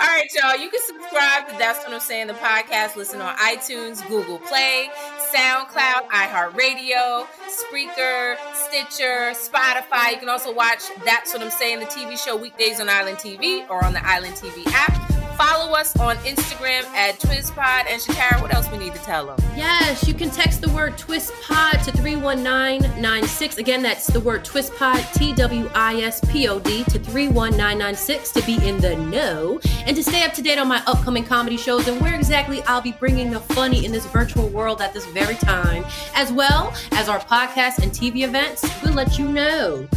All 0.01 0.09
right, 0.09 0.29
y'all. 0.35 0.59
You 0.59 0.71
can 0.71 0.81
subscribe 0.87 1.49
to 1.49 1.59
That's 1.59 1.85
What 1.85 1.95
I'm 1.95 2.01
Saying, 2.01 2.29
the 2.29 2.35
podcast. 2.35 2.97
Listen 2.97 3.21
on 3.21 3.37
iTunes, 3.37 4.07
Google 4.09 4.39
Play, 4.39 4.89
SoundCloud, 5.35 6.09
iHeartRadio, 6.09 7.27
Spreaker, 7.49 8.37
Stitcher, 8.55 9.33
Spotify. 9.33 10.13
You 10.13 10.19
can 10.19 10.29
also 10.29 10.53
watch 10.53 10.83
That's 11.05 11.33
What 11.33 11.43
I'm 11.43 11.51
Saying, 11.51 11.81
the 11.81 11.87
TV 11.87 12.19
show 12.19 12.37
weekdays 12.37 12.81
on 12.81 12.89
Island 12.89 13.19
TV 13.19 13.69
or 13.71 13.85
on 13.85 13.93
the 13.93 14.05
Island 14.07 14.35
TV 14.35 14.65
app. 14.67 15.12
Follow 15.43 15.75
us 15.75 15.97
on 15.97 16.17
Instagram 16.19 16.85
at 16.95 17.19
TwisPod. 17.19 17.87
And 17.89 18.01
Shatara, 18.01 18.41
what 18.41 18.55
else 18.55 18.71
we 18.71 18.79
need 18.79 18.95
to 18.95 19.01
tell 19.01 19.27
them? 19.27 19.37
Yes, 19.57 20.07
you 20.07 20.15
can 20.15 20.31
text 20.31 20.61
the 20.61 20.69
word 20.69 20.93
TwisPod 20.93 21.83
to 21.85 21.91
31996. 21.91 23.59
Again, 23.59 23.83
that's 23.83 24.07
the 24.07 24.21
word 24.21 24.45
TwisPod, 24.45 25.13
T 25.15 25.35
W 25.35 25.69
I 25.75 26.01
S 26.03 26.21
P 26.31 26.47
O 26.47 26.61
D, 26.61 26.85
to 26.85 27.01
31996 27.01 28.31
to 28.31 28.43
be 28.43 28.65
in 28.65 28.81
the 28.81 28.95
know 28.97 29.59
and 29.85 29.97
to 29.97 30.05
stay 30.05 30.23
up 30.23 30.33
to 30.35 30.43
date 30.43 30.59
on 30.59 30.69
my 30.69 30.81
upcoming 30.87 31.25
comedy 31.25 31.57
shows 31.57 31.89
and 31.89 32.01
where 32.01 32.15
exactly 32.15 32.63
I'll 32.63 32.81
be 32.81 32.93
bringing 32.93 33.33
the 33.33 33.41
funny 33.41 33.85
in 33.85 33.91
this 33.91 34.07
virtual 34.07 34.47
world 34.49 34.81
at 34.81 34.95
this 34.95 35.07
very 35.07 35.35
time, 35.35 35.85
as 36.15 36.31
well 36.31 36.73
as 36.93 37.09
our 37.09 37.19
podcast 37.19 37.83
and 37.83 37.91
TV 37.91 38.23
events. 38.23 38.65
We'll 38.85 38.95
let 38.95 39.19
you 39.19 39.27
know. 39.27 39.89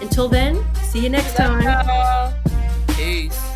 Until 0.00 0.28
then, 0.28 0.64
see 0.84 1.00
you 1.00 1.08
next 1.08 1.34
time. 1.34 2.32
Peace. 2.90 3.53